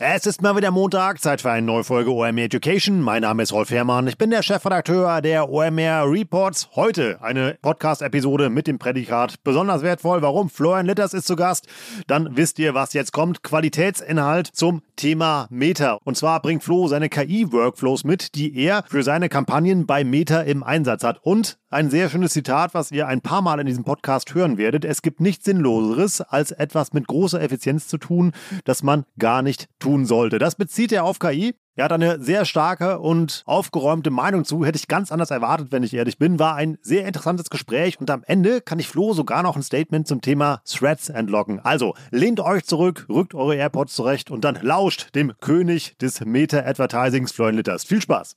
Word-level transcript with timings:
Es 0.00 0.26
ist 0.26 0.42
mal 0.42 0.54
wieder 0.54 0.70
Montag, 0.70 1.20
Zeit 1.20 1.40
für 1.40 1.50
eine 1.50 1.66
neue 1.66 1.82
Folge 1.82 2.12
OMR 2.12 2.44
Education. 2.44 3.00
Mein 3.00 3.22
Name 3.22 3.42
ist 3.42 3.52
Rolf 3.52 3.70
Herrmann, 3.70 4.06
ich 4.06 4.16
bin 4.16 4.30
der 4.30 4.44
Chefredakteur 4.44 5.20
der 5.22 5.50
OMR 5.50 6.04
Reports. 6.08 6.68
Heute 6.76 7.20
eine 7.20 7.58
Podcast-Episode 7.62 8.48
mit 8.48 8.68
dem 8.68 8.78
Prädikat 8.78 9.42
besonders 9.42 9.82
wertvoll. 9.82 10.22
Warum? 10.22 10.50
Florian 10.50 10.86
Litters 10.86 11.14
ist 11.14 11.26
zu 11.26 11.34
Gast. 11.34 11.66
Dann 12.06 12.36
wisst 12.36 12.60
ihr, 12.60 12.74
was 12.74 12.92
jetzt 12.92 13.12
kommt. 13.12 13.42
Qualitätsinhalt 13.42 14.46
zum 14.46 14.82
Thema 14.94 15.48
Meta. 15.50 15.98
Und 16.04 16.16
zwar 16.16 16.42
bringt 16.42 16.62
Flo 16.62 16.86
seine 16.86 17.08
KI-Workflows 17.08 18.04
mit, 18.04 18.36
die 18.36 18.56
er 18.56 18.84
für 18.88 19.02
seine 19.02 19.28
Kampagnen 19.28 19.84
bei 19.84 20.04
Meta 20.04 20.42
im 20.42 20.62
Einsatz 20.62 21.02
hat. 21.02 21.18
Und 21.22 21.58
ein 21.70 21.90
sehr 21.90 22.08
schönes 22.08 22.32
Zitat, 22.32 22.72
was 22.72 22.90
ihr 22.90 23.06
ein 23.06 23.20
paar 23.20 23.42
Mal 23.42 23.60
in 23.60 23.66
diesem 23.66 23.84
Podcast 23.84 24.34
hören 24.34 24.56
werdet. 24.56 24.84
Es 24.84 25.02
gibt 25.02 25.20
nichts 25.20 25.44
Sinnloseres, 25.44 26.20
als 26.20 26.50
etwas 26.50 26.92
mit 26.92 27.06
großer 27.06 27.40
Effizienz 27.40 27.88
zu 27.88 27.98
tun, 27.98 28.32
das 28.64 28.82
man 28.82 29.04
gar 29.18 29.42
nicht 29.42 29.68
tun 29.78 30.06
sollte. 30.06 30.38
Das 30.38 30.54
bezieht 30.54 30.92
er 30.92 31.04
auf 31.04 31.18
KI. 31.18 31.54
Er 31.74 31.84
hat 31.84 31.92
eine 31.92 32.20
sehr 32.20 32.44
starke 32.44 32.98
und 32.98 33.42
aufgeräumte 33.46 34.10
Meinung 34.10 34.44
zu. 34.44 34.64
Hätte 34.64 34.78
ich 34.78 34.88
ganz 34.88 35.12
anders 35.12 35.30
erwartet, 35.30 35.70
wenn 35.70 35.84
ich 35.84 35.94
ehrlich 35.94 36.18
bin. 36.18 36.38
War 36.38 36.56
ein 36.56 36.78
sehr 36.80 37.06
interessantes 37.06 37.50
Gespräch 37.50 38.00
und 38.00 38.10
am 38.10 38.24
Ende 38.26 38.60
kann 38.60 38.80
ich 38.80 38.88
Flo 38.88 39.12
sogar 39.12 39.42
noch 39.42 39.54
ein 39.54 39.62
Statement 39.62 40.08
zum 40.08 40.20
Thema 40.20 40.60
Threads 40.64 41.08
entlocken. 41.08 41.60
Also 41.60 41.94
lehnt 42.10 42.40
euch 42.40 42.64
zurück, 42.64 43.06
rückt 43.08 43.34
eure 43.34 43.56
AirPods 43.56 43.94
zurecht 43.94 44.30
und 44.30 44.42
dann 44.42 44.58
lauscht 44.62 45.14
dem 45.14 45.34
König 45.40 45.96
des 45.98 46.24
Meta-Advertisings, 46.24 47.30
Florian 47.30 47.56
Litters. 47.56 47.84
Viel 47.84 48.00
Spaß! 48.00 48.34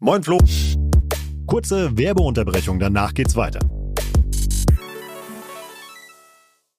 Moin 0.00 0.22
Flo! 0.22 0.38
Kurze 1.46 1.96
Werbeunterbrechung, 1.96 2.78
danach 2.78 3.14
geht's 3.14 3.36
weiter. 3.36 3.60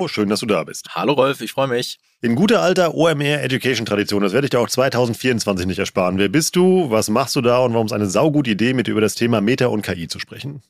Oh, 0.00 0.08
schön, 0.08 0.30
dass 0.30 0.40
du 0.40 0.46
da 0.46 0.64
bist. 0.64 0.94
Hallo 0.94 1.12
Rolf, 1.12 1.42
ich 1.42 1.52
freue 1.52 1.68
mich. 1.68 1.98
In 2.22 2.34
guter 2.34 2.62
alter 2.62 2.94
OMR 2.94 3.42
Education 3.42 3.84
Tradition, 3.84 4.22
das 4.22 4.32
werde 4.32 4.46
ich 4.46 4.50
dir 4.50 4.58
auch 4.58 4.68
2024 4.70 5.66
nicht 5.66 5.78
ersparen. 5.78 6.16
Wer 6.16 6.30
bist 6.30 6.56
du, 6.56 6.90
was 6.90 7.10
machst 7.10 7.36
du 7.36 7.42
da 7.42 7.58
und 7.58 7.74
warum 7.74 7.84
ist 7.84 7.92
eine 7.92 8.08
saugute 8.08 8.50
Idee, 8.50 8.72
mit 8.72 8.86
dir 8.86 8.92
über 8.92 9.02
das 9.02 9.14
Thema 9.14 9.42
Meta 9.42 9.66
und 9.66 9.82
KI 9.82 10.08
zu 10.08 10.18
sprechen? 10.18 10.62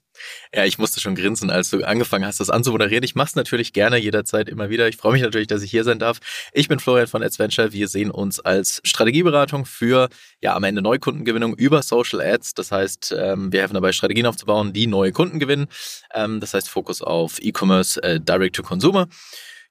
Ja, 0.55 0.65
ich 0.65 0.79
musste 0.79 1.01
schon 1.01 1.15
grinsen, 1.15 1.51
als 1.51 1.71
du 1.71 1.85
angefangen 1.85 2.27
hast, 2.27 2.41
das 2.41 2.51
anzumoderieren. 2.51 3.05
Ich 3.05 3.15
mache 3.15 3.29
es 3.29 3.35
natürlich 3.37 3.73
gerne 3.73 3.97
jederzeit 3.99 4.49
immer 4.49 4.71
wieder. 4.71 4.89
Ich 4.89 4.97
freue 4.97 5.13
mich 5.13 5.23
natürlich, 5.23 5.49
dass 5.49 5.63
ich 5.63 5.71
hier 5.71 5.85
sein 5.85 5.99
darf. 5.99 6.19
Ich 6.53 6.69
bin 6.69 6.81
Florian 6.81 7.07
von 7.07 7.23
Adventure. 7.23 7.73
Wir 7.73 7.89
sehen 7.89 8.11
uns 8.11 8.41
als 8.41 8.81
Strategieberatung 8.85 9.67
für 9.67 10.09
ja 10.41 10.55
am 10.55 10.65
Ende 10.65 10.83
Neukundengewinnung 10.83 11.55
über 11.55 11.83
Social 11.83 12.21
Ads. 12.21 12.55
Das 12.55 12.73
heißt, 12.73 13.15
ähm, 13.19 13.53
wir 13.53 13.61
helfen 13.61 13.75
dabei, 13.75 13.93
Strategien 13.93 14.27
aufzubauen, 14.27 14.73
die 14.73 14.87
neue 14.87 15.13
Kunden 15.13 15.39
gewinnen. 15.39 15.69
Ähm, 16.15 16.41
das 16.41 16.55
heißt, 16.55 16.69
Fokus 16.69 17.03
auf 17.03 17.39
E-Commerce, 17.41 18.03
äh, 18.03 18.21
Direct 18.21 18.57
to 18.57 18.63
Consumer. 18.63 19.09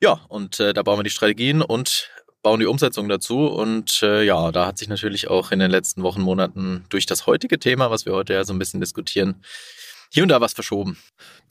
Ja, 0.02 0.22
und 0.30 0.60
äh, 0.60 0.74
da 0.74 0.84
bauen 0.84 1.00
wir 1.00 1.04
die 1.04 1.10
Strategien 1.10 1.62
und 1.62 2.10
bauen 2.42 2.60
die 2.60 2.66
Umsetzung 2.66 3.10
dazu. 3.10 3.48
Und 3.48 4.02
äh, 4.02 4.24
ja, 4.24 4.52
da 4.52 4.66
hat 4.66 4.78
sich 4.78 4.88
natürlich 4.88 5.30
auch 5.30 5.52
in 5.52 5.60
den 5.60 5.72
letzten 5.72 6.04
Wochen, 6.04 6.22
Monaten 6.22 6.86
durch 6.90 7.06
das 7.06 7.28
heutige 7.28 7.60
Thema, 7.60 7.92
was 7.92 8.06
wir 8.06 8.14
heute 8.14 8.34
ja 8.34 8.44
so 8.44 8.54
ein 8.54 8.60
bisschen 8.60 8.80
diskutieren, 8.80 9.44
hier 10.10 10.24
und 10.24 10.30
da 10.30 10.42
was 10.42 10.54
verschoben. 10.54 10.98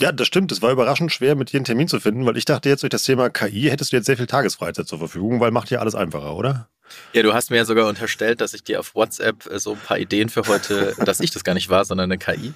Ja, 0.01 0.13
das 0.13 0.27
stimmt. 0.27 0.53
Es 0.53 0.63
war 0.63 0.73
überraschend 0.73 1.13
schwer, 1.13 1.37
mit 1.37 1.53
dir 1.53 1.59
einen 1.59 1.65
Termin 1.65 1.89
zu 1.89 2.01
finden, 2.01 2.27
weil 2.27 2.37
ich 2.37 2.45
dachte 2.45 2.69
jetzt 2.69 2.83
durch 2.83 2.91
das 2.91 3.05
Thema 3.05 3.31
KI 3.31 3.71
hättest 3.71 3.93
du 3.93 3.97
jetzt 3.97 4.07
sehr 4.07 4.17
viel 4.17 4.27
Tagesfreizeit 4.27 4.87
zur 4.87 4.99
Verfügung, 4.99 5.41
weil 5.41 5.51
macht 5.51 5.71
ja 5.71 5.79
alles 5.79 5.95
einfacher, 5.95 6.35
oder? 6.35 6.69
Ja, 7.13 7.23
du 7.23 7.35
hast 7.35 7.51
mir 7.51 7.59
ja 7.59 7.65
sogar 7.65 7.87
unterstellt, 7.87 8.41
dass 8.41 8.55
ich 8.55 8.65
dir 8.65 8.81
auf 8.81 8.95
WhatsApp 8.95 9.47
äh, 9.47 9.59
so 9.59 9.73
ein 9.73 9.81
paar 9.81 9.99
Ideen 9.99 10.29
für 10.29 10.43
heute, 10.47 10.95
dass 11.05 11.21
ich 11.21 11.31
das 11.31 11.45
gar 11.45 11.55
nicht 11.55 11.69
war, 11.69 11.85
sondern 11.85 12.11
eine 12.11 12.19
KI. 12.19 12.53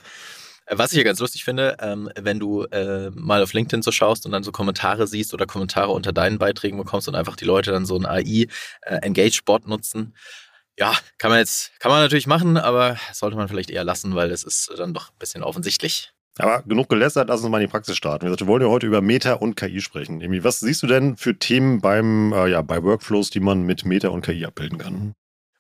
Was 0.71 0.93
ich 0.93 0.99
ja 0.99 1.05
ganz 1.05 1.19
lustig 1.19 1.45
finde, 1.45 1.77
ähm, 1.81 2.09
wenn 2.19 2.39
du 2.39 2.62
äh, 2.65 3.11
mal 3.11 3.43
auf 3.43 3.53
LinkedIn 3.53 3.83
so 3.83 3.91
schaust 3.91 4.25
und 4.27 4.33
dann 4.33 4.45
so 4.45 4.53
Kommentare 4.53 5.07
siehst 5.07 5.35
oder 5.35 5.45
Kommentare 5.45 5.91
unter 5.91 6.12
deinen 6.12 6.39
Beiträgen 6.39 6.79
bekommst 6.79 7.09
und 7.09 7.15
einfach 7.17 7.37
die 7.37 7.45
Leute 7.45 7.73
dann 7.73 7.85
so 7.85 7.99
ein 7.99 8.07
AI-Engage-Bot 8.07 9.65
äh, 9.65 9.69
nutzen. 9.69 10.15
Ja, 10.78 10.97
kann 11.19 11.31
man 11.31 11.38
jetzt, 11.38 11.78
kann 11.81 11.91
man 11.91 12.00
natürlich 12.00 12.27
machen, 12.27 12.56
aber 12.56 12.97
sollte 13.12 13.37
man 13.37 13.49
vielleicht 13.49 13.71
eher 13.71 13.84
lassen, 13.84 14.15
weil 14.15 14.31
das 14.31 14.43
ist 14.43 14.72
dann 14.77 14.94
doch 14.94 15.10
ein 15.10 15.19
bisschen 15.19 15.43
offensichtlich. 15.43 16.12
Aber 16.38 16.62
genug 16.62 16.88
gelästert, 16.88 17.28
lass 17.28 17.43
uns 17.43 17.50
mal 17.50 17.60
in 17.60 17.66
die 17.66 17.71
Praxis 17.71 17.97
starten. 17.97 18.27
Wir 18.27 18.47
wollen 18.47 18.62
ja 18.62 18.69
heute 18.69 18.87
über 18.87 19.03
Meta 19.03 19.34
und 19.34 19.55
KI 19.55 19.82
sprechen. 19.82 20.22
was 20.43 20.61
siehst 20.61 20.82
du 20.82 20.87
denn 20.87 21.16
für 21.19 21.38
Themen 21.38 21.81
beim, 21.81 22.32
äh, 22.32 22.49
ja, 22.49 22.62
bei 22.62 22.82
Workflows, 22.82 23.28
die 23.28 23.41
man 23.41 23.62
mit 23.62 23.84
Meta 23.84 24.09
und 24.09 24.25
KI 24.25 24.47
abbilden 24.47 24.78
kann? 24.78 25.15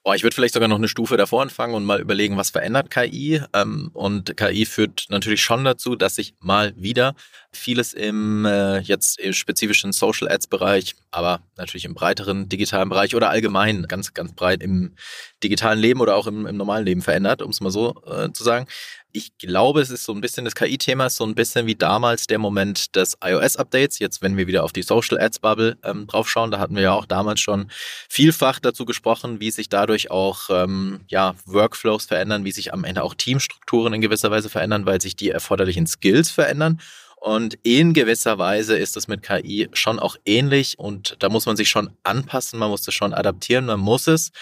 Oh, 0.04 0.14
ich 0.14 0.24
würde 0.24 0.34
vielleicht 0.34 0.54
sogar 0.54 0.68
noch 0.68 0.78
eine 0.78 0.88
Stufe 0.88 1.16
davor 1.16 1.42
anfangen 1.42 1.74
und 1.74 1.84
mal 1.84 2.00
überlegen, 2.00 2.36
was 2.36 2.50
verändert 2.50 2.90
KI. 2.90 3.40
Ähm, 3.52 3.90
und 3.92 4.36
KI 4.36 4.66
führt 4.66 5.06
natürlich 5.10 5.42
schon 5.42 5.64
dazu, 5.64 5.94
dass 5.94 6.16
sich 6.16 6.34
mal 6.40 6.74
wieder 6.76 7.14
vieles 7.52 7.92
im 7.92 8.44
äh, 8.44 8.78
jetzt 8.80 9.20
im 9.20 9.32
spezifischen 9.32 9.92
Social 9.92 10.28
Ads 10.28 10.48
Bereich, 10.48 10.96
aber 11.12 11.40
natürlich 11.56 11.84
im 11.84 11.94
breiteren 11.94 12.48
digitalen 12.48 12.88
Bereich 12.88 13.14
oder 13.14 13.30
allgemein 13.30 13.84
ganz, 13.84 14.12
ganz 14.12 14.32
breit 14.32 14.60
im 14.60 14.96
digitalen 15.44 15.78
Leben 15.78 16.00
oder 16.00 16.16
auch 16.16 16.26
im, 16.26 16.46
im 16.46 16.56
normalen 16.56 16.84
Leben 16.84 17.02
verändert, 17.02 17.40
um 17.40 17.50
es 17.50 17.60
mal 17.60 17.70
so 17.70 17.94
äh, 18.04 18.32
zu 18.32 18.42
sagen 18.42 18.66
ich 19.12 19.36
glaube, 19.36 19.80
es 19.82 19.90
ist 19.90 20.04
so 20.04 20.12
ein 20.12 20.20
bisschen 20.20 20.44
das 20.44 20.54
KI-Thema, 20.54 21.10
so 21.10 21.24
ein 21.24 21.34
bisschen 21.34 21.66
wie 21.66 21.74
damals 21.74 22.26
der 22.26 22.38
Moment 22.38 22.96
des 22.96 23.16
iOS-Updates. 23.22 23.98
Jetzt, 23.98 24.22
wenn 24.22 24.36
wir 24.36 24.46
wieder 24.46 24.64
auf 24.64 24.72
die 24.72 24.82
Social 24.82 25.20
Ads 25.20 25.40
Bubble 25.40 25.76
ähm, 25.84 26.06
draufschauen, 26.06 26.50
da 26.50 26.58
hatten 26.58 26.74
wir 26.74 26.82
ja 26.82 26.92
auch 26.92 27.04
damals 27.04 27.40
schon 27.40 27.70
vielfach 28.08 28.58
dazu 28.58 28.86
gesprochen, 28.86 29.38
wie 29.38 29.50
sich 29.50 29.68
dadurch 29.68 30.10
auch 30.10 30.48
ähm, 30.50 31.00
ja, 31.08 31.34
Workflows 31.44 32.06
verändern, 32.06 32.44
wie 32.44 32.52
sich 32.52 32.72
am 32.72 32.84
Ende 32.84 33.02
auch 33.02 33.14
Teamstrukturen 33.14 33.92
in 33.92 34.00
gewisser 34.00 34.30
Weise 34.30 34.48
verändern, 34.48 34.86
weil 34.86 35.00
sich 35.00 35.14
die 35.14 35.30
erforderlichen 35.30 35.86
Skills 35.86 36.30
verändern. 36.30 36.80
Und 37.16 37.54
in 37.62 37.92
gewisser 37.92 38.38
Weise 38.38 38.76
ist 38.76 38.96
es 38.96 39.08
mit 39.08 39.22
KI 39.22 39.68
schon 39.74 40.00
auch 40.00 40.16
ähnlich 40.24 40.78
und 40.78 41.16
da 41.20 41.28
muss 41.28 41.46
man 41.46 41.56
sich 41.56 41.68
schon 41.68 41.90
anpassen, 42.02 42.58
man 42.58 42.70
muss 42.70 42.88
es 42.88 42.94
schon 42.94 43.14
adaptieren, 43.14 43.66
man 43.66 43.78
muss 43.78 44.08
es 44.08 44.32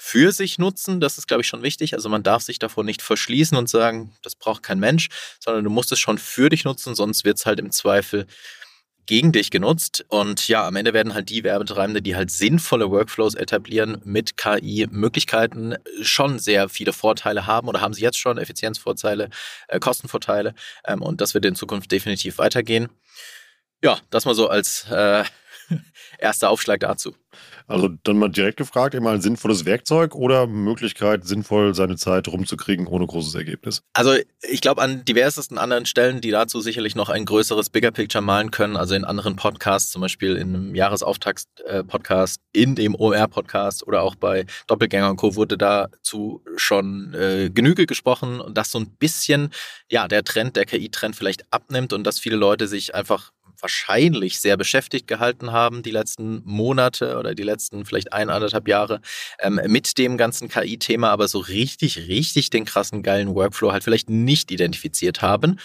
für 0.00 0.30
sich 0.30 0.58
nutzen. 0.58 1.00
Das 1.00 1.18
ist, 1.18 1.26
glaube 1.26 1.42
ich, 1.42 1.48
schon 1.48 1.62
wichtig. 1.62 1.92
Also 1.94 2.08
man 2.08 2.22
darf 2.22 2.42
sich 2.42 2.60
davor 2.60 2.84
nicht 2.84 3.02
verschließen 3.02 3.58
und 3.58 3.68
sagen, 3.68 4.14
das 4.22 4.36
braucht 4.36 4.62
kein 4.62 4.78
Mensch, 4.78 5.08
sondern 5.40 5.64
du 5.64 5.70
musst 5.70 5.90
es 5.90 5.98
schon 5.98 6.18
für 6.18 6.48
dich 6.48 6.64
nutzen, 6.64 6.94
sonst 6.94 7.24
wird 7.24 7.38
es 7.38 7.46
halt 7.46 7.58
im 7.58 7.72
Zweifel 7.72 8.26
gegen 9.06 9.32
dich 9.32 9.50
genutzt. 9.50 10.04
Und 10.08 10.46
ja, 10.46 10.66
am 10.66 10.76
Ende 10.76 10.94
werden 10.94 11.14
halt 11.14 11.30
die 11.30 11.42
Werbetreibende, 11.42 12.00
die 12.00 12.14
halt 12.14 12.30
sinnvolle 12.30 12.90
Workflows 12.90 13.34
etablieren, 13.34 14.00
mit 14.04 14.36
KI-Möglichkeiten 14.36 15.74
schon 16.00 16.38
sehr 16.38 16.68
viele 16.68 16.92
Vorteile 16.92 17.46
haben 17.46 17.68
oder 17.68 17.80
haben 17.80 17.94
sie 17.94 18.02
jetzt 18.02 18.18
schon 18.18 18.38
Effizienzvorteile, 18.38 19.30
äh, 19.66 19.80
Kostenvorteile. 19.80 20.54
Ähm, 20.86 21.02
und 21.02 21.20
das 21.20 21.34
wird 21.34 21.44
in 21.44 21.56
Zukunft 21.56 21.90
definitiv 21.90 22.38
weitergehen. 22.38 22.88
Ja, 23.82 23.98
das 24.10 24.26
mal 24.26 24.34
so 24.34 24.48
als 24.48 24.88
äh, 24.90 25.24
erster 26.18 26.50
Aufschlag 26.50 26.80
dazu. 26.80 27.14
Also 27.66 27.88
dann 28.02 28.18
mal 28.18 28.30
direkt 28.30 28.56
gefragt, 28.56 28.94
immer 28.94 29.10
ein 29.10 29.20
sinnvolles 29.20 29.66
Werkzeug 29.66 30.14
oder 30.14 30.46
Möglichkeit, 30.46 31.26
sinnvoll 31.26 31.74
seine 31.74 31.96
Zeit 31.96 32.26
rumzukriegen 32.28 32.86
ohne 32.86 33.06
großes 33.06 33.34
Ergebnis? 33.34 33.82
Also 33.92 34.14
ich 34.42 34.62
glaube 34.62 34.80
an 34.80 35.04
diversesten 35.04 35.58
anderen 35.58 35.84
Stellen, 35.84 36.22
die 36.22 36.30
dazu 36.30 36.60
sicherlich 36.60 36.94
noch 36.94 37.10
ein 37.10 37.26
größeres 37.26 37.68
Bigger 37.68 37.90
Picture 37.90 38.22
malen 38.22 38.50
können, 38.50 38.76
also 38.76 38.94
in 38.94 39.04
anderen 39.04 39.36
Podcasts, 39.36 39.90
zum 39.90 40.00
Beispiel 40.00 40.36
in 40.36 40.54
einem 40.54 40.74
Jahresauftakt-Podcast, 40.74 42.40
in 42.52 42.74
dem 42.74 42.94
OR-Podcast 42.94 43.86
oder 43.86 44.02
auch 44.02 44.14
bei 44.14 44.46
Doppelgänger 44.66 45.10
und 45.10 45.16
Co. 45.16 45.36
wurde 45.36 45.58
dazu 45.58 46.42
schon 46.56 47.12
äh, 47.12 47.50
Genüge 47.50 47.86
gesprochen 47.86 48.40
und 48.40 48.56
dass 48.56 48.70
so 48.70 48.78
ein 48.78 48.90
bisschen 48.98 49.50
ja 49.90 50.08
der 50.08 50.24
Trend, 50.24 50.56
der 50.56 50.64
KI-Trend 50.64 51.14
vielleicht 51.14 51.44
abnimmt 51.52 51.92
und 51.92 52.04
dass 52.04 52.18
viele 52.18 52.36
Leute 52.36 52.66
sich 52.66 52.94
einfach 52.94 53.32
wahrscheinlich 53.60 54.40
sehr 54.40 54.56
beschäftigt 54.56 55.06
gehalten 55.06 55.52
haben 55.52 55.82
die 55.82 55.90
letzten 55.90 56.42
Monate 56.44 57.18
oder 57.18 57.34
die 57.34 57.42
letzten 57.42 57.84
vielleicht 57.84 58.12
ein, 58.12 58.30
anderthalb 58.30 58.68
Jahre 58.68 59.00
ähm, 59.40 59.60
mit 59.66 59.98
dem 59.98 60.16
ganzen 60.16 60.48
KI-Thema, 60.48 61.10
aber 61.10 61.28
so 61.28 61.38
richtig, 61.38 62.08
richtig 62.08 62.50
den 62.50 62.64
krassen, 62.64 63.02
geilen 63.02 63.34
Workflow 63.34 63.72
halt 63.72 63.84
vielleicht 63.84 64.10
nicht 64.10 64.50
identifiziert 64.50 65.22
haben. 65.22 65.58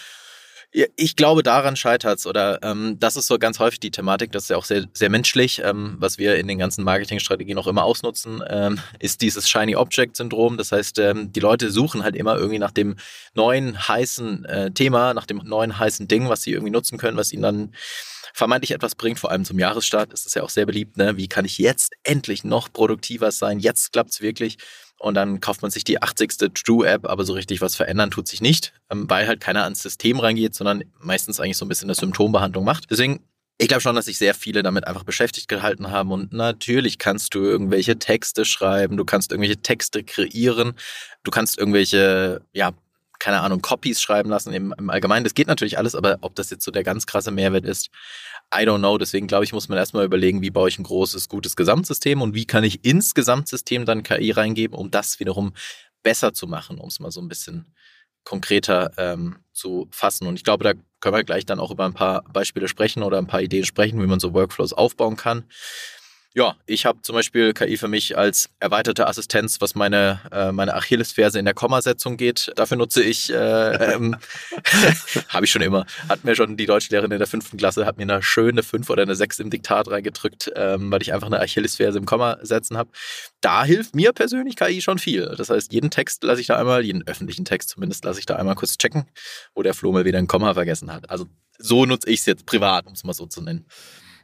Ich 0.96 1.16
glaube, 1.16 1.44
daran 1.44 1.76
scheitert 1.76 2.18
es. 2.18 2.26
Oder 2.26 2.60
ähm, 2.64 2.98
das 3.00 3.16
ist 3.16 3.28
so 3.28 3.38
ganz 3.38 3.60
häufig 3.60 3.80
die 3.80 3.92
Thematik, 3.92 4.32
das 4.32 4.44
ist 4.44 4.50
ja 4.50 4.58
auch 4.58 4.66
sehr, 4.66 4.86
sehr 4.94 5.10
menschlich, 5.10 5.62
ähm, 5.64 5.96
was 6.00 6.18
wir 6.18 6.36
in 6.36 6.48
den 6.48 6.58
ganzen 6.58 6.84
Marketingstrategien 6.84 7.58
auch 7.60 7.68
immer 7.68 7.84
ausnutzen, 7.84 8.44
ähm, 8.48 8.80
ist 9.00 9.22
dieses 9.22 9.48
Shiny 9.48 9.76
Object-Syndrom. 9.76 10.58
Das 10.58 10.72
heißt, 10.72 10.98
ähm, 10.98 11.32
die 11.32 11.40
Leute 11.40 11.70
suchen 11.70 12.04
halt 12.04 12.16
immer 12.16 12.38
irgendwie 12.38 12.60
nach 12.60 12.72
dem 12.72 12.96
neuen 13.36 13.88
heißen 13.88 14.46
äh, 14.46 14.72
Thema, 14.72 15.14
nach 15.14 15.28
dem 15.28 15.38
neuen 15.38 15.78
heißen 15.78 16.08
Ding, 16.08 16.28
was 16.30 16.42
sie 16.42 16.54
irgendwie 16.54 16.72
nutzen 16.72 16.98
können, 16.98 17.18
was 17.18 17.32
ihnen 17.32 17.44
dann 17.44 17.74
vermeintlich 18.34 18.72
etwas 18.72 18.96
bringt, 18.96 19.20
vor 19.20 19.32
allem 19.32 19.46
zum 19.46 19.60
Jahresstart 19.60 20.12
ist 20.12 20.26
es 20.26 20.34
ja 20.34 20.42
auch 20.42 20.50
sehr 20.50 20.66
beliebt. 20.66 20.98
Ne? 20.98 21.18
Wie 21.18 21.28
kann 21.28 21.46
ich 21.46 21.60
jetzt 21.60 21.94
endlich 22.04 22.44
noch 22.44 22.74
produktiver 22.74 23.32
sein? 23.32 23.60
Jetzt 23.60 23.94
klappt 23.94 24.10
es 24.10 24.22
wirklich 24.22 24.58
und 25.04 25.16
dann 25.16 25.42
kauft 25.42 25.62
man 25.62 25.72
sich 25.72 25.84
die 25.84 26.02
80. 26.02 26.54
True-App, 26.54 27.06
aber 27.08 27.26
so 27.26 27.34
richtig 27.34 27.62
was 27.62 27.76
verändern 27.76 28.10
tut 28.10 28.28
sich 28.28 28.42
nicht, 28.42 28.74
ähm, 28.90 29.10
weil 29.10 29.28
halt 29.28 29.42
keiner 29.42 29.64
ans 29.64 29.82
System 29.82 30.20
reingeht, 30.20 30.56
sondern 30.56 30.84
meistens 31.00 31.40
eigentlich 31.40 31.58
so 31.58 31.66
ein 31.66 31.70
bisschen 31.70 31.90
eine 31.90 31.96
Symptombehandlung 31.96 32.64
macht. 32.64 32.86
Deswegen 32.90 33.20
ich 33.60 33.68
glaube 33.68 33.82
schon, 33.82 33.96
dass 33.96 34.06
sich 34.06 34.18
sehr 34.18 34.34
viele 34.34 34.64
damit 34.64 34.88
einfach 34.88 35.04
beschäftigt 35.04 35.48
gehalten 35.48 35.92
haben. 35.92 36.12
Und 36.12 36.34
natürlich 36.34 36.98
kannst 36.98 37.36
du 37.36 37.40
irgendwelche 37.44 38.00
Texte 38.00 38.46
schreiben, 38.46 38.98
du 38.98 39.06
kannst 39.06 39.32
irgendwelche 39.32 39.62
Texte 39.62 40.04
kreieren, 40.04 40.74
du 41.24 41.32
kannst 41.32 41.60
irgendwelche, 41.60 42.42
ja, 42.52 42.72
keine 43.20 43.42
Ahnung, 43.42 43.62
Copies 43.62 44.02
schreiben 44.02 44.30
lassen 44.30 44.52
im, 44.54 44.74
im 44.78 44.90
Allgemeinen. 44.90 45.24
Das 45.24 45.36
geht 45.36 45.48
natürlich 45.48 45.78
alles, 45.78 45.96
aber 45.96 46.18
ob 46.22 46.36
das 46.36 46.50
jetzt 46.50 46.66
so 46.66 46.72
der 46.72 46.84
ganz 46.84 47.06
krasse 47.06 47.32
Mehrwert 47.32 47.64
ist, 47.64 47.90
I 48.56 48.66
don't 48.66 48.80
know. 48.80 48.98
Deswegen 48.98 49.28
glaube 49.28 49.46
ich, 49.46 49.54
muss 49.54 49.70
man 49.70 49.78
erstmal 49.78 50.06
überlegen, 50.06 50.42
wie 50.42 50.52
baue 50.52 50.70
ich 50.70 50.78
ein 50.78 50.84
großes, 50.84 51.30
gutes 51.30 51.56
Gesamtsystem 51.56 52.22
und 52.22 52.36
wie 52.36 52.46
kann 52.46 52.64
ich 52.64 52.86
ins 52.86 53.14
Gesamtsystem 53.14 53.86
dann 53.86 54.04
KI 54.04 54.32
reingeben, 54.32 54.78
um 54.78 54.92
das 54.92 55.20
wiederum 55.20 55.54
besser 56.04 56.34
zu 56.34 56.48
machen, 56.48 56.78
um 56.78 56.90
es 56.90 57.00
mal 57.00 57.12
so 57.12 57.22
ein 57.22 57.28
bisschen 57.28 57.74
konkreter 58.24 58.92
ähm, 58.98 59.38
zu 59.52 59.88
fassen. 59.92 60.28
Und 60.28 60.36
ich 60.36 60.44
glaube, 60.44 60.64
da 60.64 60.74
können 61.00 61.16
wir 61.16 61.24
gleich 61.24 61.46
dann 61.46 61.60
auch 61.60 61.72
über 61.72 61.86
ein 61.86 61.94
paar 61.94 62.24
Beispiele 62.32 62.68
sprechen 62.68 63.04
oder 63.04 63.18
ein 63.18 63.28
paar 63.28 63.42
Ideen 63.42 63.66
sprechen, 63.66 64.02
wie 64.02 64.08
man 64.08 64.20
so 64.20 64.34
Workflows 64.34 64.74
aufbauen 64.74 65.18
kann. 65.18 65.46
Ja, 66.36 66.56
ich 66.66 66.88
habe 66.88 67.00
zum 67.04 67.14
Beispiel 67.14 67.54
KI 67.54 67.78
für 67.78 67.88
mich 67.88 68.18
als 68.18 68.50
erweiterte 68.60 69.06
Assistenz, 69.06 69.62
was 69.62 69.76
meine, 69.76 70.20
äh, 70.32 70.52
meine 70.52 70.74
Achillesferse 70.74 71.38
in 71.38 71.46
der 71.46 71.54
Kommasetzung 71.54 72.18
geht. 72.18 72.52
Dafür 72.56 72.76
nutze 72.78 73.04
ich, 73.04 73.32
äh, 73.32 73.36
ähm, 73.94 74.16
habe 75.30 75.46
ich 75.46 75.52
schon 75.52 75.62
immer, 75.62 75.86
hat 76.10 76.24
mir 76.24 76.36
schon 76.36 76.58
die 76.58 76.66
Deutschlehrerin 76.66 77.12
in 77.12 77.20
der 77.20 77.28
fünften 77.28 77.58
Klasse, 77.58 77.86
hat 77.86 77.98
mir 77.98 78.04
eine 78.04 78.24
schöne 78.24 78.64
fünf 78.64 78.90
oder 78.90 79.04
eine 79.04 79.16
sechs 79.16 79.38
im 79.38 79.52
Diktat 79.52 79.92
reingedrückt, 79.92 80.52
ähm, 80.56 80.92
weil 80.92 81.04
ich 81.04 81.14
einfach 81.14 81.28
eine 81.28 81.40
Achillesferse 81.40 82.00
im 82.00 82.08
Komma 82.08 82.40
setzen 82.42 82.78
habe. 82.78 82.90
Da 83.40 83.64
hilft 83.64 83.96
mir 83.96 84.12
persönlich 84.12 84.56
KI 84.56 84.82
schon 84.82 84.98
viel. 84.98 85.36
Das 85.38 85.52
heißt, 85.52 85.72
jeden 85.72 85.92
Text 85.92 86.24
lasse 86.24 86.42
ich 86.42 86.48
da 86.48 86.58
einmal, 86.58 86.84
jeden 86.84 87.06
öffentlichen 87.08 87.46
Text 87.46 87.70
zumindest, 87.70 88.06
lasse 88.06 88.20
ich 88.20 88.26
da 88.26 88.38
einmal 88.38 88.56
kurz 88.56 88.80
checken, 88.80 89.06
wo 89.54 89.62
der 89.62 89.76
Flo 89.76 89.92
mal 89.92 90.06
wieder 90.06 90.18
ein 90.18 90.28
Komma 90.28 90.56
vergessen 90.56 90.92
hat. 90.92 91.12
Also 91.12 91.28
so 91.60 91.86
nutze 91.86 92.10
ich 92.10 92.22
es 92.22 92.26
jetzt 92.26 92.48
privat, 92.48 92.88
um 92.88 92.94
es 92.94 93.04
mal 93.04 93.14
so 93.14 93.28
zu 93.28 93.44
nennen. 93.44 93.68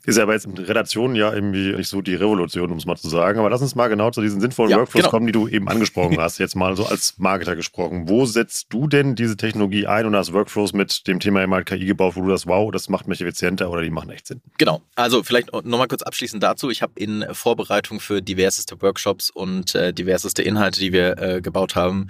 Ist 0.05 0.17
ja 0.17 0.23
aber 0.23 0.33
jetzt 0.33 0.45
in 0.45 0.57
Redaktionen 0.57 1.15
ja 1.15 1.33
irgendwie 1.33 1.73
nicht 1.73 1.89
so 1.89 2.01
die 2.01 2.15
Revolution, 2.15 2.71
um 2.71 2.77
es 2.77 2.85
mal 2.85 2.95
zu 2.95 3.09
sagen. 3.09 3.39
Aber 3.39 3.49
lass 3.49 3.61
uns 3.61 3.75
mal 3.75 3.87
genau 3.87 4.11
zu 4.11 4.21
diesen 4.21 4.39
sinnvollen 4.39 4.71
ja, 4.71 4.77
Workflows 4.77 5.03
genau. 5.03 5.11
kommen, 5.11 5.25
die 5.27 5.31
du 5.33 5.47
eben 5.47 5.67
angesprochen 5.67 6.17
hast, 6.19 6.37
jetzt 6.37 6.55
mal 6.55 6.75
so 6.75 6.85
als 6.85 7.15
Marketer 7.17 7.55
gesprochen. 7.55 8.07
Wo 8.07 8.25
setzt 8.25 8.67
du 8.73 8.87
denn 8.87 9.15
diese 9.15 9.37
Technologie 9.37 9.87
ein 9.87 10.05
und 10.05 10.15
hast 10.15 10.33
Workflows 10.33 10.73
mit 10.73 11.07
dem 11.07 11.19
Thema 11.19 11.43
eben 11.43 11.53
halt 11.53 11.65
KI 11.65 11.85
gebaut, 11.85 12.15
wo 12.15 12.21
du 12.21 12.29
das, 12.29 12.47
wow, 12.47 12.71
das 12.71 12.89
macht 12.89 13.07
mich 13.07 13.21
effizienter 13.21 13.69
oder 13.69 13.81
die 13.81 13.89
machen 13.89 14.09
echt 14.09 14.27
Sinn? 14.27 14.41
Genau. 14.57 14.81
Also 14.95 15.23
vielleicht 15.23 15.51
nochmal 15.53 15.87
kurz 15.87 16.01
abschließend 16.01 16.41
dazu. 16.41 16.69
Ich 16.69 16.81
habe 16.81 16.93
in 16.95 17.25
Vorbereitung 17.31 17.99
für 17.99 18.21
diverseste 18.21 18.81
Workshops 18.81 19.29
und 19.29 19.75
äh, 19.75 19.93
diverseste 19.93 20.41
Inhalte, 20.43 20.79
die 20.79 20.93
wir 20.93 21.17
äh, 21.17 21.41
gebaut 21.41 21.75
haben, 21.75 22.07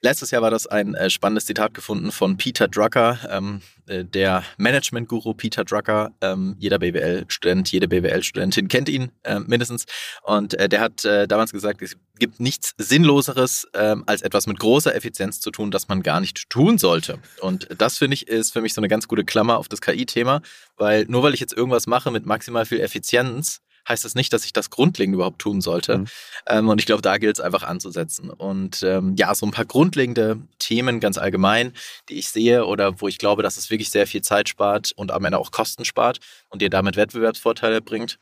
Letztes 0.00 0.30
Jahr 0.30 0.42
war 0.42 0.52
das 0.52 0.68
ein 0.68 0.94
äh, 0.94 1.10
spannendes 1.10 1.46
Zitat 1.46 1.74
gefunden 1.74 2.12
von 2.12 2.36
Peter 2.36 2.68
Drucker, 2.68 3.18
ähm, 3.30 3.62
äh, 3.88 4.04
der 4.04 4.44
Management-Guru 4.56 5.34
Peter 5.34 5.64
Drucker. 5.64 6.12
Ähm, 6.20 6.54
jeder 6.56 6.78
BWL-Student, 6.78 7.72
jede 7.72 7.88
BWL-Studentin 7.88 8.68
kennt 8.68 8.88
ihn 8.88 9.10
äh, 9.24 9.40
mindestens. 9.40 9.86
Und 10.22 10.54
äh, 10.54 10.68
der 10.68 10.80
hat 10.80 11.04
äh, 11.04 11.26
damals 11.26 11.50
gesagt, 11.50 11.82
es 11.82 11.96
gibt 12.20 12.38
nichts 12.38 12.74
Sinnloseres, 12.78 13.66
ähm, 13.74 14.04
als 14.06 14.22
etwas 14.22 14.46
mit 14.46 14.60
großer 14.60 14.94
Effizienz 14.94 15.40
zu 15.40 15.50
tun, 15.50 15.72
das 15.72 15.88
man 15.88 16.04
gar 16.04 16.20
nicht 16.20 16.48
tun 16.48 16.78
sollte. 16.78 17.18
Und 17.40 17.66
das 17.76 17.98
finde 17.98 18.14
ich 18.14 18.28
ist 18.28 18.52
für 18.52 18.60
mich 18.60 18.74
so 18.74 18.80
eine 18.80 18.88
ganz 18.88 19.08
gute 19.08 19.24
Klammer 19.24 19.58
auf 19.58 19.66
das 19.66 19.80
KI-Thema, 19.80 20.42
weil 20.76 21.06
nur 21.08 21.24
weil 21.24 21.34
ich 21.34 21.40
jetzt 21.40 21.54
irgendwas 21.54 21.88
mache 21.88 22.12
mit 22.12 22.24
maximal 22.24 22.66
viel 22.66 22.80
Effizienz, 22.80 23.62
heißt 23.88 24.04
das 24.04 24.14
nicht, 24.14 24.32
dass 24.32 24.44
ich 24.44 24.52
das 24.52 24.70
grundlegend 24.70 25.14
überhaupt 25.14 25.38
tun 25.38 25.60
sollte. 25.60 25.98
Mhm. 25.98 26.06
Ähm, 26.46 26.68
und 26.68 26.80
ich 26.80 26.86
glaube, 26.86 27.02
da 27.02 27.18
gilt 27.18 27.38
es 27.38 27.44
einfach 27.44 27.62
anzusetzen. 27.62 28.30
Und 28.30 28.82
ähm, 28.82 29.14
ja, 29.16 29.34
so 29.34 29.46
ein 29.46 29.50
paar 29.52 29.64
grundlegende 29.64 30.38
Themen 30.58 31.00
ganz 31.00 31.18
allgemein, 31.18 31.72
die 32.08 32.18
ich 32.18 32.28
sehe 32.28 32.66
oder 32.66 33.00
wo 33.00 33.08
ich 33.08 33.18
glaube, 33.18 33.42
dass 33.42 33.56
es 33.56 33.70
wirklich 33.70 33.90
sehr 33.90 34.06
viel 34.06 34.22
Zeit 34.22 34.48
spart 34.48 34.92
und 34.96 35.10
am 35.10 35.24
Ende 35.24 35.38
auch 35.38 35.50
Kosten 35.50 35.84
spart 35.84 36.20
und 36.48 36.62
dir 36.62 36.70
damit 36.70 36.96
Wettbewerbsvorteile 36.96 37.80
bringt. 37.80 38.18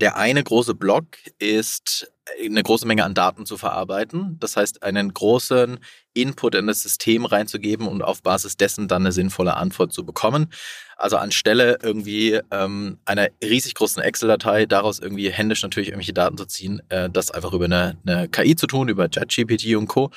Der 0.00 0.16
eine 0.16 0.42
große 0.42 0.74
Block 0.74 1.04
ist 1.38 2.10
eine 2.42 2.62
große 2.62 2.86
Menge 2.86 3.04
an 3.04 3.14
Daten 3.14 3.46
zu 3.46 3.56
verarbeiten. 3.56 4.38
Das 4.40 4.56
heißt, 4.56 4.82
einen 4.82 5.12
großen 5.12 5.78
Input 6.14 6.54
in 6.54 6.66
das 6.66 6.82
System 6.82 7.24
reinzugeben 7.24 7.86
und 7.86 8.02
auf 8.02 8.22
Basis 8.22 8.56
dessen 8.56 8.88
dann 8.88 9.02
eine 9.02 9.12
sinnvolle 9.12 9.56
Antwort 9.56 9.92
zu 9.92 10.04
bekommen. 10.06 10.50
Also 10.96 11.16
anstelle 11.16 11.78
irgendwie 11.82 12.40
ähm, 12.50 12.98
einer 13.04 13.28
riesig 13.42 13.74
großen 13.74 14.02
Excel-Datei 14.02 14.66
daraus 14.66 15.00
irgendwie 15.00 15.30
händisch 15.30 15.62
natürlich 15.62 15.88
irgendwelche 15.88 16.12
Daten 16.12 16.38
zu 16.38 16.46
ziehen, 16.46 16.82
äh, 16.88 17.10
das 17.10 17.30
einfach 17.30 17.52
über 17.52 17.66
eine, 17.66 17.98
eine 18.06 18.28
KI 18.28 18.56
zu 18.56 18.66
tun, 18.66 18.88
über 18.88 19.08
ChatGPT 19.08 19.74
und 19.76 19.88
Co. 19.88 20.10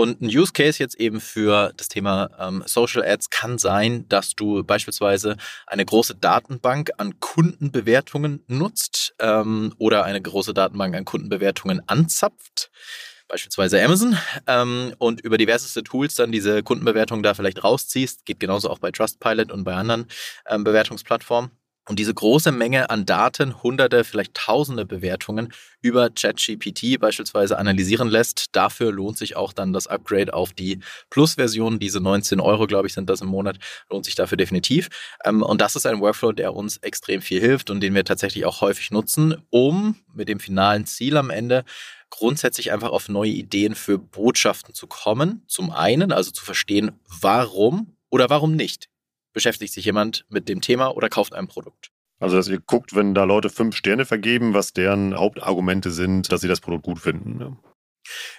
Und 0.00 0.22
ein 0.22 0.28
Use 0.28 0.54
Case 0.54 0.78
jetzt 0.78 0.98
eben 0.98 1.20
für 1.20 1.74
das 1.76 1.88
Thema 1.88 2.30
ähm, 2.38 2.62
Social 2.64 3.04
Ads 3.04 3.28
kann 3.28 3.58
sein, 3.58 4.08
dass 4.08 4.34
du 4.34 4.64
beispielsweise 4.64 5.36
eine 5.66 5.84
große 5.84 6.14
Datenbank 6.14 6.90
an 6.96 7.20
Kundenbewertungen 7.20 8.42
nutzt 8.46 9.14
ähm, 9.18 9.74
oder 9.76 10.04
eine 10.04 10.22
große 10.22 10.54
Datenbank 10.54 10.96
an 10.96 11.04
Kundenbewertungen 11.04 11.82
anzapft 11.86 12.70
beispielsweise 13.28 13.80
Amazon, 13.84 14.16
ähm, 14.46 14.94
und 14.96 15.20
über 15.20 15.36
diverseste 15.36 15.84
Tools 15.84 16.14
dann 16.14 16.32
diese 16.32 16.62
Kundenbewertungen 16.62 17.22
da 17.22 17.34
vielleicht 17.34 17.62
rausziehst. 17.62 18.24
Geht 18.24 18.40
genauso 18.40 18.70
auch 18.70 18.78
bei 18.78 18.90
Trustpilot 18.90 19.52
und 19.52 19.64
bei 19.64 19.74
anderen 19.74 20.06
ähm, 20.48 20.64
Bewertungsplattformen. 20.64 21.50
Und 21.88 21.98
diese 21.98 22.14
große 22.14 22.52
Menge 22.52 22.90
an 22.90 23.06
Daten, 23.06 23.62
hunderte, 23.62 24.04
vielleicht 24.04 24.34
tausende 24.34 24.84
Bewertungen 24.84 25.52
über 25.80 26.10
ChatGPT 26.10 27.00
beispielsweise 27.00 27.58
analysieren 27.58 28.08
lässt, 28.08 28.46
dafür 28.52 28.92
lohnt 28.92 29.18
sich 29.18 29.34
auch 29.34 29.52
dann 29.52 29.72
das 29.72 29.86
Upgrade 29.86 30.34
auf 30.34 30.52
die 30.52 30.80
Plus-Version. 31.08 31.78
Diese 31.78 32.00
19 32.00 32.38
Euro, 32.38 32.66
glaube 32.66 32.86
ich, 32.86 32.94
sind 32.94 33.08
das 33.08 33.22
im 33.22 33.28
Monat, 33.28 33.58
lohnt 33.90 34.04
sich 34.04 34.14
dafür 34.14 34.36
definitiv. 34.36 34.88
Ähm, 35.24 35.42
und 35.42 35.60
das 35.60 35.74
ist 35.74 35.86
ein 35.86 36.00
Workflow, 36.00 36.32
der 36.32 36.54
uns 36.54 36.76
extrem 36.76 37.22
viel 37.22 37.40
hilft 37.40 37.70
und 37.70 37.80
den 37.80 37.94
wir 37.94 38.04
tatsächlich 38.04 38.44
auch 38.44 38.60
häufig 38.60 38.90
nutzen, 38.90 39.42
um 39.48 39.96
mit 40.14 40.28
dem 40.28 40.38
finalen 40.38 40.86
Ziel 40.86 41.16
am 41.16 41.30
Ende 41.30 41.64
grundsätzlich 42.10 42.72
einfach 42.72 42.90
auf 42.90 43.08
neue 43.08 43.30
Ideen 43.30 43.74
für 43.74 43.98
Botschaften 43.98 44.74
zu 44.74 44.86
kommen. 44.86 45.42
Zum 45.46 45.70
einen, 45.70 46.12
also 46.12 46.30
zu 46.30 46.44
verstehen, 46.44 46.92
warum 47.20 47.96
oder 48.10 48.28
warum 48.28 48.54
nicht 48.54 48.89
beschäftigt 49.32 49.72
sich 49.72 49.84
jemand 49.84 50.24
mit 50.28 50.48
dem 50.48 50.60
Thema 50.60 50.96
oder 50.96 51.08
kauft 51.08 51.34
ein 51.34 51.48
Produkt. 51.48 51.90
Also, 52.18 52.36
dass 52.36 52.48
ihr 52.48 52.60
guckt, 52.60 52.94
wenn 52.94 53.14
da 53.14 53.24
Leute 53.24 53.48
fünf 53.48 53.74
Sterne 53.74 54.04
vergeben, 54.04 54.52
was 54.52 54.72
deren 54.72 55.16
Hauptargumente 55.16 55.90
sind, 55.90 56.30
dass 56.30 56.42
sie 56.42 56.48
das 56.48 56.60
Produkt 56.60 56.84
gut 56.84 56.98
finden. 56.98 57.38
Ne? 57.38 57.56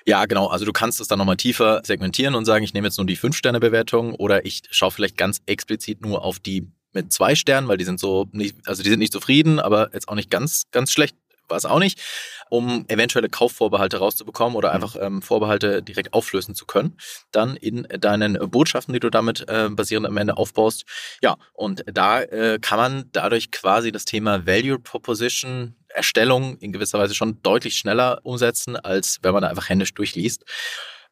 Ja, 0.05 0.25
genau. 0.25 0.47
Also 0.47 0.65
du 0.65 0.71
kannst 0.71 0.99
es 1.01 1.07
dann 1.07 1.19
nochmal 1.19 1.37
tiefer 1.37 1.81
segmentieren 1.83 2.35
und 2.35 2.45
sagen, 2.45 2.63
ich 2.63 2.73
nehme 2.73 2.87
jetzt 2.87 2.97
nur 2.97 3.07
die 3.07 3.15
Fünf-Sterne-Bewertung 3.15 4.13
oder 4.15 4.45
ich 4.45 4.61
schaue 4.69 4.91
vielleicht 4.91 5.17
ganz 5.17 5.41
explizit 5.45 6.01
nur 6.01 6.23
auf 6.23 6.39
die 6.39 6.67
mit 6.93 7.11
zwei 7.11 7.35
Sternen, 7.35 7.67
weil 7.67 7.77
die 7.77 7.85
sind 7.85 7.99
so 7.99 8.27
nicht, 8.31 8.55
also 8.67 8.83
die 8.83 8.89
sind 8.89 8.99
nicht 8.99 9.13
zufrieden, 9.13 9.59
aber 9.59 9.91
jetzt 9.93 10.09
auch 10.09 10.15
nicht 10.15 10.29
ganz, 10.29 10.63
ganz 10.71 10.91
schlecht 10.91 11.15
war 11.51 11.57
es 11.57 11.65
auch 11.65 11.79
nicht, 11.79 12.01
um 12.49 12.85
eventuelle 12.87 13.29
Kaufvorbehalte 13.29 13.97
rauszubekommen 13.97 14.55
oder 14.55 14.69
mhm. 14.69 14.75
einfach 14.75 14.95
ähm, 14.99 15.21
Vorbehalte 15.21 15.83
direkt 15.83 16.13
auflösen 16.13 16.55
zu 16.55 16.65
können, 16.65 16.97
dann 17.31 17.55
in 17.55 17.87
deinen 17.99 18.37
Botschaften, 18.49 18.93
die 18.93 18.99
du 18.99 19.09
damit 19.09 19.47
äh, 19.47 19.69
basierend 19.69 20.07
am 20.07 20.17
Ende 20.17 20.37
aufbaust. 20.37 20.85
Ja, 21.21 21.37
und 21.53 21.83
da 21.85 22.21
äh, 22.21 22.59
kann 22.59 22.79
man 22.79 23.09
dadurch 23.11 23.51
quasi 23.51 23.91
das 23.91 24.05
Thema 24.05 24.47
Value 24.47 24.79
Proposition 24.79 25.75
Erstellung 25.93 26.57
in 26.59 26.71
gewisser 26.71 26.99
Weise 26.99 27.13
schon 27.13 27.41
deutlich 27.43 27.75
schneller 27.75 28.21
umsetzen, 28.23 28.75
als 28.77 29.19
wenn 29.21 29.33
man 29.33 29.43
da 29.43 29.49
einfach 29.49 29.69
händisch 29.69 29.93
durchliest. 29.93 30.45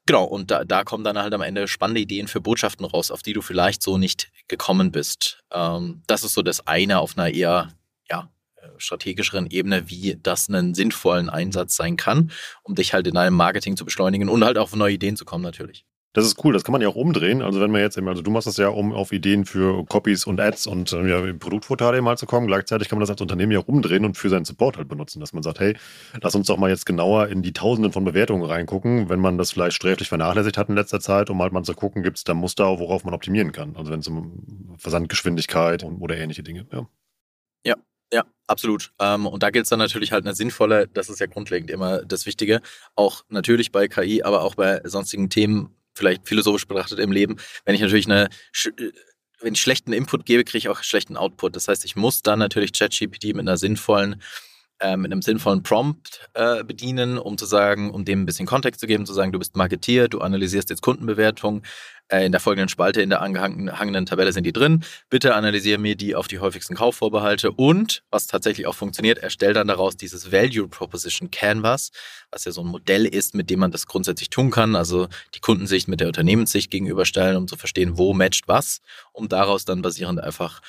Genau, 0.05 0.23
und 0.23 0.49
da, 0.49 0.63
da 0.63 0.83
kommen 0.83 1.03
dann 1.03 1.19
halt 1.19 1.33
am 1.33 1.41
Ende 1.41 1.67
spannende 1.67 2.01
Ideen 2.01 2.27
für 2.27 2.41
Botschaften 2.41 2.85
raus, 2.85 3.11
auf 3.11 3.21
die 3.21 3.33
du 3.33 3.41
vielleicht 3.41 3.83
so 3.83 3.97
nicht 3.97 4.31
gekommen 4.47 4.91
bist. 4.91 5.43
Ähm, 5.51 6.01
das 6.07 6.23
ist 6.23 6.33
so 6.33 6.41
das 6.41 6.65
eine 6.65 6.99
auf 6.99 7.17
einer 7.17 7.29
eher 7.29 7.73
strategischeren 8.79 9.47
Ebene, 9.49 9.89
wie 9.89 10.17
das 10.21 10.49
einen 10.49 10.73
sinnvollen 10.73 11.29
Einsatz 11.29 11.75
sein 11.75 11.97
kann, 11.97 12.31
um 12.63 12.75
dich 12.75 12.93
halt 12.93 13.07
in 13.07 13.15
deinem 13.15 13.35
Marketing 13.35 13.77
zu 13.77 13.85
beschleunigen 13.85 14.29
und 14.29 14.43
halt 14.43 14.57
auch 14.57 14.69
auf 14.69 14.75
neue 14.75 14.93
Ideen 14.93 15.15
zu 15.15 15.25
kommen 15.25 15.43
natürlich. 15.43 15.85
Das 16.13 16.25
ist 16.25 16.43
cool, 16.43 16.53
das 16.53 16.63
kann 16.63 16.73
man 16.73 16.81
ja 16.81 16.87
auch 16.87 16.95
umdrehen. 16.95 17.43
Also 17.43 17.61
wenn 17.61 17.69
man 17.69 17.81
jetzt, 17.81 17.95
eben, 17.95 18.07
also 18.07 18.23
du 18.23 18.31
machst 18.31 18.47
das 18.47 18.57
ja, 18.57 18.69
um 18.69 18.93
auf 18.93 19.11
Ideen 19.11 19.45
für 19.45 19.85
Copies 19.85 20.25
und 20.25 20.39
Ads 20.39 20.65
und 20.65 20.91
äh, 20.91 21.07
ja, 21.07 21.33
Produktvorteile 21.33 22.01
mal 22.01 22.17
zu 22.17 22.25
kommen. 22.25 22.47
Gleichzeitig 22.47 22.89
kann 22.89 22.97
man 22.97 23.01
das 23.01 23.11
als 23.11 23.21
Unternehmen 23.21 23.51
ja 23.51 23.59
auch 23.59 23.67
umdrehen 23.67 24.05
und 24.05 24.17
für 24.17 24.27
seinen 24.29 24.43
Support 24.43 24.77
halt 24.77 24.87
benutzen, 24.87 25.19
dass 25.19 25.33
man 25.33 25.43
sagt, 25.43 25.59
hey, 25.59 25.77
lass 26.19 26.33
uns 26.33 26.47
doch 26.47 26.57
mal 26.57 26.71
jetzt 26.71 26.87
genauer 26.87 27.27
in 27.27 27.43
die 27.43 27.53
Tausenden 27.53 27.91
von 27.91 28.05
Bewertungen 28.05 28.43
reingucken, 28.43 29.07
wenn 29.07 29.19
man 29.19 29.37
das 29.37 29.51
vielleicht 29.51 29.75
sträflich 29.75 30.09
vernachlässigt 30.09 30.57
hat 30.57 30.69
in 30.69 30.75
letzter 30.75 30.99
Zeit, 30.99 31.29
um 31.29 31.39
halt 31.43 31.53
mal 31.53 31.61
zu 31.61 31.75
gucken, 31.75 32.01
gibt 32.01 32.17
es 32.17 32.23
da 32.23 32.33
Muster, 32.33 32.79
worauf 32.79 33.03
man 33.03 33.13
optimieren 33.13 33.51
kann. 33.51 33.75
Also 33.75 33.91
wenn 33.91 33.99
es 33.99 34.07
um 34.07 34.75
Versandgeschwindigkeit 34.77 35.83
oder 35.83 36.17
ähnliche 36.17 36.41
Dinge, 36.41 36.65
ja. 36.71 36.87
Ja, 37.63 37.75
ja, 38.11 38.23
absolut. 38.47 38.91
Ähm, 38.99 39.27
und 39.27 39.43
da 39.43 39.49
gilt 39.49 39.65
es 39.65 39.69
dann 39.69 39.79
natürlich 39.79 40.11
halt 40.11 40.25
eine 40.25 40.35
sinnvolle, 40.35 40.87
das 40.87 41.09
ist 41.09 41.19
ja 41.19 41.27
grundlegend 41.27 41.69
immer 41.69 42.03
das 42.03 42.25
Wichtige, 42.25 42.61
auch 42.95 43.23
natürlich 43.29 43.71
bei 43.71 43.87
KI, 43.87 44.23
aber 44.23 44.43
auch 44.43 44.55
bei 44.55 44.81
sonstigen 44.83 45.29
Themen 45.29 45.75
vielleicht 45.93 46.27
philosophisch 46.27 46.67
betrachtet 46.67 46.99
im 46.99 47.11
Leben, 47.11 47.37
wenn 47.65 47.75
ich 47.75 47.81
natürlich 47.81 48.05
eine 48.05 48.29
äh, 48.65 48.91
wenn 49.41 49.53
ich 49.53 49.61
schlechten 49.61 49.93
Input 49.93 50.25
gebe, 50.25 50.43
kriege 50.43 50.57
ich 50.57 50.69
auch 50.69 50.83
schlechten 50.83 51.15
Output. 51.15 51.55
Das 51.55 51.69
heißt, 51.69 51.85
ich 51.85 51.95
muss 51.95 52.21
dann 52.21 52.39
natürlich 52.39 52.73
ChatGPT 52.73 53.27
mit 53.27 53.39
einer 53.39 53.57
sinnvollen 53.57 54.21
äh, 54.79 54.97
mit 54.97 55.11
einem 55.11 55.21
sinnvollen 55.21 55.63
Prompt 55.63 56.29
äh, 56.33 56.63
bedienen, 56.63 57.17
um 57.17 57.37
zu 57.37 57.45
sagen, 57.45 57.91
um 57.91 58.05
dem 58.05 58.21
ein 58.21 58.25
bisschen 58.25 58.45
Kontext 58.47 58.79
zu 58.79 58.87
geben, 58.87 59.05
zu 59.05 59.13
sagen, 59.13 59.31
du 59.31 59.39
bist 59.39 59.55
Marketier, 59.55 60.07
du 60.07 60.19
analysierst 60.19 60.69
jetzt 60.69 60.81
Kundenbewertungen, 60.81 61.63
äh, 62.09 62.25
in 62.25 62.31
der 62.31 62.41
folgenden 62.41 62.69
Spalte 62.69 63.01
in 63.01 63.09
der 63.09 63.21
angehangenen 63.21 64.05
Tabelle 64.05 64.33
sind 64.33 64.43
die 64.43 64.51
drin. 64.51 64.83
Bitte 65.09 65.35
analysiere 65.35 65.77
mir 65.77 65.95
die 65.95 66.15
auf 66.15 66.27
die 66.27 66.39
häufigsten 66.39 66.75
Kaufvorbehalte 66.75 67.51
und, 67.51 68.03
was 68.09 68.25
tatsächlich 68.27 68.67
auch 68.67 68.75
funktioniert, 68.75 69.19
erstell 69.19 69.53
dann 69.53 69.67
daraus 69.67 69.95
dieses 69.95 70.31
Value 70.31 70.67
Proposition 70.67 71.29
Canvas, 71.29 71.91
was 72.31 72.45
ja 72.45 72.51
so 72.51 72.61
ein 72.61 72.67
Modell 72.67 73.05
ist, 73.05 73.35
mit 73.35 73.49
dem 73.49 73.59
man 73.59 73.71
das 73.71 73.85
grundsätzlich 73.85 74.29
tun 74.29 74.49
kann, 74.49 74.75
also 74.75 75.07
die 75.35 75.39
Kundensicht 75.39 75.87
mit 75.87 75.99
der 75.99 76.07
Unternehmenssicht 76.07 76.71
gegenüberstellen, 76.71 77.37
um 77.37 77.47
zu 77.47 77.57
verstehen, 77.57 77.97
wo 77.97 78.13
matcht 78.13 78.47
was, 78.47 78.81
um 79.13 79.29
daraus 79.29 79.65
dann 79.65 79.81
basierend 79.81 80.19
einfach 80.19 80.61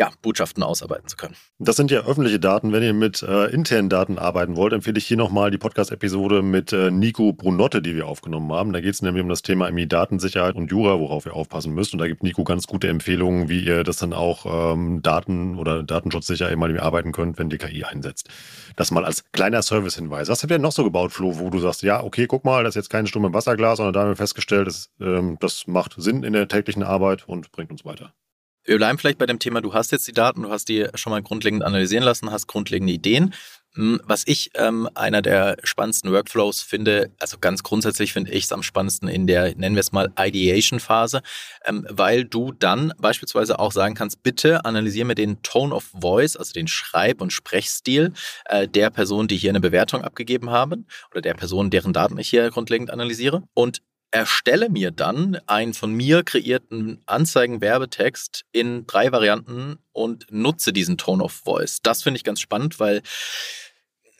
ja, 0.00 0.10
Botschaften 0.22 0.62
ausarbeiten 0.62 1.08
zu 1.08 1.16
können. 1.18 1.36
Das 1.58 1.76
sind 1.76 1.90
ja 1.90 2.00
öffentliche 2.06 2.40
Daten. 2.40 2.72
Wenn 2.72 2.82
ihr 2.82 2.94
mit 2.94 3.22
äh, 3.22 3.48
internen 3.48 3.90
Daten 3.90 4.18
arbeiten 4.18 4.56
wollt, 4.56 4.72
empfehle 4.72 4.96
ich 4.96 5.06
hier 5.06 5.18
nochmal 5.18 5.50
die 5.50 5.58
Podcast-Episode 5.58 6.40
mit 6.40 6.72
äh, 6.72 6.90
Nico 6.90 7.34
Brunotte, 7.34 7.82
die 7.82 7.94
wir 7.94 8.08
aufgenommen 8.08 8.50
haben. 8.50 8.72
Da 8.72 8.80
geht 8.80 8.94
es 8.94 9.02
nämlich 9.02 9.22
um 9.22 9.28
das 9.28 9.42
Thema 9.42 9.70
Datensicherheit 9.70 10.54
und 10.54 10.70
Jura, 10.70 10.98
worauf 10.98 11.26
ihr 11.26 11.34
aufpassen 11.34 11.74
müsst. 11.74 11.92
Und 11.92 11.98
da 11.98 12.06
gibt 12.06 12.22
Nico 12.22 12.44
ganz 12.44 12.66
gute 12.66 12.88
Empfehlungen, 12.88 13.50
wie 13.50 13.60
ihr 13.62 13.84
das 13.84 13.98
dann 13.98 14.14
auch 14.14 14.72
ähm, 14.72 15.02
Daten- 15.02 15.58
oder 15.58 15.82
datenschutzsicher 15.82 16.56
mal 16.56 16.80
arbeiten 16.80 17.12
könnt, 17.12 17.38
wenn 17.38 17.50
die 17.50 17.58
KI 17.58 17.84
einsetzt. 17.84 18.30
Das 18.76 18.90
mal 18.90 19.04
als 19.04 19.30
kleiner 19.32 19.60
Service-Hinweis. 19.60 20.28
Was 20.30 20.42
habt 20.42 20.50
ihr 20.50 20.54
denn 20.54 20.62
noch 20.62 20.72
so 20.72 20.82
gebaut, 20.82 21.12
Flo, 21.12 21.38
wo 21.38 21.50
du 21.50 21.58
sagst, 21.58 21.82
ja, 21.82 22.02
okay, 22.02 22.26
guck 22.26 22.46
mal, 22.46 22.64
das 22.64 22.70
ist 22.70 22.76
jetzt 22.76 22.90
kein 22.90 23.06
Stumm 23.06 23.30
Wasserglas, 23.34 23.76
sondern 23.76 23.92
da 23.92 24.00
haben 24.00 24.08
wir 24.08 24.16
festgestellt, 24.16 24.66
das, 24.66 24.88
ähm, 24.98 25.36
das 25.40 25.66
macht 25.66 25.94
Sinn 25.98 26.22
in 26.22 26.32
der 26.32 26.48
täglichen 26.48 26.82
Arbeit 26.82 27.28
und 27.28 27.52
bringt 27.52 27.70
uns 27.70 27.84
weiter. 27.84 28.14
Wir 28.64 28.76
bleiben 28.76 28.98
vielleicht 28.98 29.18
bei 29.18 29.26
dem 29.26 29.38
Thema, 29.38 29.60
du 29.60 29.72
hast 29.72 29.90
jetzt 29.90 30.06
die 30.06 30.12
Daten, 30.12 30.42
du 30.42 30.50
hast 30.50 30.68
die 30.68 30.86
schon 30.94 31.10
mal 31.10 31.22
grundlegend 31.22 31.64
analysieren 31.64 32.04
lassen, 32.04 32.30
hast 32.30 32.46
grundlegende 32.46 32.92
Ideen. 32.92 33.34
Hm, 33.74 34.00
was 34.02 34.24
ich 34.26 34.50
ähm, 34.54 34.88
einer 34.96 35.22
der 35.22 35.56
spannendsten 35.62 36.10
Workflows 36.10 36.60
finde, 36.60 37.12
also 37.20 37.38
ganz 37.38 37.62
grundsätzlich 37.62 38.12
finde 38.12 38.32
ich 38.32 38.44
es 38.44 38.52
am 38.52 38.64
spannendsten 38.64 39.08
in 39.08 39.28
der, 39.28 39.54
nennen 39.54 39.76
wir 39.76 39.80
es 39.80 39.92
mal, 39.92 40.12
Ideation-Phase, 40.18 41.22
ähm, 41.64 41.86
weil 41.88 42.24
du 42.24 42.50
dann 42.52 42.92
beispielsweise 42.98 43.60
auch 43.60 43.70
sagen 43.70 43.94
kannst, 43.94 44.24
bitte 44.24 44.64
analysiere 44.64 45.06
mir 45.06 45.14
den 45.14 45.40
Tone 45.42 45.72
of 45.72 45.84
Voice, 46.00 46.36
also 46.36 46.52
den 46.52 46.66
Schreib- 46.66 47.20
und 47.20 47.32
Sprechstil 47.32 48.12
äh, 48.46 48.66
der 48.66 48.90
Person, 48.90 49.28
die 49.28 49.36
hier 49.36 49.50
eine 49.50 49.60
Bewertung 49.60 50.02
abgegeben 50.02 50.50
haben 50.50 50.86
oder 51.12 51.20
der 51.20 51.34
Person, 51.34 51.70
deren 51.70 51.92
Daten 51.92 52.18
ich 52.18 52.28
hier 52.28 52.50
grundlegend 52.50 52.90
analysiere 52.90 53.44
und 53.54 53.82
erstelle 54.10 54.68
mir 54.68 54.90
dann 54.90 55.38
einen 55.46 55.74
von 55.74 55.92
mir 55.92 56.22
kreierten 56.22 57.00
Anzeigen-Werbetext 57.06 58.44
in 58.52 58.86
drei 58.86 59.12
Varianten 59.12 59.78
und 59.92 60.26
nutze 60.30 60.72
diesen 60.72 60.98
Tone 60.98 61.22
of 61.22 61.32
Voice. 61.32 61.80
Das 61.82 62.02
finde 62.02 62.18
ich 62.18 62.24
ganz 62.24 62.40
spannend, 62.40 62.80
weil 62.80 63.02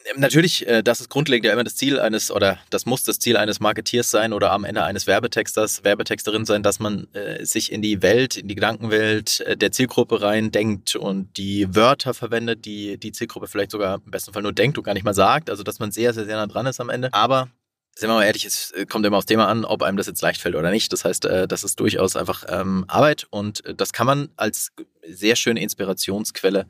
ähm, 0.06 0.20
Natürlich, 0.20 0.66
äh, 0.66 0.82
das 0.82 1.00
ist 1.00 1.10
grundlegend 1.10 1.46
ja 1.46 1.52
immer 1.52 1.64
das 1.64 1.76
Ziel 1.76 2.00
eines, 2.00 2.30
oder 2.30 2.58
das 2.70 2.86
muss 2.86 3.04
das 3.04 3.18
Ziel 3.18 3.36
eines 3.36 3.60
Marketeers 3.60 4.10
sein 4.10 4.32
oder 4.32 4.50
am 4.52 4.64
Ende 4.64 4.82
eines 4.82 5.06
Werbetexters, 5.06 5.84
Werbetexterin 5.84 6.44
sein, 6.44 6.62
dass 6.62 6.78
man 6.78 7.06
äh, 7.12 7.44
sich 7.44 7.70
in 7.70 7.82
die 7.82 8.00
Welt, 8.02 8.36
in 8.36 8.48
die 8.48 8.54
Gedankenwelt 8.54 9.40
äh, 9.40 9.56
der 9.56 9.72
Zielgruppe 9.72 10.22
rein 10.22 10.50
denkt 10.52 10.96
und 10.96 11.36
die 11.36 11.74
Wörter 11.74 12.14
verwendet, 12.14 12.64
die 12.64 12.98
die 12.98 13.12
Zielgruppe 13.12 13.46
vielleicht 13.46 13.72
sogar 13.72 14.00
im 14.04 14.10
besten 14.10 14.32
Fall 14.32 14.42
nur 14.42 14.52
denkt 14.52 14.78
und 14.78 14.84
gar 14.84 14.94
nicht 14.94 15.04
mal 15.04 15.14
sagt. 15.14 15.50
Also, 15.50 15.62
dass 15.62 15.78
man 15.78 15.90
sehr, 15.90 16.14
sehr, 16.14 16.24
sehr 16.24 16.36
nah 16.36 16.46
dran 16.46 16.66
ist 16.66 16.80
am 16.80 16.88
Ende. 16.88 17.12
Aber 17.12 17.48
sind 17.96 18.08
wir 18.08 18.14
mal 18.14 18.24
ehrlich, 18.24 18.44
es 18.44 18.70
äh, 18.72 18.86
kommt 18.86 19.04
immer 19.04 19.18
aufs 19.18 19.26
Thema 19.26 19.48
an, 19.48 19.64
ob 19.64 19.82
einem 19.82 19.96
das 19.96 20.06
jetzt 20.06 20.22
leicht 20.22 20.40
fällt 20.40 20.54
oder 20.54 20.70
nicht. 20.70 20.92
Das 20.92 21.04
heißt, 21.04 21.24
äh, 21.26 21.48
das 21.48 21.64
ist 21.64 21.78
durchaus 21.80 22.16
einfach 22.16 22.44
ähm, 22.48 22.84
Arbeit 22.88 23.26
und 23.30 23.64
äh, 23.66 23.74
das 23.74 23.92
kann 23.92 24.06
man 24.06 24.30
als 24.36 24.72
sehr 25.06 25.36
schöne 25.36 25.60
Inspirationsquelle 25.60 26.66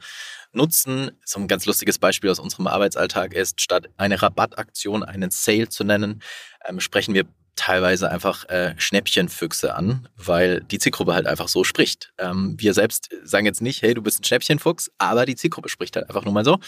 nutzen. 0.53 1.12
So 1.25 1.39
ein 1.39 1.49
ganz 1.49 1.67
lustiges 1.67 1.99
Beispiel 1.99 2.31
aus 2.31 2.41
unserem 2.41 2.67
Arbeitsalltag 2.67 3.35
ist, 3.35 3.61
statt 3.61 3.89
eine 3.97 4.21
Rabattaktion 4.21 5.05
einen 5.05 5.31
Sale 5.31 5.69
zu 5.69 5.85
nennen, 5.85 6.23
ähm, 6.67 6.81
sprechen 6.81 7.15
wir 7.15 7.25
teilweise 7.57 8.11
einfach 8.11 8.47
Schnäppchenfüchse 8.79 9.75
an, 9.75 10.09
weil 10.17 10.61
die 10.62 10.79
Zielgruppe 10.79 11.12
halt 11.12 11.27
einfach 11.27 11.49
so 11.49 11.62
spricht. 11.62 12.11
Ähm, 12.17 12.55
wir 12.57 12.73
selbst 12.73 13.11
sagen 13.23 13.45
jetzt 13.45 13.61
nicht, 13.61 13.83
hey, 13.83 13.93
du 13.93 14.00
bist 14.00 14.21
ein 14.21 14.25
Schnäppchenfuchs, 14.25 14.91
aber 14.97 15.27
die 15.27 15.37
Zielgruppe 15.37 15.69
spricht 15.69 15.95
halt 15.97 16.09
einfach 16.09 16.25
nur 16.25 16.33
mal 16.33 16.45
so. 16.45 16.59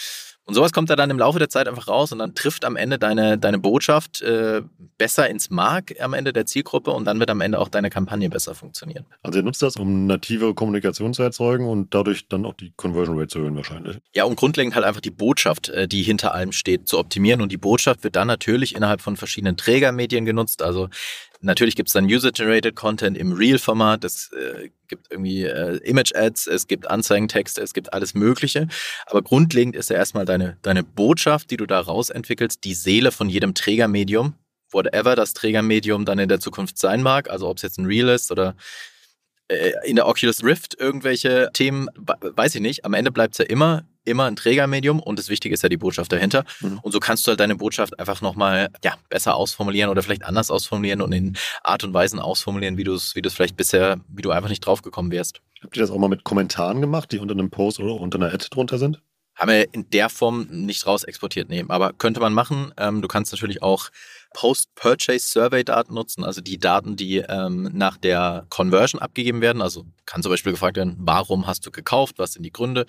Und 0.45 0.55
sowas 0.55 0.73
kommt 0.73 0.91
da 0.91 0.97
dann 0.97 1.11
im 1.11 1.19
Laufe 1.19 1.39
der 1.39 1.49
Zeit 1.49 1.69
einfach 1.69 1.87
raus 1.87 2.11
und 2.11 2.19
dann 2.19 2.35
trifft 2.35 2.65
am 2.65 2.75
Ende 2.75 2.99
deine, 2.99 3.39
deine 3.39 3.59
Botschaft 3.59 4.23
äh, 4.23 4.63
besser 4.99 5.31
ins 5.31 5.51
Mark 5.51 5.95
am 6.01 6.15
Ende 6.15 6.33
der 6.33 6.47
Zielgruppe 6.47 6.91
und 6.91 7.05
dann 7.05 7.21
wird 7.21 7.31
am 7.31 7.41
Ende 7.41 7.61
auch 7.61 7.69
deine 7.69 7.91
Kampagne 7.91 8.29
besser 8.29 8.55
funktionieren. 8.55 9.07
Also 9.23 9.39
ihr 9.39 9.45
nutzt 9.45 9.63
das, 9.63 9.77
um 9.77 10.07
native 10.07 10.55
Kommunikation 10.55 11.15
zu 11.15 11.23
erzeugen 11.23 11.69
und 11.69 11.95
dadurch 11.95 12.27
dann 12.29 12.45
auch 12.45 12.55
die 12.55 12.73
Conversion 12.77 13.17
Rate 13.17 13.29
zu 13.29 13.39
erhöhen 13.39 13.57
wahrscheinlich. 13.57 13.99
Ja, 14.15 14.25
und 14.25 14.35
grundlegend 14.35 14.75
halt 14.75 14.85
einfach 14.85 15.01
die 15.01 15.11
Botschaft, 15.11 15.69
äh, 15.69 15.87
die 15.87 16.03
hinter 16.03 16.35
allem 16.35 16.51
steht, 16.51 16.89
zu 16.89 16.99
optimieren. 16.99 17.41
Und 17.41 17.53
die 17.53 17.57
Botschaft 17.57 18.03
wird 18.03 18.17
dann 18.17 18.27
natürlich 18.27 18.75
innerhalb 18.75 19.01
von 19.01 19.17
verschiedenen 19.17 19.57
Trägermedien 19.57 20.25
genutzt. 20.25 20.63
Also 20.63 20.89
Natürlich 21.45 21.75
gibt 21.75 21.89
es 21.89 21.93
dann 21.93 22.07
User-Generated 22.07 22.77
Content 22.77 23.19
im 23.19 23.33
Real-Format, 23.33 24.05
es 24.05 24.31
äh, 24.33 24.71
gibt 24.87 25.11
irgendwie 25.11 25.45
äh, 25.45 25.79
Image-Ads, 25.79 26.47
es 26.47 26.69
gibt 26.69 26.89
Anzeigentexte, 26.89 27.61
es 27.61 27.75
gibt 27.75 27.93
alles 27.93 28.15
Mögliche. 28.15 28.69
Aber 29.07 29.23
grundlegend 29.23 29.75
ist 29.75 29.91
ja 29.91 29.97
erstmal 29.97 30.25
deine, 30.25 30.57
deine 30.63 30.85
Botschaft, 30.85 31.51
die 31.51 31.57
du 31.57 31.67
da 31.67 31.81
rausentwickelst, 31.81 32.63
die 32.63 32.75
Seele 32.75 33.11
von 33.11 33.29
jedem 33.29 33.55
Trägermedium, 33.55 34.35
whatever 34.71 35.17
das 35.17 35.35
Trägermedium 35.35 36.05
dann 36.05 36.21
in 36.21 36.29
der 36.29 36.39
Zukunft 36.39 36.79
sein 36.79 37.03
mag, 37.03 37.29
also 37.29 37.49
ob 37.49 37.57
es 37.57 37.63
jetzt 37.63 37.79
ein 37.79 37.87
Real 37.87 38.09
ist 38.09 38.31
oder 38.31 38.55
äh, 39.49 39.73
in 39.85 39.97
der 39.97 40.07
Oculus 40.07 40.45
Rift 40.45 40.79
irgendwelche 40.79 41.51
Themen, 41.53 41.89
weiß 41.97 42.55
ich 42.55 42.61
nicht. 42.61 42.85
Am 42.85 42.95
Ende 42.95 43.11
bleibt 43.11 43.35
es 43.35 43.39
ja 43.39 43.45
immer 43.47 43.85
immer 44.05 44.25
ein 44.25 44.37
Trägermedium 44.37 45.01
und 45.01 45.19
das 45.19 45.29
Wichtige 45.29 45.55
ist 45.55 45.63
ja 45.63 45.69
die 45.69 45.77
Botschaft 45.77 46.13
dahinter. 46.13 46.45
Mhm. 46.61 46.79
Und 46.83 46.93
so 46.93 47.01
kannst 47.01 47.27
du 47.27 47.31
halt 47.31 47.41
deine 47.41 47.57
Botschaft 47.57 47.99
einfach 47.99 48.21
nochmal 48.21 48.71
ja, 48.85 48.95
besser 49.09 49.37
ausformulieren 49.37 49.91
oder 49.91 50.03
vielleicht 50.03 50.25
anders 50.25 50.51
ausformulieren 50.51 51.01
und 51.01 51.13
in 51.13 51.37
Art 51.63 51.85
und 51.85 51.95
Weisen 51.95 52.19
ausformulieren, 52.19 52.77
wie 52.77 52.85
du 52.85 52.95
es 52.95 53.15
wie 53.15 53.23
vielleicht 53.29 53.57
bisher, 53.57 54.01
wie 54.09 54.23
du 54.23 54.31
einfach 54.31 54.49
nicht 54.49 54.61
draufgekommen 54.61 55.13
wärst. 55.13 55.41
Habt 55.63 55.77
ihr 55.77 55.81
das 55.81 55.91
auch 55.91 55.99
mal 55.99 56.09
mit 56.09 56.25
Kommentaren 56.25 56.81
gemacht, 56.81 57.13
die 57.13 57.19
unter 57.19 57.35
einem 57.35 57.51
Post 57.51 57.79
oder 57.79 57.95
unter 57.95 58.19
einer 58.19 58.33
Ad 58.33 58.47
drunter 58.51 58.79
sind? 58.79 59.01
Haben 59.35 59.51
wir 59.51 59.73
in 59.73 59.89
der 59.91 60.09
Form 60.09 60.47
nicht 60.51 60.87
raus 60.87 61.05
exportiert, 61.05 61.49
nee. 61.49 61.65
Aber 61.69 61.93
könnte 61.95 62.21
man 62.21 62.35
machen. 62.35 62.73
Ähm, 62.77 63.01
du 63.01 63.09
kannst 63.09 63.33
natürlich 63.33 63.63
auch 63.63 63.89
Post-Purchase-Survey-Daten 64.35 65.95
nutzen, 65.95 66.25
also 66.25 66.41
die 66.41 66.59
Daten, 66.59 66.97
die 66.97 67.19
ähm, 67.19 67.71
nach 67.73 67.97
der 67.97 68.47
Conversion 68.49 69.01
abgegeben 69.01 69.41
werden. 69.41 69.63
Also 69.63 69.87
kann 70.07 70.23
zum 70.23 70.31
Beispiel 70.31 70.53
gefragt 70.53 70.77
werden, 70.77 70.97
warum 70.99 71.47
hast 71.47 71.67
du 71.67 71.71
gekauft, 71.71 72.19
was 72.19 72.33
sind 72.33 72.43
die 72.43 72.53
Gründe, 72.53 72.87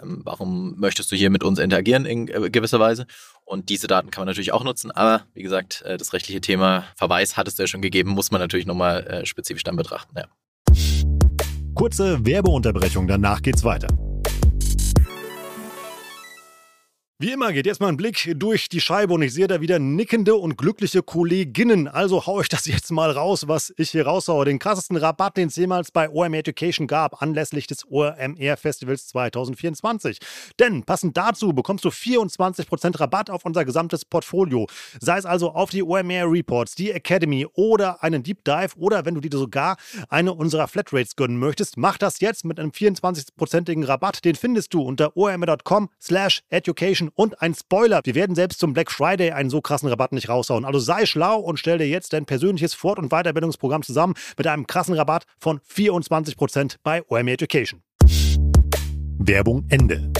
ähm, 0.00 0.22
warum 0.24 0.78
möchtest 0.78 1.10
du 1.12 1.16
hier 1.16 1.30
mit 1.30 1.44
uns 1.44 1.58
interagieren 1.58 2.04
in 2.04 2.28
äh, 2.28 2.50
gewisser 2.50 2.80
Weise. 2.80 3.06
Und 3.44 3.68
diese 3.68 3.86
Daten 3.86 4.10
kann 4.10 4.22
man 4.22 4.28
natürlich 4.28 4.52
auch 4.52 4.64
nutzen, 4.64 4.90
aber 4.90 5.24
wie 5.34 5.42
gesagt, 5.42 5.82
äh, 5.82 5.96
das 5.96 6.12
rechtliche 6.12 6.40
Thema 6.40 6.84
Verweis 6.96 7.36
hat 7.36 7.48
es 7.48 7.58
ja 7.58 7.66
schon 7.66 7.82
gegeben, 7.82 8.10
muss 8.10 8.30
man 8.30 8.40
natürlich 8.40 8.66
nochmal 8.66 9.06
äh, 9.06 9.26
spezifisch 9.26 9.64
dann 9.64 9.76
betrachten. 9.76 10.16
Ja. 10.16 10.26
Kurze 11.74 12.24
Werbeunterbrechung, 12.24 13.08
danach 13.08 13.42
geht's 13.42 13.64
weiter. 13.64 13.88
Wie 17.22 17.30
immer 17.30 17.52
geht 17.52 17.66
jetzt 17.66 17.80
mal 17.80 17.86
ein 17.86 17.96
Blick 17.96 18.32
durch 18.34 18.68
die 18.68 18.80
Scheibe 18.80 19.14
und 19.14 19.22
ich 19.22 19.32
sehe 19.32 19.46
da 19.46 19.60
wieder 19.60 19.78
nickende 19.78 20.34
und 20.34 20.58
glückliche 20.58 21.04
Kolleginnen. 21.04 21.86
Also 21.86 22.26
hau 22.26 22.40
ich 22.40 22.48
das 22.48 22.66
jetzt 22.66 22.90
mal 22.90 23.12
raus, 23.12 23.46
was 23.46 23.72
ich 23.76 23.90
hier 23.90 24.08
raushaue. 24.08 24.44
Den 24.44 24.58
krassesten 24.58 24.96
Rabatt, 24.96 25.36
den 25.36 25.46
es 25.46 25.54
jemals 25.54 25.92
bei 25.92 26.10
OMR 26.10 26.38
Education 26.38 26.88
gab, 26.88 27.22
anlässlich 27.22 27.68
des 27.68 27.88
OMR 27.88 28.56
Festivals 28.56 29.06
2024. 29.06 30.18
Denn 30.58 30.82
passend 30.82 31.16
dazu 31.16 31.52
bekommst 31.52 31.84
du 31.84 31.90
24% 31.90 32.98
Rabatt 32.98 33.30
auf 33.30 33.44
unser 33.44 33.64
gesamtes 33.64 34.04
Portfolio. 34.04 34.66
Sei 34.98 35.16
es 35.16 35.24
also 35.24 35.52
auf 35.52 35.70
die 35.70 35.84
OMR 35.84 36.28
Reports, 36.28 36.74
die 36.74 36.90
Academy 36.90 37.46
oder 37.54 38.02
einen 38.02 38.24
Deep 38.24 38.42
Dive 38.44 38.76
oder 38.78 39.04
wenn 39.04 39.14
du 39.14 39.20
dir 39.20 39.38
sogar 39.38 39.76
eine 40.08 40.34
unserer 40.34 40.66
Flatrates 40.66 41.14
gönnen 41.14 41.38
möchtest, 41.38 41.76
mach 41.76 41.98
das 41.98 42.18
jetzt 42.18 42.44
mit 42.44 42.58
einem 42.58 42.72
24%igen 42.72 43.84
Rabatt. 43.84 44.24
Den 44.24 44.34
findest 44.34 44.74
du 44.74 44.82
unter 44.82 45.16
omr.com 45.16 45.88
slash 46.00 46.42
education 46.50 47.11
Und 47.14 47.42
ein 47.42 47.54
Spoiler, 47.54 48.00
wir 48.04 48.14
werden 48.14 48.34
selbst 48.34 48.60
zum 48.60 48.72
Black 48.72 48.90
Friday 48.90 49.32
einen 49.32 49.50
so 49.50 49.60
krassen 49.60 49.88
Rabatt 49.88 50.12
nicht 50.12 50.28
raushauen. 50.28 50.64
Also 50.64 50.78
sei 50.78 51.06
schlau 51.06 51.38
und 51.38 51.58
stell 51.58 51.78
dir 51.78 51.88
jetzt 51.88 52.12
dein 52.12 52.26
persönliches 52.26 52.74
Fort- 52.74 52.98
und 52.98 53.10
Weiterbildungsprogramm 53.10 53.82
zusammen 53.82 54.14
mit 54.36 54.46
einem 54.46 54.66
krassen 54.66 54.94
Rabatt 54.94 55.24
von 55.38 55.60
24% 55.60 56.76
bei 56.82 57.02
OMR 57.08 57.32
Education. 57.32 57.82
Werbung 59.18 59.64
Ende. 59.68 60.12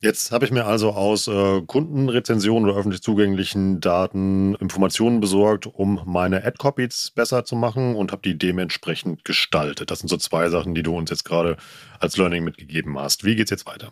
Jetzt 0.00 0.30
habe 0.30 0.44
ich 0.44 0.52
mir 0.52 0.64
also 0.64 0.92
aus 0.92 1.26
äh, 1.26 1.60
Kundenrezensionen 1.62 2.70
oder 2.70 2.78
öffentlich 2.78 3.02
zugänglichen 3.02 3.80
Daten 3.80 4.54
Informationen 4.54 5.18
besorgt, 5.18 5.66
um 5.66 6.00
meine 6.06 6.44
Ad-Copies 6.44 7.10
besser 7.16 7.44
zu 7.44 7.56
machen 7.56 7.96
und 7.96 8.12
habe 8.12 8.22
die 8.22 8.38
dementsprechend 8.38 9.24
gestaltet. 9.24 9.90
Das 9.90 9.98
sind 9.98 10.08
so 10.08 10.16
zwei 10.16 10.50
Sachen, 10.50 10.76
die 10.76 10.84
du 10.84 10.96
uns 10.96 11.10
jetzt 11.10 11.24
gerade 11.24 11.56
als 11.98 12.16
Learning 12.16 12.44
mitgegeben 12.44 12.96
hast. 12.96 13.24
Wie 13.24 13.34
geht's 13.34 13.50
jetzt 13.50 13.66
weiter? 13.66 13.90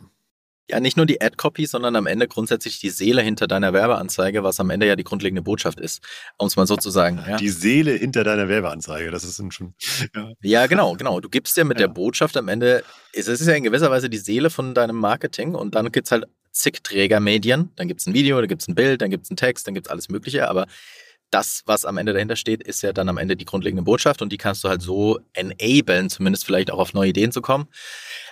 Ja, 0.68 0.80
nicht 0.80 0.96
nur 0.96 1.06
die 1.06 1.20
Ad-Copy, 1.20 1.66
sondern 1.66 1.94
am 1.94 2.06
Ende 2.06 2.26
grundsätzlich 2.26 2.80
die 2.80 2.90
Seele 2.90 3.22
hinter 3.22 3.46
deiner 3.46 3.72
Werbeanzeige, 3.72 4.42
was 4.42 4.58
am 4.58 4.70
Ende 4.70 4.86
ja 4.86 4.96
die 4.96 5.04
grundlegende 5.04 5.42
Botschaft 5.42 5.78
ist, 5.78 6.02
um 6.38 6.48
es 6.48 6.56
mal 6.56 6.66
so 6.66 6.76
zu 6.76 6.90
sagen. 6.90 7.22
Ja. 7.26 7.36
Die 7.36 7.50
Seele 7.50 7.92
hinter 7.92 8.24
deiner 8.24 8.48
Werbeanzeige, 8.48 9.10
das 9.10 9.22
ist 9.22 9.40
schon. 9.52 9.74
Ja, 10.14 10.32
ja 10.42 10.66
genau, 10.66 10.94
genau. 10.94 11.20
Du 11.20 11.28
gibst 11.28 11.56
ja 11.56 11.64
mit 11.64 11.78
ja. 11.78 11.86
der 11.86 11.94
Botschaft 11.94 12.36
am 12.36 12.48
Ende, 12.48 12.82
es 13.12 13.28
ist 13.28 13.46
ja 13.46 13.54
in 13.54 13.62
gewisser 13.62 13.90
Weise 13.90 14.10
die 14.10 14.18
Seele 14.18 14.50
von 14.50 14.74
deinem 14.74 14.96
Marketing 14.96 15.54
und 15.54 15.76
dann 15.76 15.92
gibt 15.92 16.08
es 16.08 16.10
halt 16.10 16.24
zig 16.56 16.82
Trägermedien. 16.82 17.70
Dann 17.76 17.86
gibt 17.86 18.00
es 18.00 18.06
ein 18.06 18.14
Video, 18.14 18.40
dann 18.40 18.48
gibt 18.48 18.62
es 18.62 18.68
ein 18.68 18.74
Bild, 18.74 19.02
dann 19.02 19.10
gibt 19.10 19.24
es 19.24 19.30
einen 19.30 19.36
Text, 19.36 19.66
dann 19.66 19.74
gibt 19.74 19.86
es 19.86 19.90
alles 19.90 20.08
Mögliche, 20.08 20.48
aber 20.48 20.66
das, 21.30 21.62
was 21.66 21.84
am 21.84 21.98
Ende 21.98 22.12
dahinter 22.12 22.36
steht, 22.36 22.62
ist 22.62 22.82
ja 22.82 22.92
dann 22.92 23.08
am 23.08 23.18
Ende 23.18 23.36
die 23.36 23.44
grundlegende 23.44 23.82
Botschaft 23.82 24.22
und 24.22 24.32
die 24.32 24.38
kannst 24.38 24.62
du 24.64 24.68
halt 24.68 24.80
so 24.80 25.18
enablen, 25.32 26.08
zumindest 26.08 26.46
vielleicht 26.46 26.70
auch 26.70 26.78
auf 26.78 26.94
neue 26.94 27.10
Ideen 27.10 27.32
zu 27.32 27.42
kommen. 27.42 27.68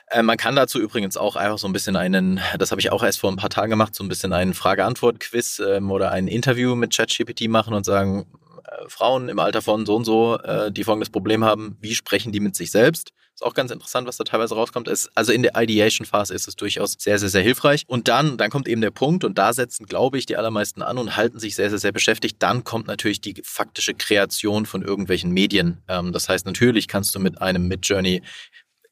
Äh, 0.08 0.23
man 0.23 0.37
kann 0.37 0.56
dazu 0.56 0.78
übrigens 0.80 1.16
auch 1.16 1.37
einfach 1.37 1.58
so 1.58 1.66
ein 1.66 1.73
bisschen 1.73 1.96
einen, 1.96 2.40
das 2.58 2.70
habe 2.70 2.80
ich 2.80 2.90
auch 2.90 3.02
erst 3.02 3.20
vor 3.20 3.30
ein 3.30 3.37
paar 3.37 3.50
Tagen 3.50 3.70
gemacht, 3.70 3.94
so 3.94 4.04
ein 4.04 4.08
bisschen 4.08 4.32
einen 4.32 4.54
Frage-Antwort-Quiz 4.54 5.61
ähm, 5.61 5.90
oder 5.90 6.11
ein 6.11 6.28
Interview 6.28 6.75
mit 6.75 6.94
ChatGPT 6.94 7.49
machen 7.49 7.75
und 7.75 7.84
sagen, 7.84 8.26
äh, 8.64 8.88
Frauen 8.88 9.28
im 9.28 9.38
Alter 9.38 9.62
von 9.62 9.87
so 9.87 9.96
und 9.96 10.04
so, 10.04 10.38
äh, 10.38 10.70
die 10.70 10.84
folgendes 10.84 11.11
Problem 11.11 11.44
haben, 11.44 11.76
wie 11.80 11.94
sprechen 11.94 12.32
die 12.32 12.40
mit 12.40 12.54
sich 12.56 12.70
selbst? 12.70 13.12
Ist 13.34 13.44
auch 13.44 13.54
ganz 13.54 13.73
interessant, 13.73 14.06
was 14.06 14.16
da 14.16 14.23
teilweise 14.23 14.54
rauskommt. 14.54 14.87
Es, 14.87 15.11
also 15.16 15.32
in 15.32 15.42
der 15.42 15.61
Ideation-Phase 15.61 16.32
ist 16.32 16.46
es 16.46 16.54
durchaus 16.54 16.94
sehr, 17.00 17.18
sehr, 17.18 17.28
sehr 17.28 17.42
hilfreich. 17.42 17.82
Und 17.88 18.06
dann, 18.06 18.38
dann 18.38 18.49
kommt 18.49 18.68
eben 18.68 18.80
der 18.80 18.92
Punkt, 18.92 19.25
und 19.25 19.38
da 19.38 19.52
setzen, 19.52 19.87
glaube 19.87 20.18
ich, 20.18 20.26
die 20.26 20.37
allermeisten 20.37 20.82
an 20.82 20.99
und 20.99 21.16
halten 21.16 21.40
sich 21.40 21.56
sehr, 21.56 21.68
sehr, 21.68 21.80
sehr 21.80 21.90
beschäftigt. 21.90 22.37
Dann 22.38 22.62
kommt 22.62 22.87
natürlich 22.87 23.20
die 23.20 23.34
faktische 23.42 23.94
Kreation 23.94 24.66
von 24.66 24.82
irgendwelchen 24.82 25.32
Medien. 25.32 25.82
Ähm, 25.88 26.12
das 26.12 26.28
heißt, 26.28 26.46
natürlich 26.46 26.87
kannst 26.87 27.12
du 27.16 27.18
mit 27.18 27.42
einem 27.42 27.66
Midjourney 27.66 28.23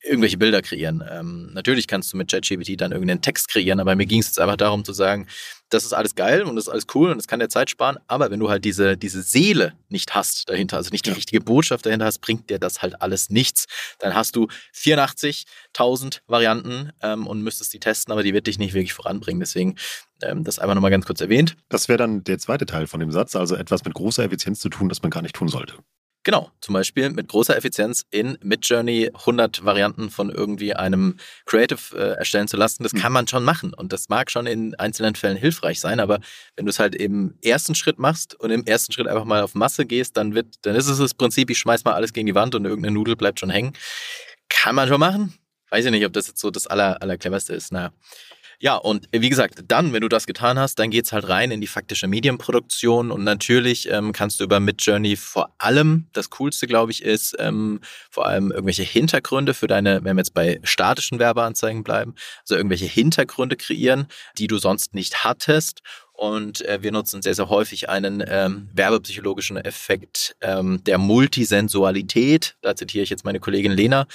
irgendwelche 0.02 0.38
Bilder 0.38 0.62
kreieren. 0.62 1.02
Ähm, 1.08 1.50
natürlich 1.52 1.86
kannst 1.86 2.12
du 2.12 2.16
mit 2.16 2.30
ChatGPT 2.30 2.80
dann 2.80 2.92
irgendeinen 2.92 3.22
Text 3.22 3.48
kreieren, 3.48 3.80
aber 3.80 3.94
mir 3.94 4.06
ging 4.06 4.20
es 4.20 4.26
jetzt 4.26 4.40
einfach 4.40 4.56
darum 4.56 4.84
zu 4.84 4.92
sagen, 4.92 5.26
das 5.70 5.84
ist 5.84 5.92
alles 5.92 6.14
geil 6.14 6.42
und 6.42 6.56
das 6.56 6.66
ist 6.66 6.70
alles 6.70 6.86
cool 6.94 7.10
und 7.10 7.16
das 7.16 7.26
kann 7.26 7.38
der 7.38 7.48
Zeit 7.48 7.70
sparen, 7.70 7.98
aber 8.06 8.30
wenn 8.30 8.40
du 8.40 8.50
halt 8.50 8.64
diese, 8.64 8.96
diese 8.96 9.22
Seele 9.22 9.74
nicht 9.88 10.14
hast 10.14 10.48
dahinter, 10.50 10.76
also 10.76 10.90
nicht 10.90 11.06
die 11.06 11.10
richtige 11.10 11.40
Botschaft 11.40 11.86
dahinter 11.86 12.06
hast, 12.06 12.18
bringt 12.18 12.50
dir 12.50 12.58
das 12.58 12.82
halt 12.82 13.00
alles 13.00 13.30
nichts. 13.30 13.66
Dann 13.98 14.14
hast 14.14 14.36
du 14.36 14.48
84.000 14.74 16.20
Varianten 16.26 16.92
ähm, 17.00 17.26
und 17.26 17.42
müsstest 17.42 17.72
die 17.72 17.80
testen, 17.80 18.12
aber 18.12 18.22
die 18.22 18.34
wird 18.34 18.46
dich 18.46 18.58
nicht 18.58 18.74
wirklich 18.74 18.92
voranbringen. 18.92 19.40
Deswegen 19.40 19.76
ähm, 20.22 20.44
das 20.44 20.58
einfach 20.58 20.74
nochmal 20.74 20.90
ganz 20.90 21.06
kurz 21.06 21.20
erwähnt. 21.20 21.56
Das 21.68 21.88
wäre 21.88 21.98
dann 21.98 22.24
der 22.24 22.38
zweite 22.38 22.66
Teil 22.66 22.86
von 22.86 23.00
dem 23.00 23.10
Satz, 23.10 23.34
also 23.36 23.56
etwas 23.56 23.84
mit 23.84 23.94
großer 23.94 24.24
Effizienz 24.24 24.60
zu 24.60 24.68
tun, 24.68 24.88
das 24.88 25.02
man 25.02 25.10
gar 25.10 25.22
nicht 25.22 25.34
tun 25.34 25.48
sollte. 25.48 25.74
Genau, 26.24 26.52
zum 26.60 26.74
Beispiel 26.74 27.10
mit 27.10 27.28
großer 27.28 27.56
Effizienz 27.56 28.06
in 28.10 28.38
Midjourney 28.42 29.10
100 29.12 29.64
Varianten 29.64 30.08
von 30.08 30.30
irgendwie 30.30 30.72
einem 30.72 31.16
Creative 31.46 31.96
äh, 31.96 32.18
erstellen 32.18 32.46
zu 32.46 32.56
lassen. 32.56 32.84
Das 32.84 32.92
hm. 32.92 33.00
kann 33.00 33.12
man 33.12 33.26
schon 33.26 33.42
machen 33.42 33.74
und 33.74 33.92
das 33.92 34.08
mag 34.08 34.30
schon 34.30 34.46
in 34.46 34.76
einzelnen 34.76 35.16
Fällen 35.16 35.36
hilfreich 35.36 35.80
sein, 35.80 35.98
aber 35.98 36.20
wenn 36.54 36.64
du 36.64 36.70
es 36.70 36.78
halt 36.78 36.94
im 36.94 37.34
ersten 37.42 37.74
Schritt 37.74 37.98
machst 37.98 38.38
und 38.38 38.52
im 38.52 38.64
ersten 38.66 38.92
Schritt 38.92 39.08
einfach 39.08 39.24
mal 39.24 39.42
auf 39.42 39.56
Masse 39.56 39.84
gehst, 39.84 40.16
dann 40.16 40.34
wird, 40.34 40.46
dann 40.62 40.76
ist 40.76 40.86
es 40.86 40.98
das 40.98 41.14
Prinzip, 41.14 41.50
ich 41.50 41.58
schmeiß 41.58 41.84
mal 41.84 41.94
alles 41.94 42.12
gegen 42.12 42.26
die 42.26 42.36
Wand 42.36 42.54
und 42.54 42.64
irgendeine 42.64 42.94
Nudel 42.94 43.16
bleibt 43.16 43.40
schon 43.40 43.50
hängen. 43.50 43.72
Kann 44.48 44.76
man 44.76 44.86
schon 44.86 45.00
machen. 45.00 45.34
Weiß 45.70 45.84
ich 45.84 45.90
nicht, 45.90 46.06
ob 46.06 46.12
das 46.12 46.28
jetzt 46.28 46.38
so 46.38 46.50
das 46.50 46.66
aller, 46.68 47.02
allercleverste 47.02 47.54
ist. 47.54 47.72
Naja. 47.72 47.92
Ja, 48.62 48.76
und 48.76 49.08
wie 49.10 49.28
gesagt, 49.28 49.64
dann, 49.66 49.92
wenn 49.92 50.02
du 50.02 50.08
das 50.08 50.24
getan 50.24 50.56
hast, 50.56 50.78
dann 50.78 50.90
geht's 50.90 51.10
halt 51.10 51.28
rein 51.28 51.50
in 51.50 51.60
die 51.60 51.66
faktische 51.66 52.06
Medienproduktion 52.06 53.10
und 53.10 53.24
natürlich 53.24 53.90
ähm, 53.90 54.12
kannst 54.12 54.38
du 54.38 54.44
über 54.44 54.60
Midjourney 54.60 55.16
vor 55.16 55.52
allem, 55.58 56.06
das 56.12 56.30
Coolste, 56.30 56.68
glaube 56.68 56.92
ich, 56.92 57.02
ist 57.02 57.34
ähm, 57.40 57.80
vor 58.08 58.26
allem 58.26 58.52
irgendwelche 58.52 58.84
Hintergründe 58.84 59.52
für 59.52 59.66
deine, 59.66 60.04
wenn 60.04 60.14
wir 60.14 60.20
jetzt 60.20 60.32
bei 60.32 60.60
statischen 60.62 61.18
Werbeanzeigen 61.18 61.82
bleiben, 61.82 62.14
also 62.42 62.54
irgendwelche 62.54 62.84
Hintergründe 62.84 63.56
kreieren, 63.56 64.06
die 64.38 64.46
du 64.46 64.58
sonst 64.58 64.94
nicht 64.94 65.24
hattest 65.24 65.80
und 66.12 66.64
äh, 66.64 66.84
wir 66.84 66.92
nutzen 66.92 67.20
sehr, 67.20 67.34
sehr 67.34 67.48
häufig 67.48 67.88
einen 67.88 68.22
ähm, 68.24 68.68
werbepsychologischen 68.74 69.56
Effekt 69.56 70.36
ähm, 70.40 70.84
der 70.84 70.98
Multisensualität. 70.98 72.54
Da 72.62 72.76
zitiere 72.76 73.02
ich 73.02 73.10
jetzt 73.10 73.24
meine 73.24 73.40
Kollegin 73.40 73.72
Lena. 73.72 74.06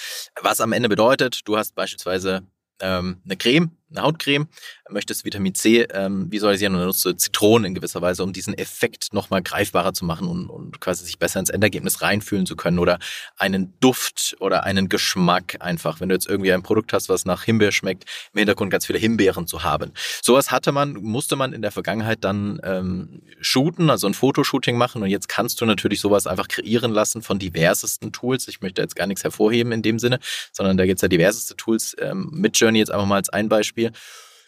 Was 0.41 0.61
am 0.61 0.71
Ende 0.71 0.87
bedeutet, 0.87 1.41
du 1.43 1.57
hast 1.57 1.75
beispielsweise 1.75 2.43
ähm, 2.79 3.17
eine 3.25 3.35
Creme, 3.35 3.71
eine 3.89 4.01
Hautcreme, 4.01 4.47
möchtest 4.89 5.25
Vitamin 5.25 5.55
C 5.55 5.83
ähm, 5.91 6.31
visualisieren 6.31 6.73
und 6.73 6.79
dann 6.79 6.87
nutzt 6.87 7.05
du 7.05 7.13
Zitronen 7.13 7.65
in 7.65 7.75
gewisser 7.75 8.01
Weise, 8.01 8.23
um 8.23 8.33
diesen 8.33 8.53
Effekt 8.53 9.13
nochmal 9.13 9.41
greifbarer 9.41 9.93
zu 9.93 10.05
machen 10.05 10.27
und, 10.27 10.49
und 10.49 10.81
quasi 10.81 11.05
sich 11.05 11.19
besser 11.19 11.39
ins 11.39 11.49
Endergebnis 11.49 12.01
reinfühlen 12.01 12.45
zu 12.45 12.55
können 12.55 12.79
oder 12.79 12.99
einen 13.37 13.73
Duft 13.79 14.35
oder 14.39 14.63
einen 14.63 14.89
Geschmack 14.89 15.57
einfach. 15.59 15.99
Wenn 15.99 16.09
du 16.09 16.15
jetzt 16.15 16.27
irgendwie 16.27 16.51
ein 16.51 16.63
Produkt 16.63 16.93
hast, 16.93 17.09
was 17.09 17.25
nach 17.25 17.43
Himbeer 17.43 17.71
schmeckt, 17.71 18.05
im 18.33 18.39
Hintergrund 18.39 18.71
ganz 18.71 18.85
viele 18.85 18.99
Himbeeren 18.99 19.47
zu 19.47 19.63
haben. 19.63 19.91
Sowas 20.21 20.51
hatte 20.51 20.71
man, 20.71 20.93
musste 20.93 21.35
man 21.35 21.53
in 21.53 21.61
der 21.61 21.71
Vergangenheit 21.71 22.23
dann 22.23 22.59
ähm, 22.63 23.21
shooten, 23.39 23.89
also 23.89 24.07
ein 24.07 24.13
Fotoshooting 24.13 24.77
machen 24.77 25.01
und 25.03 25.09
jetzt 25.09 25.29
kannst 25.29 25.61
du 25.61 25.65
natürlich 25.65 26.01
sowas 26.01 26.27
einfach 26.27 26.47
kreieren 26.47 26.91
lassen 26.91 27.21
von 27.21 27.39
diversesten 27.39 28.11
Tools. 28.11 28.47
Ich 28.47 28.61
möchte 28.61 28.81
jetzt 28.81 28.95
gar 28.95 29.07
nichts 29.07 29.23
hervorheben 29.23 29.71
in 29.71 29.81
dem 29.81 29.99
Sinne, 29.99 30.19
sondern 30.51 30.77
da 30.77 30.85
gibt 30.85 30.97
es 30.97 31.01
ja 31.01 31.07
diverseste 31.07 31.55
Tools. 31.55 31.95
Ähm, 31.99 32.29
mit 32.31 32.59
Journey 32.59 32.79
jetzt 32.79 32.91
einfach 32.91 33.05
mal 33.05 33.15
als 33.15 33.29
ein 33.29 33.49
Beispiel. 33.49 33.76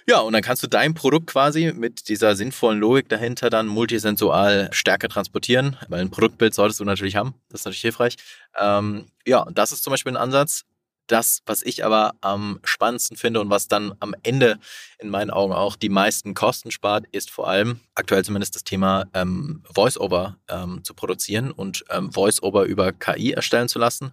Ja, 0.09 0.21
und 0.21 0.33
dann 0.33 0.41
kannst 0.41 0.63
du 0.63 0.67
dein 0.67 0.95
Produkt 0.95 1.27
quasi 1.27 1.71
mit 1.71 2.09
dieser 2.09 2.35
sinnvollen 2.35 2.79
Logik 2.79 3.09
dahinter 3.09 3.51
dann 3.51 3.67
multisensual 3.67 4.69
stärker 4.71 5.07
transportieren, 5.07 5.77
weil 5.87 6.01
ein 6.01 6.09
Produktbild 6.09 6.55
solltest 6.55 6.79
du 6.79 6.83
natürlich 6.83 7.15
haben. 7.15 7.35
Das 7.49 7.61
ist 7.61 7.65
natürlich 7.65 7.81
hilfreich. 7.81 8.15
Ähm, 8.57 9.05
ja, 9.27 9.45
das 9.53 9.71
ist 9.71 9.83
zum 9.83 9.91
Beispiel 9.91 10.13
ein 10.13 10.17
Ansatz. 10.17 10.65
Das, 11.05 11.41
was 11.45 11.61
ich 11.61 11.85
aber 11.85 12.15
am 12.21 12.59
spannendsten 12.63 13.17
finde 13.17 13.39
und 13.39 13.51
was 13.51 13.67
dann 13.67 13.93
am 13.99 14.15
Ende 14.23 14.57
in 14.97 15.09
meinen 15.09 15.29
Augen 15.29 15.53
auch 15.53 15.75
die 15.75 15.89
meisten 15.89 16.33
Kosten 16.33 16.71
spart, 16.71 17.05
ist 17.11 17.29
vor 17.29 17.47
allem 17.47 17.79
aktuell 17.93 18.25
zumindest 18.25 18.55
das 18.55 18.63
Thema 18.63 19.05
ähm, 19.13 19.63
Voice-Over 19.75 20.37
ähm, 20.47 20.83
zu 20.83 20.95
produzieren 20.95 21.51
und 21.51 21.85
ähm, 21.91 22.11
Voice-Over 22.11 22.63
über 22.63 22.93
KI 22.93 23.33
erstellen 23.33 23.69
zu 23.69 23.77
lassen. 23.77 24.11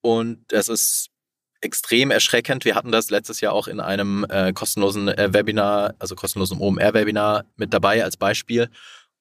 Und 0.00 0.44
das 0.48 0.70
ist 0.70 1.11
extrem 1.62 2.10
erschreckend. 2.10 2.64
Wir 2.64 2.74
hatten 2.74 2.92
das 2.92 3.10
letztes 3.10 3.40
Jahr 3.40 3.52
auch 3.52 3.68
in 3.68 3.80
einem 3.80 4.26
äh, 4.28 4.52
kostenlosen 4.52 5.08
äh, 5.08 5.32
Webinar, 5.32 5.94
also 5.98 6.14
kostenlosen 6.14 6.58
OMR-Webinar 6.58 7.44
mit 7.56 7.72
dabei 7.72 8.04
als 8.04 8.16
Beispiel. 8.16 8.68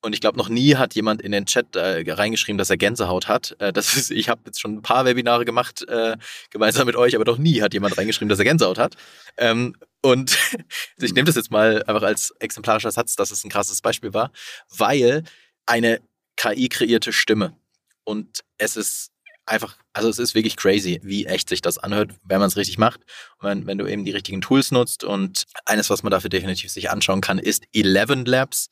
Und 0.03 0.13
ich 0.13 0.21
glaube, 0.21 0.37
noch 0.37 0.49
nie 0.49 0.75
hat 0.75 0.95
jemand 0.95 1.21
in 1.21 1.31
den 1.31 1.45
Chat 1.45 1.75
äh, 1.75 2.03
reingeschrieben, 2.11 2.57
dass 2.57 2.71
er 2.71 2.77
Gänsehaut 2.77 3.27
hat. 3.27 3.55
Äh, 3.59 3.71
das 3.71 3.95
ist, 3.95 4.09
ich 4.09 4.29
habe 4.29 4.41
jetzt 4.47 4.59
schon 4.59 4.77
ein 4.77 4.81
paar 4.81 5.05
Webinare 5.05 5.45
gemacht, 5.45 5.87
äh, 5.87 6.17
gemeinsam 6.49 6.87
mit 6.87 6.95
euch, 6.95 7.15
aber 7.15 7.25
noch 7.25 7.37
nie 7.37 7.61
hat 7.61 7.73
jemand 7.73 7.97
reingeschrieben, 7.97 8.29
dass 8.29 8.39
er 8.39 8.45
Gänsehaut 8.45 8.79
hat. 8.79 8.95
Ähm, 9.37 9.75
und 10.01 10.37
ich 10.97 11.13
nehme 11.13 11.25
das 11.25 11.35
jetzt 11.35 11.51
mal 11.51 11.83
einfach 11.83 12.01
als 12.01 12.31
exemplarischer 12.39 12.91
Satz, 12.91 13.15
dass 13.15 13.29
es 13.29 13.43
ein 13.43 13.51
krasses 13.51 13.81
Beispiel 13.81 14.13
war, 14.13 14.31
weil 14.75 15.23
eine 15.67 16.01
KI 16.35 16.69
kreierte 16.69 17.13
Stimme. 17.13 17.55
Und 18.03 18.39
es 18.57 18.75
ist 18.75 19.11
einfach, 19.51 19.75
also 19.93 20.09
es 20.09 20.17
ist 20.17 20.33
wirklich 20.33 20.55
crazy, 20.55 20.99
wie 21.03 21.25
echt 21.25 21.49
sich 21.49 21.61
das 21.61 21.77
anhört, 21.77 22.11
wenn 22.23 22.39
man 22.39 22.47
es 22.47 22.57
richtig 22.57 22.77
macht. 22.77 23.01
Und 23.39 23.49
wenn, 23.49 23.67
wenn 23.67 23.77
du 23.77 23.85
eben 23.85 24.05
die 24.05 24.11
richtigen 24.11 24.41
Tools 24.41 24.71
nutzt 24.71 25.03
und 25.03 25.45
eines, 25.65 25.89
was 25.89 26.03
man 26.03 26.11
dafür 26.11 26.29
definitiv 26.29 26.71
sich 26.71 26.89
anschauen 26.89 27.21
kann, 27.21 27.37
ist 27.37 27.65
Eleven 27.73 28.25
Labs. 28.25 28.69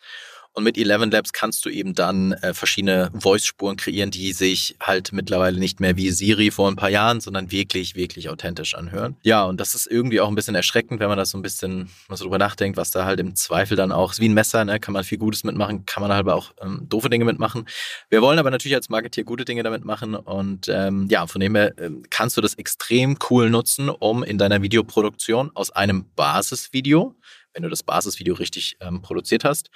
Und 0.59 0.65
mit 0.65 0.77
Eleven 0.77 1.09
Labs 1.09 1.31
kannst 1.31 1.63
du 1.63 1.69
eben 1.69 1.93
dann 1.93 2.33
äh, 2.33 2.53
verschiedene 2.53 3.11
Voice-Spuren 3.13 3.77
kreieren, 3.77 4.11
die 4.11 4.33
sich 4.33 4.75
halt 4.81 5.13
mittlerweile 5.13 5.57
nicht 5.57 5.79
mehr 5.79 5.95
wie 5.95 6.11
Siri 6.11 6.51
vor 6.51 6.69
ein 6.69 6.75
paar 6.75 6.89
Jahren, 6.89 7.21
sondern 7.21 7.49
wirklich, 7.49 7.95
wirklich 7.95 8.27
authentisch 8.27 8.75
anhören. 8.75 9.15
Ja, 9.23 9.45
und 9.45 9.61
das 9.61 9.73
ist 9.73 9.87
irgendwie 9.87 10.19
auch 10.19 10.27
ein 10.27 10.35
bisschen 10.35 10.55
erschreckend, 10.55 10.99
wenn 10.99 11.07
man 11.07 11.17
das 11.17 11.29
so 11.29 11.37
ein 11.37 11.43
bisschen 11.43 11.89
so 12.09 12.25
drüber 12.25 12.39
nachdenkt, 12.39 12.75
was 12.75 12.91
da 12.91 13.05
halt 13.05 13.21
im 13.21 13.37
Zweifel 13.37 13.77
dann 13.77 13.93
auch 13.93 14.11
ist 14.11 14.19
wie 14.19 14.27
ein 14.27 14.33
Messer, 14.33 14.65
ne? 14.65 14.81
kann 14.81 14.93
man 14.93 15.05
viel 15.05 15.17
Gutes 15.17 15.45
mitmachen, 15.45 15.85
kann 15.85 16.01
man 16.01 16.11
halt 16.11 16.27
auch 16.27 16.51
ähm, 16.61 16.87
doofe 16.89 17.09
Dinge 17.09 17.23
mitmachen. 17.23 17.65
Wir 18.09 18.21
wollen 18.21 18.37
aber 18.37 18.51
natürlich 18.51 18.75
als 18.75 18.89
Marketeer 18.89 19.23
gute 19.23 19.45
Dinge 19.45 19.63
damit 19.63 19.85
machen 19.85 20.13
und 20.13 20.67
ähm, 20.67 21.07
ja, 21.09 21.25
von 21.25 21.39
dem 21.39 21.55
her 21.55 21.79
äh, 21.79 21.89
kannst 22.09 22.35
du 22.35 22.41
das 22.41 22.55
extrem 22.55 23.17
cool 23.29 23.49
nutzen, 23.49 23.87
um 23.87 24.23
in 24.23 24.37
deiner 24.37 24.61
Videoproduktion 24.61 25.51
aus 25.53 25.71
einem 25.71 26.03
Basisvideo, 26.17 27.15
wenn 27.53 27.63
du 27.63 27.69
das 27.69 27.83
Basisvideo 27.83 28.35
richtig 28.35 28.77
ähm, 28.79 29.01
produziert 29.01 29.43
hast, 29.43 29.69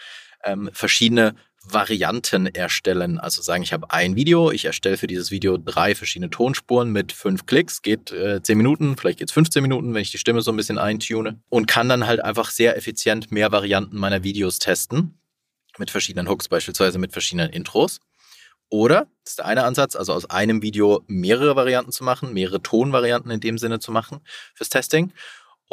ähm, 0.44 0.70
verschiedene 0.74 1.36
Varianten 1.66 2.48
erstellen. 2.48 3.20
Also 3.20 3.42
sagen, 3.42 3.64
ich 3.64 3.72
habe 3.72 3.90
ein 3.90 4.16
Video, 4.16 4.52
ich 4.52 4.66
erstelle 4.66 4.98
für 4.98 5.08
dieses 5.08 5.32
Video 5.32 5.58
drei 5.58 5.96
verschiedene 5.96 6.30
Tonspuren 6.30 6.92
mit 6.92 7.14
fünf 7.14 7.46
Klicks, 7.46 7.82
geht 7.82 8.12
äh, 8.12 8.42
10 8.42 8.58
Minuten, 8.58 8.98
vielleicht 8.98 9.20
geht 9.20 9.30
es 9.30 9.34
15 9.34 9.62
Minuten, 9.62 9.94
wenn 9.94 10.02
ich 10.02 10.12
die 10.12 10.18
Stimme 10.18 10.42
so 10.42 10.52
ein 10.52 10.58
bisschen 10.58 10.78
eintune 10.78 11.40
und 11.50 11.68
kann 11.68 11.88
dann 11.88 12.06
halt 12.06 12.24
einfach 12.24 12.50
sehr 12.50 12.76
effizient 12.76 13.32
mehr 13.32 13.52
Varianten 13.52 13.98
meiner 13.98 14.24
Videos 14.24 14.60
testen. 14.60 15.20
Mit 15.78 15.90
verschiedenen 15.90 16.30
Hooks, 16.30 16.50
beispielsweise 16.50 17.00
mit 17.00 17.14
verschiedenen 17.14 17.50
Intros. 17.50 18.00
Oder, 18.70 19.08
das 19.24 19.34
ist 19.34 19.40
der 19.40 19.46
eine 19.46 19.64
Ansatz, 19.64 19.96
also 19.96 20.14
aus 20.14 20.30
einem 20.30 20.62
Video 20.62 21.04
mehrere 21.08 21.56
Varianten 21.56 21.92
zu 21.92 22.04
machen, 22.04 22.34
mehrere 22.34 22.62
Tonvarianten 22.62 23.32
in 23.32 23.40
dem 23.40 23.58
Sinne 23.58 23.80
zu 23.80 23.92
machen 23.92 24.20
fürs 24.54 24.70
Testing. 24.70 25.14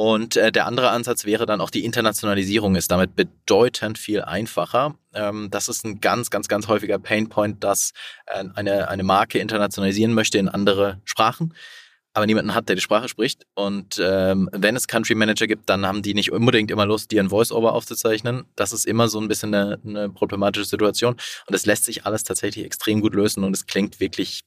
Und 0.00 0.38
äh, 0.38 0.50
der 0.50 0.64
andere 0.64 0.88
Ansatz 0.88 1.26
wäre 1.26 1.44
dann 1.44 1.60
auch 1.60 1.68
die 1.68 1.84
Internationalisierung 1.84 2.74
ist 2.74 2.90
damit 2.90 3.16
bedeutend 3.16 3.98
viel 3.98 4.22
einfacher. 4.22 4.94
Ähm, 5.12 5.48
das 5.50 5.68
ist 5.68 5.84
ein 5.84 6.00
ganz, 6.00 6.30
ganz, 6.30 6.48
ganz 6.48 6.68
häufiger 6.68 6.98
Painpoint, 6.98 7.62
dass 7.62 7.92
äh, 8.24 8.42
eine, 8.54 8.88
eine 8.88 9.02
Marke 9.02 9.38
internationalisieren 9.38 10.14
möchte 10.14 10.38
in 10.38 10.48
andere 10.48 11.02
Sprachen 11.04 11.52
aber 12.14 12.26
niemanden 12.26 12.54
hat, 12.54 12.68
der 12.68 12.76
die 12.76 12.82
Sprache 12.82 13.08
spricht. 13.08 13.46
Und 13.54 14.00
ähm, 14.02 14.48
wenn 14.52 14.74
es 14.74 14.88
Country 14.88 15.14
Manager 15.14 15.46
gibt, 15.46 15.68
dann 15.68 15.86
haben 15.86 16.02
die 16.02 16.14
nicht 16.14 16.32
unbedingt 16.32 16.70
immer 16.70 16.84
Lust, 16.84 17.12
dir 17.12 17.22
ein 17.22 17.28
Voice-Over 17.28 17.72
aufzuzeichnen. 17.72 18.46
Das 18.56 18.72
ist 18.72 18.84
immer 18.84 19.06
so 19.06 19.20
ein 19.20 19.28
bisschen 19.28 19.54
eine, 19.54 19.78
eine 19.86 20.08
problematische 20.08 20.64
Situation. 20.64 21.14
Und 21.46 21.54
es 21.54 21.66
lässt 21.66 21.84
sich 21.84 22.06
alles 22.06 22.24
tatsächlich 22.24 22.64
extrem 22.64 23.00
gut 23.00 23.14
lösen 23.14 23.44
und 23.44 23.54
es 23.54 23.66
klingt 23.66 24.00
wirklich 24.00 24.40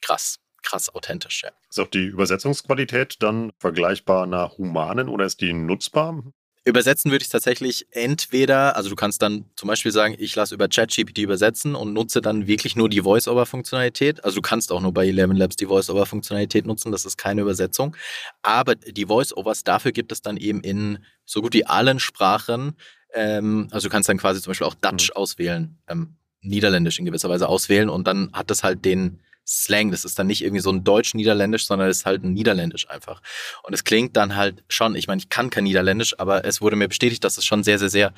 krass 0.00 0.38
krass 0.64 0.94
authentisch. 0.94 1.42
Ja. 1.44 1.50
Ist 1.68 1.78
auch 1.78 1.88
die 1.88 2.06
Übersetzungsqualität 2.06 3.22
dann 3.22 3.52
vergleichbar 3.58 4.26
nach 4.26 4.58
Humanen 4.58 5.08
oder 5.08 5.24
ist 5.26 5.40
die 5.40 5.52
nutzbar? 5.52 6.24
Übersetzen 6.66 7.10
würde 7.10 7.22
ich 7.22 7.28
tatsächlich 7.28 7.86
entweder, 7.90 8.74
also 8.74 8.88
du 8.88 8.96
kannst 8.96 9.20
dann 9.20 9.44
zum 9.54 9.66
Beispiel 9.66 9.92
sagen, 9.92 10.16
ich 10.18 10.34
lasse 10.34 10.54
über 10.54 10.66
ChatGPT 10.66 11.18
übersetzen 11.18 11.74
und 11.74 11.92
nutze 11.92 12.22
dann 12.22 12.46
wirklich 12.46 12.74
nur 12.74 12.88
die 12.88 13.02
Voice-Over-Funktionalität. 13.02 14.24
Also 14.24 14.36
du 14.36 14.40
kannst 14.40 14.72
auch 14.72 14.80
nur 14.80 14.94
bei 14.94 15.06
Eleven 15.06 15.36
Labs 15.36 15.56
die 15.56 15.66
Voice-Over-Funktionalität 15.66 16.64
nutzen, 16.64 16.90
das 16.90 17.04
ist 17.04 17.18
keine 17.18 17.42
Übersetzung. 17.42 17.94
Aber 18.40 18.76
die 18.76 19.04
Voice-Overs, 19.04 19.64
dafür 19.64 19.92
gibt 19.92 20.10
es 20.10 20.22
dann 20.22 20.38
eben 20.38 20.62
in 20.62 21.04
so 21.26 21.42
gut 21.42 21.52
wie 21.52 21.66
allen 21.66 22.00
Sprachen, 22.00 22.76
ähm, 23.12 23.68
also 23.70 23.88
du 23.88 23.92
kannst 23.92 24.08
dann 24.08 24.18
quasi 24.18 24.40
zum 24.40 24.50
Beispiel 24.50 24.66
auch 24.66 24.74
Dutch 24.74 25.10
mhm. 25.10 25.16
auswählen, 25.16 25.78
ähm, 25.86 26.16
Niederländisch 26.40 26.98
in 26.98 27.04
gewisser 27.04 27.28
Weise 27.28 27.48
auswählen 27.48 27.90
und 27.90 28.06
dann 28.06 28.30
hat 28.32 28.50
das 28.50 28.64
halt 28.64 28.84
den 28.84 29.20
Slang. 29.46 29.90
Das 29.90 30.04
ist 30.04 30.18
dann 30.18 30.26
nicht 30.26 30.42
irgendwie 30.42 30.62
so 30.62 30.70
ein 30.70 30.84
Deutsch-Niederländisch, 30.84 31.66
sondern 31.66 31.88
es 31.88 31.98
ist 31.98 32.06
halt 32.06 32.24
ein 32.24 32.32
Niederländisch 32.32 32.88
einfach. 32.88 33.20
Und 33.62 33.74
es 33.74 33.84
klingt 33.84 34.16
dann 34.16 34.36
halt 34.36 34.64
schon, 34.68 34.94
ich 34.96 35.06
meine, 35.06 35.20
ich 35.20 35.28
kann 35.28 35.50
kein 35.50 35.64
Niederländisch, 35.64 36.18
aber 36.18 36.44
es 36.44 36.60
wurde 36.60 36.76
mir 36.76 36.88
bestätigt, 36.88 37.24
dass 37.24 37.38
es 37.38 37.44
schon 37.44 37.62
sehr, 37.62 37.78
sehr, 37.78 37.90
sehr, 37.90 38.14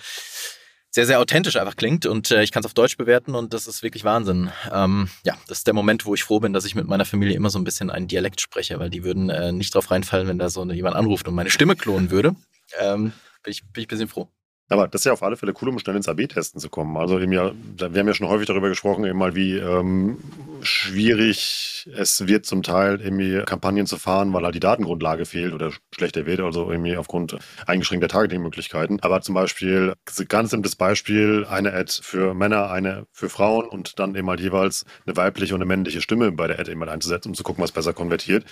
sehr, 0.91 1.07
sehr 1.07 1.21
authentisch 1.21 1.57
einfach 1.57 1.77
klingt 1.77 2.07
und 2.07 2.31
äh, 2.31 2.43
ich 2.43 2.53
kann 2.53 2.61
es 2.61 2.67
auf 2.67 2.73
Deutsch 2.73 2.97
bewerten 2.97 3.35
und 3.35 3.53
das 3.53 3.67
ist 3.67 3.83
wirklich 3.83 4.05
Wahnsinn. 4.05 4.51
Ähm, 4.73 5.11
ja, 5.25 5.37
das 5.47 5.59
ist 5.59 5.67
der 5.67 5.75
Moment, 5.75 6.07
wo 6.07 6.15
ich 6.15 6.25
froh 6.25 6.41
bin, 6.41 6.55
dass 6.55 6.65
ich 6.65 6.75
mit 6.75 6.87
meiner 6.87 7.05
Familie 7.05 7.37
immer 7.37 7.51
so 7.51 7.59
ein 7.59 7.65
bisschen 7.65 7.91
einen 7.91 8.09
Dialekt 8.09 8.41
spreche, 8.41 8.79
weil 8.79 8.89
die 8.89 9.05
würden 9.05 9.29
äh, 9.29 9.53
nicht 9.53 9.75
drauf 9.75 9.91
reinfallen, 9.91 10.27
wenn 10.27 10.39
da 10.39 10.49
so 10.49 10.65
jemand 10.65 10.97
anruft 10.97 11.29
und 11.29 11.35
meine 11.35 11.51
Stimme 11.51 11.77
klonen 11.77 12.11
würde. 12.11 12.35
Ähm, 12.79 13.13
bin, 13.43 13.51
ich, 13.51 13.63
bin 13.73 13.83
ich 13.83 13.87
ein 13.87 13.89
bisschen 13.89 14.09
froh. 14.09 14.31
Aber 14.69 14.89
das 14.89 15.03
ist 15.03 15.05
ja 15.05 15.13
auf 15.13 15.23
alle 15.23 15.37
Fälle 15.37 15.55
cool, 15.61 15.69
um 15.69 15.79
schnell 15.79 15.95
ins 15.95 16.09
AB-Testen 16.09 16.61
zu 16.61 16.69
kommen. 16.69 16.97
Also 16.97 17.21
eben 17.21 17.33
ja, 17.33 17.53
wir 17.79 18.01
haben 18.01 18.09
ja 18.09 18.15
schon 18.15 18.29
häufig 18.29 18.49
darüber 18.49 18.69
gesprochen, 18.69 19.05
eben 19.05 19.19
mal, 19.19 19.37
wie 19.37 19.57
ähm, 19.59 20.19
schwierig 20.63 21.89
es 21.97 22.27
wird 22.27 22.47
zum 22.47 22.65
Teil 22.65 23.01
irgendwie 23.01 23.43
Kampagnen 23.45 23.87
zu 23.87 23.97
fahren, 23.97 24.33
weil 24.33 24.45
halt 24.45 24.57
die 24.57 24.61
Datengrundlage 24.61 25.25
fehlt 25.25 25.53
oder 25.53 25.71
schlechter 25.95 26.27
wird, 26.27 26.41
also 26.41 26.69
irgendwie 26.71 26.97
aufgrund 26.97 27.39
eingeschränkter 27.67 28.09
Targeting-Möglichkeiten. 28.09 28.99
Aber 29.03 29.21
zum 29.21 29.37
Beispiel, 29.37 29.95
ganz 30.29 30.51
simples 30.51 30.75
Beispiel, 30.75 31.47
eine 31.49 31.73
Ad 31.73 31.93
für 32.03 32.35
Männer, 32.35 32.71
eine 32.71 33.07
für 33.13 33.29
Frauen 33.29 33.69
und 33.69 34.01
dann 34.01 34.17
eben 34.17 34.29
halt 34.29 34.41
jeweils 34.41 34.85
eine 35.07 35.17
weibliche 35.17 35.55
und 35.55 35.63
eine 35.63 35.69
männliche 35.69 36.01
Stimme 36.01 36.33
bei 36.33 36.49
der 36.49 36.59
Ad 36.59 36.71
eben 36.71 36.81
halt 36.81 36.91
einzusetzen, 36.91 37.29
um 37.29 37.35
zu 37.35 37.45
gucken, 37.45 37.63
was 37.63 37.71
besser 37.73 37.93
konvertiert, 37.93 38.45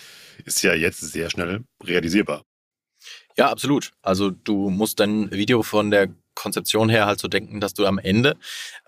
ist 0.44 0.62
ja 0.62 0.74
jetzt 0.74 1.00
sehr 1.00 1.28
schnell 1.30 1.64
realisierbar. 1.82 2.44
Ja, 3.36 3.50
absolut. 3.50 3.92
Also 4.02 4.30
du 4.30 4.70
musst 4.70 5.00
dein 5.00 5.30
Video 5.32 5.62
von 5.62 5.90
der 5.90 6.08
Konzeption 6.34 6.88
her 6.88 7.06
halt 7.06 7.18
so 7.18 7.28
denken, 7.28 7.60
dass 7.60 7.74
du 7.74 7.86
am 7.86 7.98
Ende 7.98 8.36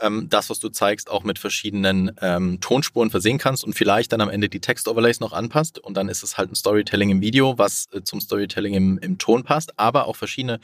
ähm, 0.00 0.28
das, 0.28 0.50
was 0.50 0.58
du 0.58 0.68
zeigst, 0.68 1.10
auch 1.10 1.24
mit 1.24 1.38
verschiedenen 1.38 2.12
ähm, 2.20 2.60
Tonspuren 2.60 3.10
versehen 3.10 3.38
kannst 3.38 3.64
und 3.64 3.74
vielleicht 3.74 4.12
dann 4.12 4.20
am 4.20 4.28
Ende 4.28 4.48
die 4.48 4.60
Text-Overlays 4.60 5.20
noch 5.20 5.32
anpasst 5.32 5.78
und 5.78 5.96
dann 5.96 6.08
ist 6.08 6.22
es 6.22 6.38
halt 6.38 6.50
ein 6.50 6.56
Storytelling 6.56 7.10
im 7.10 7.20
Video, 7.20 7.56
was 7.58 7.86
äh, 7.92 8.02
zum 8.02 8.20
Storytelling 8.20 8.74
im, 8.74 8.98
im 8.98 9.18
Ton 9.18 9.44
passt, 9.44 9.78
aber 9.78 10.06
auch 10.06 10.16
verschiedene 10.16 10.60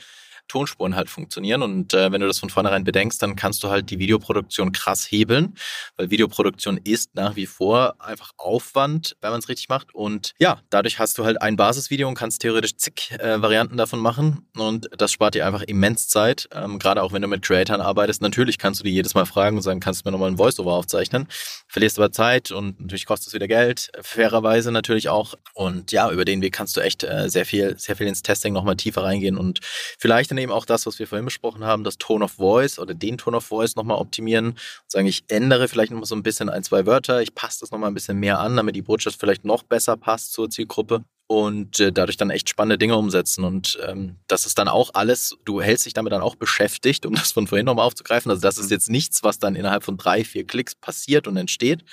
Tonspuren 0.47 0.95
halt 0.95 1.09
funktionieren. 1.09 1.61
Und 1.61 1.93
äh, 1.93 2.11
wenn 2.11 2.21
du 2.21 2.27
das 2.27 2.39
von 2.39 2.49
vornherein 2.49 2.83
bedenkst, 2.83 3.21
dann 3.21 3.35
kannst 3.35 3.63
du 3.63 3.69
halt 3.69 3.89
die 3.89 3.99
Videoproduktion 3.99 4.71
krass 4.71 5.05
hebeln, 5.09 5.55
weil 5.97 6.09
Videoproduktion 6.09 6.79
ist 6.83 7.15
nach 7.15 7.35
wie 7.35 7.45
vor 7.45 7.95
einfach 7.99 8.31
Aufwand, 8.37 9.15
wenn 9.21 9.31
man 9.31 9.39
es 9.39 9.49
richtig 9.49 9.69
macht. 9.69 9.93
Und 9.95 10.33
ja, 10.39 10.59
dadurch 10.69 10.99
hast 10.99 11.17
du 11.17 11.25
halt 11.25 11.41
ein 11.41 11.55
Basisvideo 11.55 12.07
und 12.07 12.15
kannst 12.15 12.41
theoretisch 12.41 12.75
zig 12.77 13.11
äh, 13.19 13.41
Varianten 13.41 13.77
davon 13.77 13.99
machen. 13.99 14.47
Und 14.57 14.89
das 14.97 15.11
spart 15.11 15.35
dir 15.35 15.45
einfach 15.47 15.63
immens 15.63 16.07
Zeit. 16.07 16.49
Ähm, 16.51 16.79
Gerade 16.79 17.01
auch 17.01 17.13
wenn 17.13 17.21
du 17.21 17.27
mit 17.27 17.41
Creatoren 17.41 17.81
arbeitest. 17.81 18.21
Natürlich 18.21 18.57
kannst 18.57 18.79
du 18.79 18.83
die 18.83 18.91
jedes 18.91 19.13
Mal 19.13 19.25
fragen 19.25 19.57
und 19.57 19.63
sagen, 19.63 19.79
kannst 19.79 20.03
du 20.03 20.09
mir 20.09 20.11
nochmal 20.11 20.29
ein 20.29 20.37
Voice-Over 20.37 20.73
aufzeichnen. 20.73 21.27
Verlierst 21.67 21.97
aber 21.97 22.11
Zeit 22.11 22.51
und 22.51 22.79
natürlich 22.79 23.05
kostet 23.05 23.29
es 23.29 23.33
wieder 23.33 23.47
Geld. 23.47 23.91
Fairerweise 24.01 24.71
natürlich 24.71 25.09
auch. 25.09 25.35
Und 25.53 25.91
ja, 25.91 26.11
über 26.11 26.25
den 26.25 26.41
Weg 26.41 26.53
kannst 26.53 26.75
du 26.77 26.81
echt 26.81 27.03
äh, 27.03 27.29
sehr 27.29 27.45
viel, 27.45 27.77
sehr 27.77 27.95
viel 27.95 28.07
ins 28.07 28.21
Testing 28.21 28.53
nochmal 28.53 28.75
tiefer 28.75 29.03
reingehen 29.03 29.37
und 29.37 29.59
vielleicht 29.97 30.32
dann 30.35 30.43
eben 30.43 30.51
auch 30.51 30.65
das, 30.65 30.85
was 30.85 30.99
wir 30.99 31.07
vorhin 31.07 31.25
besprochen 31.25 31.63
haben, 31.63 31.83
das 31.83 31.97
Tone 31.97 32.25
of 32.25 32.33
Voice 32.33 32.79
oder 32.79 32.93
den 32.93 33.17
Tone 33.17 33.37
of 33.37 33.45
Voice 33.45 33.75
nochmal 33.75 33.97
optimieren 33.97 34.47
und 34.47 34.57
sagen, 34.87 35.07
ich 35.07 35.23
ändere 35.27 35.67
vielleicht 35.67 35.91
nochmal 35.91 36.07
so 36.07 36.15
ein 36.15 36.23
bisschen 36.23 36.49
ein, 36.49 36.63
zwei 36.63 36.85
Wörter, 36.85 37.21
ich 37.21 37.35
passe 37.35 37.61
das 37.61 37.71
nochmal 37.71 37.89
ein 37.89 37.93
bisschen 37.93 38.19
mehr 38.19 38.39
an, 38.39 38.55
damit 38.55 38.75
die 38.75 38.81
Botschaft 38.81 39.19
vielleicht 39.19 39.45
noch 39.45 39.63
besser 39.63 39.97
passt 39.97 40.33
zur 40.33 40.49
Zielgruppe 40.49 41.03
und 41.27 41.79
äh, 41.79 41.91
dadurch 41.91 42.17
dann 42.17 42.29
echt 42.29 42.49
spannende 42.49 42.77
Dinge 42.77 42.97
umsetzen. 42.97 43.43
Und 43.43 43.79
ähm, 43.87 44.17
das 44.27 44.45
ist 44.45 44.57
dann 44.57 44.67
auch 44.67 44.91
alles, 44.93 45.37
du 45.45 45.61
hältst 45.61 45.85
dich 45.85 45.93
damit 45.93 46.13
dann 46.13 46.21
auch 46.21 46.35
beschäftigt, 46.35 47.05
um 47.05 47.15
das 47.15 47.31
von 47.31 47.47
vorhin 47.47 47.65
nochmal 47.65 47.85
aufzugreifen. 47.85 48.29
Also 48.29 48.41
das 48.41 48.57
ist 48.57 48.71
jetzt 48.71 48.89
nichts, 48.89 49.23
was 49.23 49.39
dann 49.39 49.55
innerhalb 49.55 49.83
von 49.83 49.97
drei, 49.97 50.23
vier 50.23 50.45
Klicks 50.45 50.75
passiert 50.75 51.27
und 51.27 51.37
entsteht. 51.37 51.83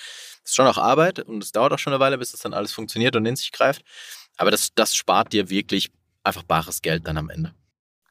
Das 0.43 0.53
ist 0.53 0.57
schon 0.57 0.67
auch 0.67 0.79
Arbeit 0.79 1.21
und 1.21 1.43
es 1.43 1.53
dauert 1.53 1.73
auch 1.73 1.79
schon 1.79 1.93
eine 1.93 2.01
Weile, 2.01 2.19
bis 2.19 2.33
das 2.33 2.41
dann 2.41 2.55
alles 2.55 2.73
funktioniert 2.73 3.17
und 3.17 3.25
in 3.27 3.37
sich 3.37 3.53
greift. 3.53 3.83
Aber 4.37 4.51
das, 4.51 4.75
das 4.75 4.95
spart 4.95 5.33
dir 5.33 5.51
wirklich 5.51 5.91
einfach 6.25 6.43
bares 6.43 6.83
Geld 6.83 7.07
dann 7.07 7.17
am 7.17 7.31
Ende. 7.31 7.55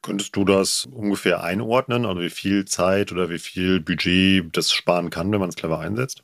Könntest 0.02 0.34
du 0.34 0.44
das 0.44 0.86
ungefähr 0.86 1.42
einordnen, 1.44 2.06
also 2.06 2.22
wie 2.22 2.30
viel 2.30 2.64
Zeit 2.64 3.12
oder 3.12 3.28
wie 3.28 3.38
viel 3.38 3.80
Budget 3.80 4.56
das 4.56 4.72
sparen 4.72 5.10
kann, 5.10 5.30
wenn 5.30 5.40
man 5.40 5.50
es 5.50 5.56
clever 5.56 5.78
einsetzt? 5.78 6.22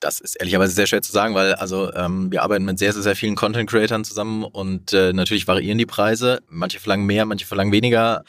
Das 0.00 0.18
ist 0.18 0.34
ehrlicherweise 0.36 0.72
sehr 0.72 0.86
schwer 0.86 1.02
zu 1.02 1.12
sagen, 1.12 1.34
weil 1.34 1.54
also 1.54 1.92
ähm, 1.92 2.32
wir 2.32 2.42
arbeiten 2.42 2.64
mit 2.64 2.78
sehr, 2.78 2.92
sehr, 2.92 3.02
sehr 3.02 3.14
vielen 3.14 3.36
Content-Creatern 3.36 4.02
zusammen 4.02 4.44
und 4.44 4.92
äh, 4.92 5.12
natürlich 5.12 5.46
variieren 5.46 5.78
die 5.78 5.86
Preise. 5.86 6.42
Manche 6.48 6.80
verlangen 6.80 7.06
mehr, 7.06 7.26
manche 7.26 7.46
verlangen 7.46 7.70
weniger. 7.70 8.24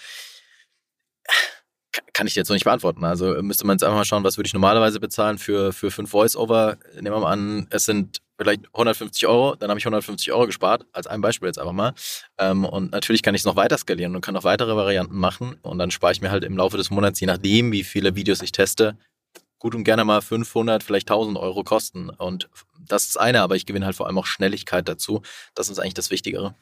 Kann 2.14 2.28
ich 2.28 2.36
jetzt 2.36 2.50
noch 2.50 2.56
nicht 2.56 2.66
beantworten. 2.66 3.04
Also 3.06 3.42
müsste 3.42 3.66
man 3.66 3.76
jetzt 3.76 3.84
einfach 3.84 3.98
mal 3.98 4.06
schauen, 4.06 4.24
was 4.24 4.38
würde 4.38 4.48
ich 4.48 4.54
normalerweise 4.54 5.00
bezahlen 5.00 5.38
für, 5.38 5.72
für 5.72 5.92
fünf 5.92 6.12
Voice-Over. 6.12 6.78
Nehmen 6.96 7.16
wir 7.16 7.20
mal 7.20 7.32
an, 7.32 7.68
es 7.70 7.86
sind 7.86 8.22
vielleicht 8.44 8.66
150 8.74 9.28
Euro, 9.28 9.56
dann 9.56 9.70
habe 9.70 9.80
ich 9.80 9.86
150 9.86 10.32
Euro 10.32 10.46
gespart, 10.46 10.86
als 10.94 11.08
ein 11.08 11.22
Beispiel 11.22 11.48
jetzt 11.48 11.60
einfach 11.60 11.74
mal. 11.74 11.94
Ähm, 12.38 12.66
und 12.66 12.92
natürlich 12.92 13.24
kann 13.24 13.36
ich 13.36 13.42
es 13.42 13.46
noch 13.46 13.56
weiter 13.56 13.78
skalieren 13.78 14.16
und 14.16 14.22
kann 14.22 14.34
noch 14.34 14.44
weitere 14.44 14.76
Varianten 14.76 15.18
machen. 15.18 15.58
Und 15.62 15.78
dann 15.78 15.92
spare 15.92 16.14
ich 16.14 16.22
mir 16.22 16.32
halt 16.32 16.44
im 16.44 16.58
Laufe 16.58 16.78
des 16.78 16.90
Monats, 16.90 17.20
je 17.20 17.28
nachdem, 17.28 17.72
wie 17.72 17.84
viele 17.84 18.16
Videos 18.16 18.42
ich 18.42 18.52
teste, 18.52 18.98
gut 19.62 19.76
und 19.76 19.84
gerne 19.84 20.04
mal 20.04 20.22
500, 20.22 20.82
vielleicht 20.82 21.10
1000 21.10 21.38
Euro 21.38 21.64
kosten. 21.64 22.10
Und 22.10 22.50
das 22.80 23.06
ist 23.06 23.18
eine, 23.20 23.42
aber 23.42 23.56
ich 23.56 23.68
gewinne 23.68 23.86
halt 23.86 23.96
vor 23.96 24.08
allem 24.08 24.18
auch 24.18 24.26
Schnelligkeit 24.26 24.88
dazu. 24.88 25.22
Das 25.54 25.70
ist 25.70 25.78
eigentlich 25.78 25.94
das 25.94 26.10
Wichtigere. 26.10 26.56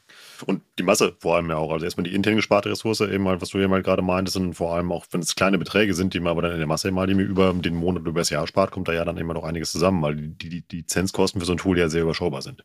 Und 0.44 0.62
die 0.78 0.82
Masse 0.82 1.16
vor 1.18 1.36
allem 1.36 1.48
ja 1.48 1.56
auch. 1.56 1.72
Also 1.72 1.86
erstmal 1.86 2.04
die 2.04 2.14
intern 2.14 2.36
gesparte 2.36 2.70
Ressource, 2.70 3.00
eben 3.00 3.26
halt, 3.26 3.40
was 3.40 3.48
du 3.48 3.58
eben 3.58 3.72
halt 3.72 3.86
gerade 3.86 4.02
meintest, 4.02 4.36
und 4.36 4.52
vor 4.52 4.74
allem 4.74 4.92
auch, 4.92 5.06
wenn 5.12 5.22
es 5.22 5.34
kleine 5.34 5.58
Beträge 5.58 5.94
sind, 5.94 6.12
die 6.12 6.20
man 6.20 6.32
aber 6.32 6.42
dann 6.42 6.52
in 6.52 6.58
der 6.58 6.66
Masse 6.66 6.90
mal, 6.90 7.06
die 7.06 7.14
mir 7.14 7.22
über 7.22 7.54
den 7.54 7.74
Monat 7.74 8.06
über 8.06 8.20
das 8.20 8.28
Jahr 8.28 8.46
spart, 8.46 8.70
kommt 8.70 8.86
da 8.86 8.92
ja 8.92 9.04
dann 9.06 9.16
immer 9.16 9.32
noch 9.32 9.44
einiges 9.44 9.72
zusammen, 9.72 10.02
weil 10.02 10.16
die, 10.16 10.50
die, 10.50 10.62
die 10.68 10.76
Lizenzkosten 10.76 11.40
für 11.40 11.46
so 11.46 11.52
ein 11.52 11.58
Tool 11.58 11.78
ja 11.78 11.88
sehr 11.88 12.02
überschaubar 12.02 12.42
sind. 12.42 12.64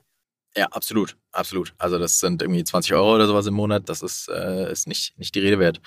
Ja, 0.58 0.66
absolut, 0.68 1.16
absolut. 1.32 1.74
Also 1.78 1.98
das 1.98 2.20
sind 2.20 2.42
irgendwie 2.42 2.64
20 2.64 2.94
Euro 2.94 3.16
oder 3.16 3.28
sowas 3.28 3.46
im 3.48 3.54
Monat. 3.54 3.88
Das 3.88 4.02
ist, 4.02 4.28
äh, 4.28 4.70
ist 4.70 4.88
nicht, 4.88 5.18
nicht 5.18 5.34
die 5.34 5.40
Rede 5.40 5.60
wert. 5.60 5.82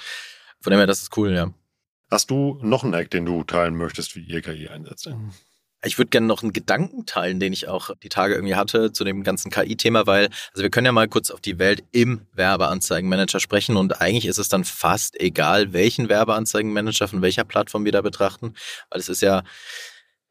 Von 0.60 0.70
dem 0.70 0.78
her, 0.78 0.86
das 0.86 1.02
ist 1.02 1.16
cool, 1.16 1.32
ja. 1.32 1.52
Hast 2.10 2.30
du 2.30 2.58
noch 2.62 2.84
einen 2.84 2.94
Hack, 2.94 3.10
den 3.10 3.26
du 3.26 3.44
teilen 3.44 3.76
möchtest, 3.76 4.16
wie 4.16 4.22
ihr 4.22 4.40
KI 4.40 4.68
einsetzt? 4.68 5.10
Ich 5.84 5.98
würde 5.98 6.08
gerne 6.08 6.26
noch 6.26 6.42
einen 6.42 6.52
Gedanken 6.52 7.06
teilen, 7.06 7.38
den 7.38 7.52
ich 7.52 7.68
auch 7.68 7.90
die 8.02 8.08
Tage 8.08 8.34
irgendwie 8.34 8.56
hatte 8.56 8.92
zu 8.92 9.04
dem 9.04 9.22
ganzen 9.22 9.50
KI-Thema, 9.50 10.06
weil, 10.06 10.28
also 10.52 10.62
wir 10.62 10.70
können 10.70 10.86
ja 10.86 10.92
mal 10.92 11.06
kurz 11.06 11.30
auf 11.30 11.40
die 11.40 11.58
Welt 11.60 11.84
im 11.92 12.26
Werbeanzeigenmanager 12.32 13.38
sprechen 13.38 13.76
und 13.76 14.00
eigentlich 14.00 14.26
ist 14.26 14.38
es 14.38 14.48
dann 14.48 14.64
fast 14.64 15.20
egal, 15.20 15.72
welchen 15.72 16.08
Werbeanzeigenmanager 16.08 17.06
von 17.06 17.22
welcher 17.22 17.44
Plattform 17.44 17.84
wir 17.84 17.92
da 17.92 18.00
betrachten, 18.00 18.54
weil 18.90 19.00
es 19.00 19.08
ist 19.08 19.22
ja 19.22 19.44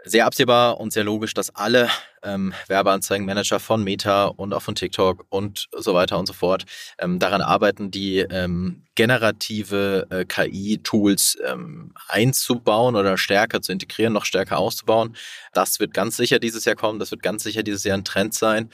sehr 0.03 0.25
absehbar 0.25 0.79
und 0.79 0.91
sehr 0.91 1.03
logisch, 1.03 1.33
dass 1.33 1.55
alle 1.55 1.89
ähm, 2.27 2.53
Werbeanzeigenmanager 2.67 3.59
von 3.59 3.83
Meta 3.83 4.25
und 4.25 4.53
auch 4.53 4.61
von 4.61 4.75
TikTok 4.75 5.25
und 5.29 5.69
so 5.77 5.93
weiter 5.93 6.19
und 6.19 6.27
so 6.27 6.33
fort 6.33 6.65
ähm, 6.99 7.19
daran 7.19 7.41
arbeiten, 7.41 7.89
die 7.89 8.19
ähm, 8.19 8.83
generative 8.95 10.07
äh, 10.09 10.25
KI-Tools 10.25 11.37
ähm, 11.45 11.93
einzubauen 12.07 12.95
oder 12.95 13.17
stärker 13.17 13.61
zu 13.61 13.71
integrieren, 13.71 14.13
noch 14.13 14.25
stärker 14.25 14.57
auszubauen. 14.57 15.15
Das 15.53 15.79
wird 15.79 15.93
ganz 15.93 16.17
sicher 16.17 16.39
dieses 16.39 16.65
Jahr 16.65 16.75
kommen, 16.75 16.99
das 16.99 17.11
wird 17.11 17.23
ganz 17.23 17.43
sicher 17.43 17.63
dieses 17.63 17.83
Jahr 17.83 17.97
ein 17.97 18.03
Trend 18.03 18.33
sein 18.33 18.69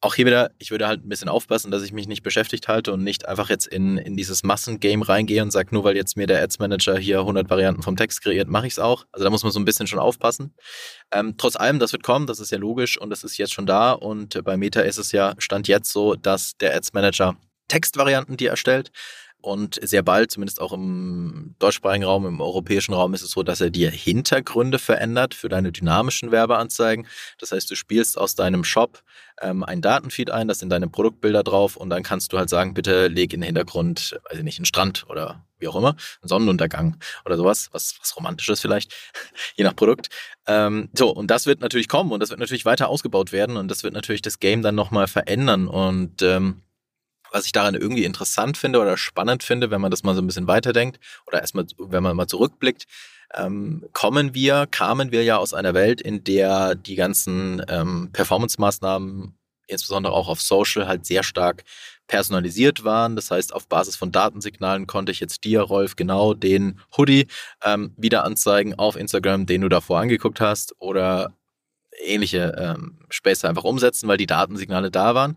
auch 0.00 0.14
hier 0.14 0.26
wieder, 0.26 0.50
ich 0.58 0.70
würde 0.70 0.86
halt 0.86 1.04
ein 1.04 1.08
bisschen 1.08 1.28
aufpassen, 1.28 1.70
dass 1.70 1.82
ich 1.82 1.92
mich 1.92 2.06
nicht 2.06 2.22
beschäftigt 2.22 2.68
halte 2.68 2.92
und 2.92 3.02
nicht 3.02 3.26
einfach 3.26 3.48
jetzt 3.48 3.66
in, 3.66 3.96
in 3.96 4.16
dieses 4.16 4.42
Massengame 4.42 5.08
reingehe 5.08 5.42
und 5.42 5.50
sage, 5.50 5.70
nur 5.72 5.84
weil 5.84 5.96
jetzt 5.96 6.16
mir 6.16 6.26
der 6.26 6.42
Ads 6.42 6.58
Manager 6.58 6.98
hier 6.98 7.20
100 7.20 7.48
Varianten 7.48 7.82
vom 7.82 7.96
Text 7.96 8.22
kreiert, 8.22 8.48
mache 8.48 8.66
ich 8.66 8.74
es 8.74 8.78
auch. 8.78 9.06
Also 9.12 9.24
da 9.24 9.30
muss 9.30 9.42
man 9.42 9.52
so 9.52 9.58
ein 9.58 9.64
bisschen 9.64 9.86
schon 9.86 9.98
aufpassen. 9.98 10.54
Ähm, 11.12 11.34
trotz 11.38 11.56
allem, 11.56 11.78
das 11.78 11.92
wird 11.92 12.02
kommen, 12.02 12.26
das 12.26 12.40
ist 12.40 12.50
ja 12.50 12.58
logisch 12.58 12.98
und 12.98 13.10
das 13.10 13.24
ist 13.24 13.38
jetzt 13.38 13.54
schon 13.54 13.66
da. 13.66 13.92
Und 13.92 14.42
bei 14.44 14.56
Meta 14.56 14.80
ist 14.80 14.98
es 14.98 15.12
ja, 15.12 15.34
stand 15.38 15.66
jetzt 15.66 15.90
so, 15.90 16.14
dass 16.14 16.56
der 16.58 16.74
Ads 16.74 16.92
Manager 16.92 17.36
Textvarianten 17.68 18.36
die 18.36 18.46
erstellt. 18.46 18.90
Und 19.46 19.78
sehr 19.80 20.02
bald, 20.02 20.32
zumindest 20.32 20.60
auch 20.60 20.72
im 20.72 21.54
deutschsprachigen 21.60 22.02
Raum, 22.02 22.26
im 22.26 22.40
europäischen 22.40 22.94
Raum, 22.94 23.14
ist 23.14 23.22
es 23.22 23.30
so, 23.30 23.44
dass 23.44 23.60
er 23.60 23.70
dir 23.70 23.92
Hintergründe 23.92 24.80
verändert 24.80 25.34
für 25.34 25.48
deine 25.48 25.70
dynamischen 25.70 26.32
Werbeanzeigen. 26.32 27.06
Das 27.38 27.52
heißt, 27.52 27.70
du 27.70 27.76
spielst 27.76 28.18
aus 28.18 28.34
deinem 28.34 28.64
Shop 28.64 29.04
ähm, 29.40 29.62
ein 29.62 29.82
Datenfeed 29.82 30.30
ein, 30.30 30.48
das 30.48 30.58
sind 30.58 30.70
deine 30.70 30.88
Produktbilder 30.88 31.44
drauf 31.44 31.76
und 31.76 31.90
dann 31.90 32.02
kannst 32.02 32.32
du 32.32 32.38
halt 32.38 32.48
sagen, 32.48 32.74
bitte 32.74 33.06
leg 33.06 33.32
in 33.34 33.40
den 33.40 33.46
Hintergrund, 33.46 34.18
weiß 34.28 34.38
ich 34.38 34.42
nicht, 34.42 34.58
einen 34.58 34.66
Strand 34.66 35.08
oder 35.08 35.44
wie 35.60 35.68
auch 35.68 35.76
immer, 35.76 35.90
einen 35.90 36.28
Sonnenuntergang 36.28 36.96
oder 37.24 37.36
sowas, 37.36 37.68
was, 37.70 37.94
was 38.00 38.16
Romantisches 38.16 38.60
vielleicht, 38.60 38.94
je 39.54 39.62
nach 39.62 39.76
Produkt. 39.76 40.08
Ähm, 40.48 40.88
so, 40.92 41.10
und 41.10 41.30
das 41.30 41.46
wird 41.46 41.60
natürlich 41.60 41.86
kommen 41.86 42.10
und 42.10 42.18
das 42.18 42.30
wird 42.30 42.40
natürlich 42.40 42.64
weiter 42.64 42.88
ausgebaut 42.88 43.30
werden 43.30 43.56
und 43.56 43.68
das 43.68 43.84
wird 43.84 43.94
natürlich 43.94 44.22
das 44.22 44.40
Game 44.40 44.62
dann 44.62 44.74
nochmal 44.74 45.06
verändern 45.06 45.68
und 45.68 46.20
ähm, 46.22 46.62
was 47.32 47.46
ich 47.46 47.52
daran 47.52 47.74
irgendwie 47.74 48.04
interessant 48.04 48.56
finde 48.56 48.80
oder 48.80 48.96
spannend 48.96 49.42
finde, 49.42 49.70
wenn 49.70 49.80
man 49.80 49.90
das 49.90 50.02
mal 50.02 50.14
so 50.14 50.22
ein 50.22 50.26
bisschen 50.26 50.46
weiterdenkt 50.46 50.98
oder 51.26 51.40
erstmal, 51.40 51.66
wenn 51.78 52.02
man 52.02 52.16
mal 52.16 52.26
zurückblickt, 52.26 52.86
ähm, 53.34 53.84
kommen 53.92 54.34
wir, 54.34 54.66
kamen 54.70 55.12
wir 55.12 55.24
ja 55.24 55.36
aus 55.36 55.54
einer 55.54 55.74
Welt, 55.74 56.00
in 56.00 56.24
der 56.24 56.74
die 56.74 56.94
ganzen 56.94 57.62
ähm, 57.68 58.10
Performance-Maßnahmen, 58.12 59.36
insbesondere 59.66 60.12
auch 60.12 60.28
auf 60.28 60.40
Social, 60.40 60.86
halt 60.86 61.06
sehr 61.06 61.22
stark 61.22 61.64
personalisiert 62.06 62.84
waren. 62.84 63.16
Das 63.16 63.30
heißt, 63.30 63.52
auf 63.52 63.66
Basis 63.66 63.96
von 63.96 64.12
Datensignalen 64.12 64.86
konnte 64.86 65.10
ich 65.10 65.20
jetzt 65.20 65.42
dir, 65.44 65.60
Rolf, 65.60 65.96
genau 65.96 66.34
den 66.34 66.80
Hoodie 66.96 67.26
ähm, 67.64 67.92
wieder 67.96 68.24
anzeigen 68.24 68.74
auf 68.74 68.96
Instagram, 68.96 69.46
den 69.46 69.62
du 69.62 69.68
davor 69.68 70.00
angeguckt 70.00 70.40
hast 70.40 70.74
oder 70.78 71.32
ähnliche 72.04 72.54
ähm, 72.58 72.98
Späße 73.08 73.48
einfach 73.48 73.64
umsetzen, 73.64 74.06
weil 74.06 74.18
die 74.18 74.26
Datensignale 74.26 74.90
da 74.90 75.14
waren 75.14 75.36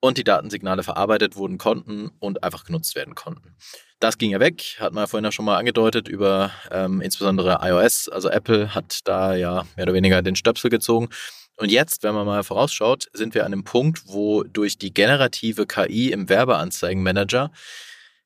und 0.00 0.18
die 0.18 0.24
Datensignale 0.24 0.82
verarbeitet 0.82 1.36
wurden 1.36 1.58
konnten 1.58 2.10
und 2.20 2.44
einfach 2.44 2.64
genutzt 2.64 2.94
werden 2.94 3.14
konnten. 3.14 3.56
Das 4.00 4.18
ging 4.18 4.30
ja 4.30 4.38
weg, 4.38 4.76
hat 4.78 4.92
man 4.92 5.02
ja 5.02 5.06
vorhin 5.08 5.24
ja 5.24 5.32
schon 5.32 5.44
mal 5.44 5.56
angedeutet 5.56 6.08
über 6.08 6.52
ähm, 6.70 7.00
insbesondere 7.00 7.58
iOS. 7.62 8.08
Also 8.08 8.28
Apple 8.30 8.74
hat 8.74 9.00
da 9.04 9.34
ja 9.34 9.66
mehr 9.76 9.84
oder 9.84 9.94
weniger 9.94 10.22
den 10.22 10.36
Stöpsel 10.36 10.70
gezogen. 10.70 11.08
Und 11.56 11.72
jetzt, 11.72 12.04
wenn 12.04 12.14
man 12.14 12.24
mal 12.24 12.44
vorausschaut, 12.44 13.08
sind 13.12 13.34
wir 13.34 13.44
an 13.44 13.52
einem 13.52 13.64
Punkt, 13.64 14.02
wo 14.06 14.44
durch 14.44 14.78
die 14.78 14.94
generative 14.94 15.66
KI 15.66 16.12
im 16.12 16.28
Werbeanzeigenmanager 16.28 17.50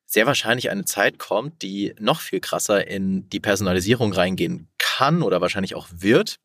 sehr 0.04 0.26
wahrscheinlich 0.26 0.68
eine 0.68 0.84
Zeit 0.84 1.18
kommt, 1.18 1.62
die 1.62 1.94
noch 1.98 2.20
viel 2.20 2.40
krasser 2.40 2.86
in 2.86 3.30
die 3.30 3.40
Personalisierung 3.40 4.12
reingehen 4.12 4.68
kann 4.76 5.22
oder 5.22 5.40
wahrscheinlich 5.40 5.74
auch 5.74 5.88
wird, 5.90 6.36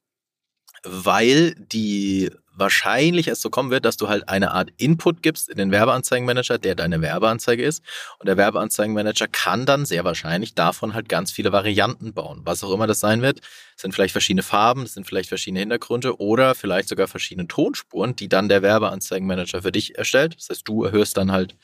weil 0.84 1.54
die 1.56 2.32
wahrscheinlich 2.58 3.28
es 3.28 3.42
so 3.42 3.50
kommen 3.50 3.72
wird, 3.72 3.86
dass 3.86 3.98
du 3.98 4.10
halt 4.10 4.28
eine 4.30 4.52
Art 4.52 4.70
Input 4.78 5.22
gibst 5.22 5.50
in 5.50 5.58
den 5.58 5.72
Werbeanzeigenmanager, 5.72 6.58
der 6.58 6.76
deine 6.76 7.02
Werbeanzeige 7.02 7.64
ist. 7.64 7.84
Und 8.20 8.28
der 8.28 8.38
Werbeanzeigenmanager 8.38 9.28
kann 9.28 9.66
dann 9.66 9.86
sehr 9.86 10.04
wahrscheinlich 10.04 10.56
davon 10.56 10.94
halt 10.94 11.08
ganz 11.10 11.32
viele 11.32 11.52
Varianten 11.52 12.14
bauen. 12.14 12.42
Was 12.44 12.64
auch 12.64 12.74
immer 12.74 12.88
das 12.88 13.00
sein 13.00 13.22
wird, 13.22 13.40
das 13.40 13.82
sind 13.84 13.94
vielleicht 13.94 14.12
verschiedene 14.12 14.44
Farben, 14.44 14.84
das 14.84 14.94
sind 14.94 15.06
vielleicht 15.06 15.30
verschiedene 15.30 15.60
Hintergründe 15.60 16.20
oder 16.20 16.56
vielleicht 16.56 16.90
sogar 16.90 17.08
verschiedene 17.08 17.48
Tonspuren, 17.48 18.16
die 18.16 18.28
dann 18.28 18.50
der 18.50 18.62
Werbeanzeigenmanager 18.62 19.62
für 19.62 19.72
dich 19.72 19.98
erstellt. 19.98 20.36
Das 20.38 20.50
heißt, 20.50 20.68
du 20.68 20.84
erhörst 20.84 21.18
dann 21.18 21.32
halt 21.32 21.56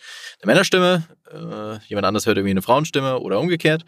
eine 0.41 0.51
Männerstimme, 0.51 1.03
äh, 1.31 1.83
jemand 1.87 2.05
anders 2.05 2.25
hört 2.25 2.37
irgendwie 2.37 2.51
eine 2.51 2.61
Frauenstimme 2.61 3.19
oder 3.19 3.39
umgekehrt 3.39 3.83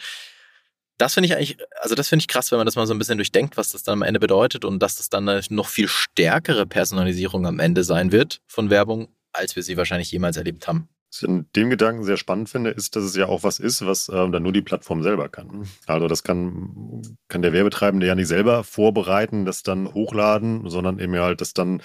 das 0.97 1.13
finde 1.13 1.27
ich 1.27 1.35
eigentlich, 1.35 1.57
also 1.81 1.95
das 1.95 2.07
finde 2.07 2.21
ich 2.23 2.27
krass, 2.27 2.51
wenn 2.51 2.57
man 2.57 2.65
das 2.65 2.75
mal 2.75 2.87
so 2.87 2.93
ein 2.93 2.99
bisschen 2.99 3.17
durchdenkt, 3.17 3.57
was 3.57 3.71
das 3.71 3.83
dann 3.83 3.93
am 3.93 4.01
Ende 4.01 4.19
bedeutet 4.19 4.65
und 4.65 4.79
dass 4.81 4.95
das 4.95 5.09
dann 5.09 5.27
eine 5.27 5.41
noch 5.49 5.67
viel 5.67 5.87
stärkere 5.87 6.65
Personalisierung 6.65 7.45
am 7.45 7.59
Ende 7.59 7.83
sein 7.83 8.11
wird 8.11 8.41
von 8.47 8.69
Werbung, 8.69 9.09
als 9.33 9.55
wir 9.55 9.63
sie 9.63 9.77
wahrscheinlich 9.77 10.11
jemals 10.11 10.37
erlebt 10.37 10.67
haben. 10.67 10.89
Was 11.11 11.21
ich 11.21 11.29
in 11.29 11.45
dem 11.55 11.69
Gedanken 11.69 12.03
sehr 12.03 12.17
spannend 12.17 12.49
finde, 12.49 12.71
ist, 12.71 12.95
dass 12.95 13.03
es 13.03 13.15
ja 13.15 13.27
auch 13.27 13.43
was 13.43 13.59
ist, 13.59 13.85
was 13.85 14.09
ähm, 14.09 14.31
dann 14.31 14.43
nur 14.43 14.53
die 14.53 14.61
Plattform 14.61 15.03
selber 15.03 15.29
kann. 15.29 15.67
Also 15.85 16.07
das 16.07 16.23
kann, 16.23 17.01
kann 17.27 17.41
der 17.41 17.53
Werbetreibende 17.53 18.07
ja 18.07 18.15
nicht 18.15 18.27
selber 18.27 18.63
vorbereiten, 18.63 19.45
das 19.45 19.63
dann 19.63 19.93
hochladen, 19.93 20.69
sondern 20.69 20.99
eben 20.99 21.15
halt 21.15 21.41
das 21.41 21.53
dann 21.53 21.81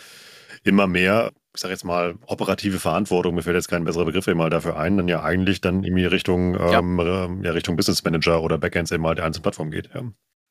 immer 0.65 0.87
mehr 0.87 1.33
ich 1.55 1.61
sage 1.61 1.73
jetzt 1.73 1.85
mal, 1.85 2.15
operative 2.27 2.79
Verantwortung, 2.79 3.35
mir 3.35 3.43
fällt 3.43 3.57
jetzt 3.57 3.69
kein 3.69 3.85
besserer 3.85 4.05
Begriff 4.05 4.27
mal 4.29 4.51
dafür 4.51 4.79
ein, 4.79 4.97
dann 4.97 5.09
ja 5.09 5.23
eigentlich 5.23 5.61
dann 5.61 5.83
irgendwie 5.83 6.05
Richtung, 6.05 6.55
ähm, 6.55 6.99
ja. 7.01 7.29
ja. 7.43 7.51
Richtung 7.53 7.77
Business 7.77 8.05
Manager 8.05 8.43
oder 8.43 8.57
Backends 8.57 8.93
eben 8.93 9.03
mal 9.03 9.17
der 9.17 9.25
einzelnen 9.25 9.43
Plattform 9.43 9.71
geht. 9.71 9.91
Ja. 9.93 10.03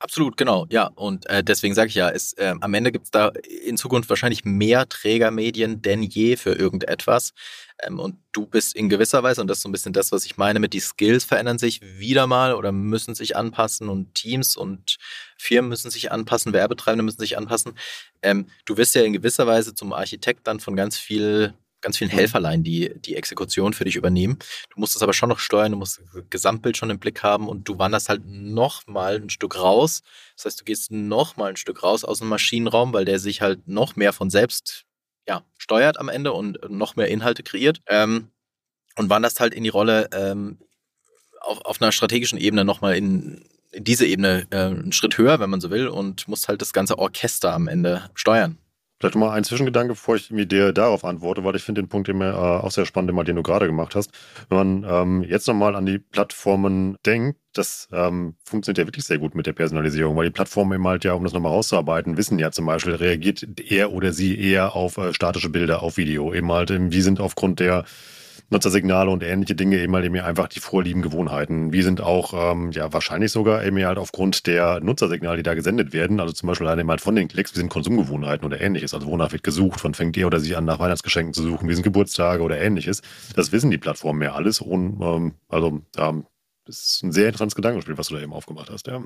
Absolut, 0.02 0.38
genau, 0.38 0.65
ja. 0.69 0.88
Und 0.95 1.30
äh, 1.30 1.43
deswegen 1.43 1.74
sage 1.74 1.89
ich 1.89 1.95
ja, 1.95 2.10
es, 2.10 2.32
äh, 2.34 2.56
am 2.62 2.74
Ende 2.74 2.93
gibt 2.93 3.06
es 3.06 3.12
da 3.12 3.34
in 3.65 3.76
Zukunft 3.76 4.10
wahrscheinlich 4.10 4.45
mehr 4.45 4.88
Trägermedien 4.88 5.82
denn 5.82 6.04
je 6.04 6.38
für 6.38 6.54
irgendetwas. 6.54 7.34
Ähm, 7.84 8.00
und 8.00 8.15
du 8.32 8.45
bist 8.45 8.78
in 8.78 8.88
gewisser 8.88 9.24
Weise, 9.24 9.41
und 9.41 9.48
das 9.48 9.58
ist 9.58 9.63
so 9.63 9.69
ein 9.69 9.74
bisschen 9.74 9.91
das, 9.91 10.13
was 10.13 10.26
ich 10.26 10.38
meine, 10.38 10.60
mit 10.60 10.72
die 10.72 10.80
Skills 10.80 11.26
verändern 11.26 11.60
sich 11.60 11.82
wieder 11.82 12.28
mal 12.28 12.56
oder 12.56 12.72
müssen 12.72 13.13
sich 13.13 13.36
anpassen 13.36 13.89
und 13.89 14.15
Teams 14.15 14.56
und 14.56 14.95
Firmen 15.39 15.69
müssen 15.69 15.89
sich 15.89 16.12
anpassen, 16.12 16.54
Werbetreibende 16.54 17.04
müssen 17.04 17.19
sich 17.19 17.38
anpassen. 17.38 17.73
Ähm, 18.21 18.47
du 18.65 18.78
wirst 18.78 18.93
ja 18.95 19.04
in 19.04 19.13
gewisser 19.13 19.47
Weise 19.47 19.73
zum 19.73 19.93
Architekt 19.93 20.45
dann 20.47 20.60
von 20.60 20.75
ganz 20.75 20.97
viel 20.97 21.54
ganz 21.82 21.97
vielen 21.97 22.12
mhm. 22.12 22.15
Helferlein 22.15 22.63
die, 22.63 22.93
die 22.99 23.15
Exekution 23.15 23.71
für 23.71 23.86
dich 23.86 23.95
übernehmen. 23.95 24.38
Du 24.69 24.82
musst 24.82 24.97
es 24.97 25.02
aber 25.02 25.13
schon 25.13 25.30
noch 25.30 25.39
steuern, 25.39 25.71
du 25.71 25.78
musst 25.78 26.02
das 26.13 26.23
Gesamtbild 26.30 26.75
schon 26.75 26.89
im 26.89 26.99
Blick 26.99 27.23
haben 27.23 27.47
und 27.47 27.69
du 27.69 27.80
wanderst 27.80 28.10
halt 28.10 28.25
noch 28.25 28.86
mal 28.86 29.15
ein 29.15 29.30
Stück 29.30 29.58
raus. 29.58 30.02
Das 30.36 30.43
heißt, 30.43 30.60
du 30.60 30.65
gehst 30.65 30.91
noch 30.91 31.38
mal 31.38 31.52
ein 31.52 31.56
Stück 31.56 31.82
raus 31.82 32.04
aus 32.04 32.19
dem 32.19 32.28
Maschinenraum, 32.28 32.91
weil 32.91 33.06
der 33.06 33.17
sich 33.17 33.41
halt 33.41 33.65
noch 33.65 33.95
mehr 33.95 34.12
von 34.12 34.30
selbst 34.30 34.86
ja, 35.25 35.43
steuert 35.58 35.99
am 35.99 36.10
Ende 36.10 36.34
und 36.34 36.60
noch 36.69 36.95
mehr 36.97 37.08
Inhalte 37.08 37.43
kreiert. 37.43 37.80
Ähm, 37.88 38.30
und 38.95 39.10
wanderst 39.10 39.39
halt 39.39 39.54
in 39.54 39.63
die 39.63 39.69
Rolle 39.69 40.10
ähm, 40.12 40.58
auf, 41.39 41.62
auf 41.62 41.82
einer 41.82 41.91
strategischen 41.91 42.38
Ebene 42.38 42.65
nochmal 42.65 42.97
in, 42.97 43.45
in 43.58 43.59
diese 43.75 44.05
Ebene 44.05 44.47
äh, 44.51 44.58
einen 44.58 44.91
Schritt 44.91 45.17
höher, 45.17 45.39
wenn 45.39 45.49
man 45.49 45.62
so 45.62 45.69
will, 45.69 45.88
und 45.88 46.27
musst 46.27 46.47
halt 46.47 46.62
das 46.62 46.73
ganze 46.73 46.97
Orchester 46.97 47.53
am 47.53 47.67
Ende 47.67 48.10
steuern. 48.13 48.58
Vielleicht 48.99 49.15
mal 49.15 49.32
ein 49.32 49.45
Zwischengedanke, 49.45 49.93
bevor 49.93 50.17
ich 50.17 50.29
mir 50.29 50.45
dir 50.45 50.73
darauf 50.73 51.05
antworte, 51.05 51.45
weil 51.45 51.55
ich 51.55 51.63
finde 51.63 51.82
den 51.82 51.88
Punkt 51.88 52.10
immer 52.10 52.32
äh, 52.32 52.65
auch 52.65 52.71
sehr 52.71 52.86
spannend, 52.86 53.27
den 53.29 53.36
du 53.38 53.43
gerade 53.43 53.65
gemacht 53.65 53.95
hast. 53.95 54.12
Wenn 54.49 54.58
man 54.58 54.86
ähm, 54.86 55.23
jetzt 55.23 55.47
nochmal 55.47 55.77
an 55.77 55.86
die 55.86 55.99
Plattformen 55.99 56.97
denkt, 57.05 57.39
das 57.53 57.88
ähm, 57.93 58.36
funktioniert 58.43 58.77
ja 58.79 58.88
wirklich 58.88 59.05
sehr 59.05 59.17
gut 59.17 59.36
mit 59.36 59.45
der 59.47 59.53
Personalisierung, 59.53 60.17
weil 60.17 60.25
die 60.25 60.34
Plattformen 60.34 60.73
eben 60.73 60.86
halt 60.86 61.05
ja, 61.05 61.13
um 61.13 61.23
das 61.23 61.32
nochmal 61.32 61.53
rauszuarbeiten, 61.53 62.17
wissen 62.17 62.39
ja 62.39 62.51
zum 62.51 62.65
Beispiel, 62.65 62.95
reagiert 62.95 63.45
er 63.71 63.93
oder 63.93 64.12
sie 64.12 64.38
eher 64.38 64.75
auf 64.75 64.97
äh, 64.97 65.13
statische 65.13 65.49
Bilder, 65.49 65.82
auf 65.82 65.95
Video. 65.95 66.34
Eben 66.34 66.51
halt, 66.51 66.69
wie 66.69 67.01
sind 67.01 67.21
aufgrund 67.21 67.62
der 67.62 67.86
Nutzersignale 68.49 69.09
und 69.12 69.23
ähnliche 69.23 69.55
Dinge 69.55 69.77
eben 69.79 69.93
halt 69.95 70.05
eben 70.05 70.19
einfach 70.19 70.47
die 70.47 70.59
Vorlieben, 70.59 71.01
Gewohnheiten. 71.01 71.71
Wie 71.71 71.81
sind 71.81 72.01
auch, 72.01 72.33
ähm, 72.51 72.71
ja, 72.71 72.91
wahrscheinlich 72.91 73.31
sogar 73.31 73.63
eben 73.63 73.83
halt 73.85 73.97
aufgrund 73.97 74.47
der 74.47 74.79
Nutzersignale, 74.79 75.38
die 75.38 75.43
da 75.43 75.53
gesendet 75.53 75.93
werden, 75.93 76.19
also 76.19 76.33
zum 76.33 76.47
Beispiel 76.47 76.67
eben 76.67 76.89
halt 76.89 77.01
von 77.01 77.15
den 77.15 77.27
Klicks, 77.27 77.53
wie 77.53 77.59
sind 77.59 77.69
Konsumgewohnheiten 77.69 78.45
oder 78.45 78.59
ähnliches. 78.59 78.93
Also 78.93 79.07
wonach 79.07 79.31
wird 79.31 79.43
gesucht, 79.43 79.83
wann 79.83 79.93
fängt 79.93 80.17
ihr 80.17 80.27
oder 80.27 80.39
sie 80.39 80.55
an, 80.55 80.65
nach 80.65 80.79
Weihnachtsgeschenken 80.79 81.33
zu 81.33 81.43
suchen, 81.43 81.69
wie 81.69 81.73
sind 81.73 81.83
Geburtstage 81.83 82.41
oder 82.41 82.59
ähnliches. 82.59 83.01
Das 83.35 83.51
wissen 83.51 83.71
die 83.71 83.77
Plattformen 83.77 84.21
ja 84.21 84.33
alles. 84.33 84.62
Und, 84.62 84.99
ähm, 85.01 85.33
also, 85.47 85.81
ähm, 85.97 86.25
das 86.65 86.79
ist 86.79 87.03
ein 87.03 87.12
sehr 87.12 87.25
interessantes 87.25 87.55
Gedankenspiel, 87.55 87.97
was 87.97 88.07
du 88.07 88.15
da 88.15 88.21
eben 88.21 88.33
aufgemacht 88.33 88.69
hast, 88.69 88.88
ja. 88.88 89.01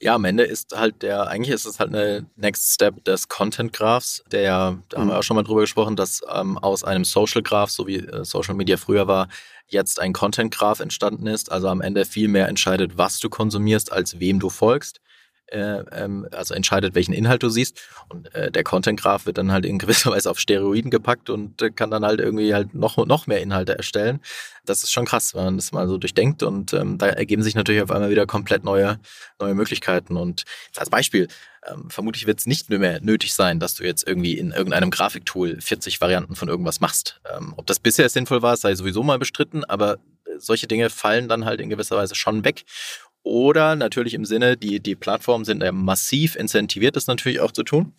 Ja, 0.00 0.14
am 0.14 0.26
Ende 0.26 0.44
ist 0.44 0.76
halt 0.76 1.02
der, 1.02 1.28
eigentlich 1.28 1.54
ist 1.54 1.64
es 1.64 1.80
halt 1.80 1.94
eine 1.94 2.26
Next 2.36 2.74
Step 2.74 3.02
des 3.04 3.28
Content 3.28 3.72
Graphs, 3.72 4.22
der 4.30 4.42
ja, 4.42 4.78
da 4.90 4.98
haben 4.98 5.08
wir 5.08 5.14
mhm. 5.14 5.18
auch 5.18 5.22
schon 5.22 5.36
mal 5.36 5.42
drüber 5.42 5.62
gesprochen, 5.62 5.96
dass 5.96 6.20
ähm, 6.30 6.58
aus 6.58 6.84
einem 6.84 7.04
Social 7.04 7.42
Graph, 7.42 7.70
so 7.70 7.86
wie 7.86 7.96
äh, 7.96 8.24
Social 8.24 8.54
Media 8.54 8.76
früher 8.76 9.06
war, 9.06 9.28
jetzt 9.68 9.98
ein 9.98 10.12
Content 10.12 10.52
Graph 10.52 10.80
entstanden 10.80 11.26
ist. 11.26 11.50
Also 11.50 11.68
am 11.68 11.80
Ende 11.80 12.04
viel 12.04 12.28
mehr 12.28 12.48
entscheidet, 12.48 12.98
was 12.98 13.20
du 13.20 13.30
konsumierst, 13.30 13.90
als 13.90 14.20
wem 14.20 14.38
du 14.38 14.50
folgst. 14.50 15.00
Äh, 15.48 15.78
ähm, 15.92 16.26
also 16.32 16.54
entscheidet, 16.54 16.94
welchen 16.94 17.12
Inhalt 17.12 17.42
du 17.42 17.48
siehst. 17.48 17.80
Und 18.08 18.34
äh, 18.34 18.50
der 18.50 18.64
Content 18.64 19.00
Graph 19.00 19.26
wird 19.26 19.38
dann 19.38 19.52
halt 19.52 19.64
in 19.64 19.78
gewisser 19.78 20.10
Weise 20.12 20.30
auf 20.30 20.38
Steroiden 20.38 20.90
gepackt 20.90 21.30
und 21.30 21.60
äh, 21.62 21.70
kann 21.70 21.90
dann 21.90 22.04
halt 22.04 22.20
irgendwie 22.20 22.54
halt 22.54 22.74
noch, 22.74 23.04
noch 23.06 23.26
mehr 23.26 23.40
Inhalte 23.40 23.76
erstellen. 23.76 24.20
Das 24.64 24.82
ist 24.82 24.92
schon 24.92 25.04
krass, 25.04 25.34
wenn 25.34 25.44
man 25.44 25.56
das 25.56 25.72
mal 25.72 25.86
so 25.88 25.98
durchdenkt. 25.98 26.42
Und 26.42 26.72
ähm, 26.72 26.98
da 26.98 27.06
ergeben 27.06 27.42
sich 27.42 27.54
natürlich 27.54 27.82
auf 27.82 27.90
einmal 27.90 28.10
wieder 28.10 28.26
komplett 28.26 28.64
neue, 28.64 28.98
neue 29.40 29.54
Möglichkeiten. 29.54 30.16
Und 30.16 30.44
als 30.76 30.90
Beispiel, 30.90 31.28
ähm, 31.68 31.90
vermutlich 31.90 32.26
wird 32.26 32.40
es 32.40 32.46
nicht 32.46 32.68
mehr 32.70 33.00
nötig 33.00 33.34
sein, 33.34 33.60
dass 33.60 33.74
du 33.74 33.84
jetzt 33.84 34.06
irgendwie 34.06 34.38
in 34.38 34.52
irgendeinem 34.52 34.90
Grafiktool 34.90 35.60
40 35.60 36.00
Varianten 36.00 36.36
von 36.36 36.48
irgendwas 36.48 36.80
machst. 36.80 37.20
Ähm, 37.34 37.54
ob 37.56 37.66
das 37.66 37.80
bisher 37.80 38.08
sinnvoll 38.08 38.42
war, 38.42 38.56
sei 38.56 38.74
sowieso 38.74 39.02
mal 39.02 39.18
bestritten, 39.18 39.64
aber 39.64 39.94
äh, 40.24 40.38
solche 40.38 40.66
Dinge 40.66 40.90
fallen 40.90 41.28
dann 41.28 41.44
halt 41.44 41.60
in 41.60 41.70
gewisser 41.70 41.96
Weise 41.96 42.14
schon 42.14 42.44
weg. 42.44 42.64
Oder 43.26 43.74
natürlich 43.74 44.14
im 44.14 44.24
Sinne, 44.24 44.56
die, 44.56 44.78
die 44.78 44.94
Plattformen 44.94 45.44
sind 45.44 45.60
ja 45.60 45.72
massiv 45.72 46.36
incentiviert, 46.36 46.94
das 46.94 47.08
natürlich 47.08 47.40
auch 47.40 47.50
zu 47.50 47.64
tun, 47.64 47.92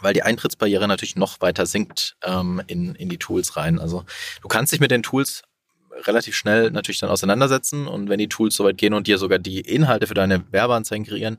weil 0.00 0.12
die 0.12 0.24
Eintrittsbarriere 0.24 0.88
natürlich 0.88 1.14
noch 1.14 1.40
weiter 1.40 1.66
sinkt 1.66 2.16
ähm, 2.24 2.60
in, 2.66 2.96
in 2.96 3.08
die 3.08 3.16
Tools 3.16 3.56
rein. 3.56 3.78
Also 3.78 4.04
du 4.42 4.48
kannst 4.48 4.72
dich 4.72 4.80
mit 4.80 4.90
den 4.90 5.04
Tools 5.04 5.44
relativ 5.92 6.34
schnell 6.34 6.72
natürlich 6.72 6.98
dann 6.98 7.10
auseinandersetzen 7.10 7.86
und 7.86 8.08
wenn 8.08 8.18
die 8.18 8.28
Tools 8.28 8.56
soweit 8.56 8.76
gehen 8.76 8.92
und 8.92 9.06
dir 9.06 9.18
sogar 9.18 9.38
die 9.38 9.60
Inhalte 9.60 10.08
für 10.08 10.14
deine 10.14 10.42
Werbeanzeigen 10.50 11.06
kreieren, 11.06 11.38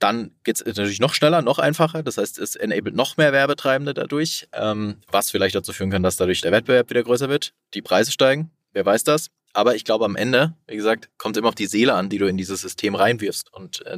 dann 0.00 0.32
geht 0.42 0.56
es 0.56 0.66
natürlich 0.66 0.98
noch 0.98 1.14
schneller, 1.14 1.40
noch 1.40 1.60
einfacher. 1.60 2.02
Das 2.02 2.18
heißt, 2.18 2.40
es 2.40 2.56
enabled 2.56 2.96
noch 2.96 3.16
mehr 3.16 3.32
Werbetreibende 3.32 3.94
dadurch, 3.94 4.48
ähm, 4.52 4.96
was 5.12 5.30
vielleicht 5.30 5.54
dazu 5.54 5.72
führen 5.72 5.92
kann, 5.92 6.02
dass 6.02 6.16
dadurch 6.16 6.40
der 6.40 6.50
Wettbewerb 6.50 6.90
wieder 6.90 7.04
größer 7.04 7.28
wird, 7.28 7.54
die 7.74 7.82
Preise 7.82 8.10
steigen. 8.10 8.50
Wer 8.72 8.84
weiß 8.84 9.04
das? 9.04 9.30
Aber 9.56 9.74
ich 9.74 9.86
glaube, 9.86 10.04
am 10.04 10.16
Ende, 10.16 10.54
wie 10.66 10.76
gesagt, 10.76 11.08
kommt 11.16 11.38
immer 11.38 11.48
auf 11.48 11.54
die 11.54 11.66
Seele 11.66 11.94
an, 11.94 12.10
die 12.10 12.18
du 12.18 12.26
in 12.26 12.36
dieses 12.36 12.60
System 12.60 12.94
reinwirfst. 12.94 13.50
Und 13.54 13.86
äh, 13.86 13.96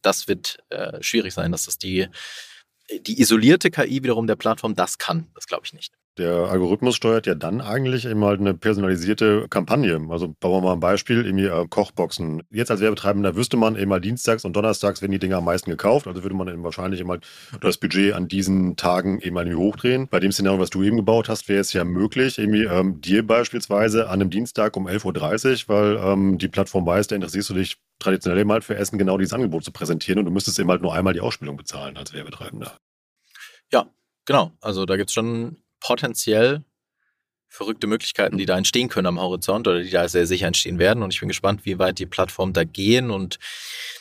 das 0.00 0.28
wird 0.28 0.64
äh, 0.70 1.02
schwierig 1.02 1.34
sein, 1.34 1.52
dass 1.52 1.66
das 1.66 1.76
die, 1.76 2.08
die 2.90 3.20
isolierte 3.20 3.70
KI 3.70 4.02
wiederum 4.02 4.26
der 4.26 4.36
Plattform 4.36 4.74
das 4.74 4.96
kann. 4.96 5.26
Das 5.34 5.46
glaube 5.46 5.64
ich 5.66 5.74
nicht. 5.74 5.92
Der 6.16 6.32
Algorithmus 6.32 6.94
steuert 6.94 7.26
ja 7.26 7.34
dann 7.34 7.60
eigentlich 7.60 8.06
eben 8.06 8.24
halt 8.24 8.38
eine 8.38 8.54
personalisierte 8.54 9.46
Kampagne. 9.50 10.00
Also 10.10 10.34
bauen 10.38 10.62
wir 10.62 10.68
mal 10.68 10.72
ein 10.74 10.80
Beispiel, 10.80 11.26
irgendwie 11.26 11.46
äh, 11.46 11.66
Kochboxen. 11.68 12.42
Jetzt 12.50 12.70
als 12.70 12.80
Werbetreibender 12.80 13.34
wüsste 13.34 13.56
man 13.56 13.74
eben 13.74 13.88
mal 13.88 14.00
dienstags 14.00 14.44
und 14.44 14.54
donnerstags 14.54 15.02
werden 15.02 15.10
die 15.10 15.18
Dinger 15.18 15.38
am 15.38 15.44
meisten 15.44 15.70
gekauft. 15.70 16.06
Also 16.06 16.22
würde 16.22 16.36
man 16.36 16.46
eben 16.46 16.62
wahrscheinlich 16.62 17.00
eben 17.00 17.10
halt 17.10 17.26
das 17.60 17.78
Budget 17.78 18.14
an 18.14 18.28
diesen 18.28 18.76
Tagen 18.76 19.20
eben 19.20 19.34
mal 19.34 19.52
hochdrehen. 19.52 20.06
Bei 20.08 20.20
dem 20.20 20.30
Szenario, 20.30 20.60
was 20.60 20.70
du 20.70 20.84
eben 20.84 20.96
gebaut 20.96 21.28
hast, 21.28 21.48
wäre 21.48 21.60
es 21.60 21.72
ja 21.72 21.82
möglich, 21.82 22.38
irgendwie 22.38 22.64
ähm, 22.64 23.00
dir 23.00 23.26
beispielsweise 23.26 24.06
an 24.08 24.20
einem 24.20 24.30
Dienstag 24.30 24.76
um 24.76 24.86
11.30 24.86 25.68
Uhr, 25.68 25.74
weil 25.74 25.96
ähm, 25.96 26.38
die 26.38 26.48
Plattform 26.48 26.86
weiß, 26.86 27.08
da 27.08 27.16
interessierst 27.16 27.50
du 27.50 27.54
dich 27.54 27.76
traditionell 27.98 28.40
eben 28.40 28.52
halt 28.52 28.62
für 28.62 28.76
Essen 28.76 28.98
genau 28.98 29.18
dieses 29.18 29.32
Angebot 29.32 29.64
zu 29.64 29.72
präsentieren 29.72 30.20
und 30.20 30.26
du 30.26 30.30
müsstest 30.30 30.58
eben 30.60 30.70
halt 30.70 30.82
nur 30.82 30.94
einmal 30.94 31.12
die 31.12 31.20
Ausspielung 31.20 31.56
bezahlen 31.56 31.96
als 31.96 32.12
Werbetreibender. 32.12 32.78
Ja, 33.72 33.86
genau. 34.24 34.52
Also 34.60 34.86
da 34.86 34.96
gibt 34.96 35.10
es 35.10 35.14
schon 35.14 35.56
potenziell 35.84 36.64
verrückte 37.46 37.86
Möglichkeiten, 37.86 38.38
die 38.38 38.46
da 38.46 38.56
entstehen 38.56 38.88
können 38.88 39.06
am 39.06 39.20
Horizont 39.20 39.68
oder 39.68 39.82
die 39.82 39.90
da 39.90 40.08
sehr 40.08 40.26
sicher 40.26 40.46
entstehen 40.46 40.78
werden. 40.78 41.02
Und 41.02 41.12
ich 41.12 41.20
bin 41.20 41.28
gespannt, 41.28 41.60
wie 41.64 41.78
weit 41.78 41.98
die 41.98 42.06
Plattformen 42.06 42.54
da 42.54 42.64
gehen 42.64 43.10
und 43.10 43.38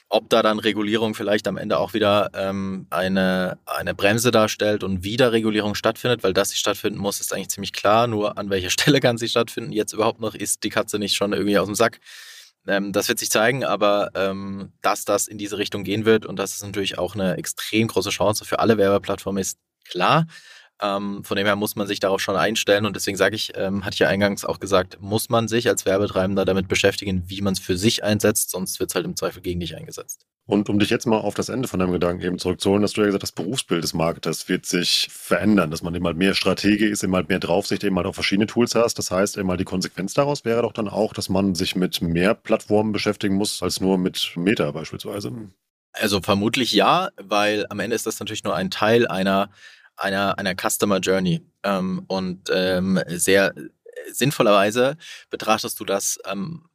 ob 0.09 0.29
da 0.29 0.41
dann 0.41 0.59
Regulierung 0.59 1.13
vielleicht 1.13 1.47
am 1.47 1.57
Ende 1.57 1.77
auch 1.77 1.93
wieder 1.93 2.31
ähm, 2.35 2.87
eine, 2.89 3.59
eine 3.65 3.93
Bremse 3.93 4.31
darstellt 4.31 4.83
und 4.83 5.03
wieder 5.03 5.33
Regulierung 5.33 5.75
stattfindet, 5.75 6.23
weil 6.23 6.33
dass 6.33 6.49
sie 6.49 6.57
stattfinden 6.57 6.99
muss, 6.99 7.19
ist 7.19 7.33
eigentlich 7.33 7.49
ziemlich 7.49 7.73
klar. 7.73 8.07
Nur 8.07 8.37
an 8.37 8.49
welcher 8.49 8.69
Stelle 8.71 9.01
kann 9.01 9.17
sie 9.17 9.27
stattfinden? 9.27 9.73
Jetzt 9.73 9.91
überhaupt 9.93 10.21
noch 10.21 10.35
ist 10.35 10.63
die 10.63 10.69
Katze 10.69 10.99
nicht 10.99 11.15
schon 11.15 11.33
irgendwie 11.33 11.59
aus 11.59 11.67
dem 11.67 11.75
Sack. 11.75 11.99
Ähm, 12.65 12.93
das 12.93 13.09
wird 13.09 13.19
sich 13.19 13.29
zeigen, 13.29 13.65
aber 13.65 14.11
ähm, 14.15 14.71
dass 14.81 15.03
das 15.03 15.27
in 15.27 15.37
diese 15.37 15.57
Richtung 15.57 15.83
gehen 15.83 16.05
wird 16.05 16.25
und 16.25 16.39
dass 16.39 16.55
es 16.55 16.63
natürlich 16.63 16.97
auch 16.97 17.13
eine 17.13 17.35
extrem 17.37 17.89
große 17.89 18.09
Chance 18.09 18.45
für 18.45 18.59
alle 18.59 18.77
Werbeplattformen 18.77 19.41
ist, 19.41 19.59
klar. 19.83 20.25
Ähm, 20.83 21.23
von 21.23 21.37
dem 21.37 21.45
her 21.45 21.55
muss 21.55 21.75
man 21.75 21.87
sich 21.87 21.99
darauf 21.99 22.19
schon 22.19 22.35
einstellen 22.35 22.85
und 22.85 22.95
deswegen 22.95 23.15
sage 23.15 23.35
ich, 23.35 23.53
ähm, 23.55 23.85
hatte 23.85 23.93
ich 23.93 23.99
ja 23.99 24.09
eingangs 24.09 24.43
auch 24.43 24.59
gesagt, 24.59 24.97
muss 24.99 25.29
man 25.29 25.47
sich 25.47 25.69
als 25.69 25.85
Werbetreibender 25.85 26.43
damit 26.43 26.67
beschäftigen, 26.67 27.23
wie 27.27 27.41
man 27.41 27.53
es 27.53 27.59
für 27.59 27.77
sich 27.77 28.03
einsetzt, 28.03 28.49
sonst 28.49 28.79
wird 28.79 28.91
es 28.91 28.95
halt 28.95 29.05
im 29.05 29.15
Zweifel 29.15 29.41
gegen 29.41 29.61
dich 29.61 29.77
eingesetzt. 29.77 30.25
Und 30.45 30.69
um 30.69 30.77
dich 30.77 30.89
jetzt 30.89 31.05
mal 31.05 31.19
auf 31.19 31.35
das 31.35 31.47
Ende 31.47 31.69
von 31.69 31.79
deinem 31.79 31.93
Gedanken 31.93 32.21
eben 32.21 32.37
zurückzuholen, 32.37 32.83
hast 32.83 32.97
du 32.97 33.01
ja 33.01 33.05
gesagt, 33.05 33.23
das 33.23 33.31
Berufsbild 33.31 33.81
des 33.81 33.93
Marketers 33.93 34.49
wird 34.49 34.65
sich 34.65 35.07
verändern, 35.09 35.71
dass 35.71 35.83
man 35.83 35.95
eben 35.95 36.05
halt 36.05 36.17
mehr 36.17 36.33
Strategie 36.33 36.85
ist, 36.85 37.01
eben 37.01 37.15
halt 37.15 37.29
mehr 37.29 37.39
Draufsicht, 37.39 37.83
eben 37.85 37.95
halt 37.95 38.07
auch 38.07 38.15
verschiedene 38.15 38.47
Tools 38.47 38.75
hast. 38.75 38.95
Das 38.99 39.09
heißt, 39.09 39.37
eben 39.37 39.49
halt 39.49 39.61
die 39.61 39.65
Konsequenz 39.65 40.13
daraus 40.13 40.43
wäre 40.43 40.63
doch 40.63 40.73
dann 40.73 40.89
auch, 40.89 41.13
dass 41.13 41.29
man 41.29 41.55
sich 41.55 41.77
mit 41.77 42.01
mehr 42.01 42.33
Plattformen 42.33 42.91
beschäftigen 42.91 43.35
muss, 43.35 43.63
als 43.63 43.79
nur 43.79 43.97
mit 43.97 44.33
Meta 44.35 44.69
beispielsweise. 44.71 45.31
Also 45.93 46.21
vermutlich 46.21 46.73
ja, 46.73 47.09
weil 47.21 47.65
am 47.69 47.79
Ende 47.79 47.95
ist 47.95 48.05
das 48.05 48.19
natürlich 48.19 48.43
nur 48.43 48.55
ein 48.55 48.69
Teil 48.69 49.07
einer 49.07 49.49
einer, 49.95 50.37
einer 50.37 50.55
Customer 50.55 50.99
Journey. 50.99 51.41
Ähm, 51.63 52.03
und 52.07 52.49
ähm, 52.51 52.99
sehr 53.07 53.53
sinnvollerweise 54.11 54.97
betrachtest 55.29 55.79
du 55.79 55.85
das 55.85 56.19
ähm, 56.25 56.65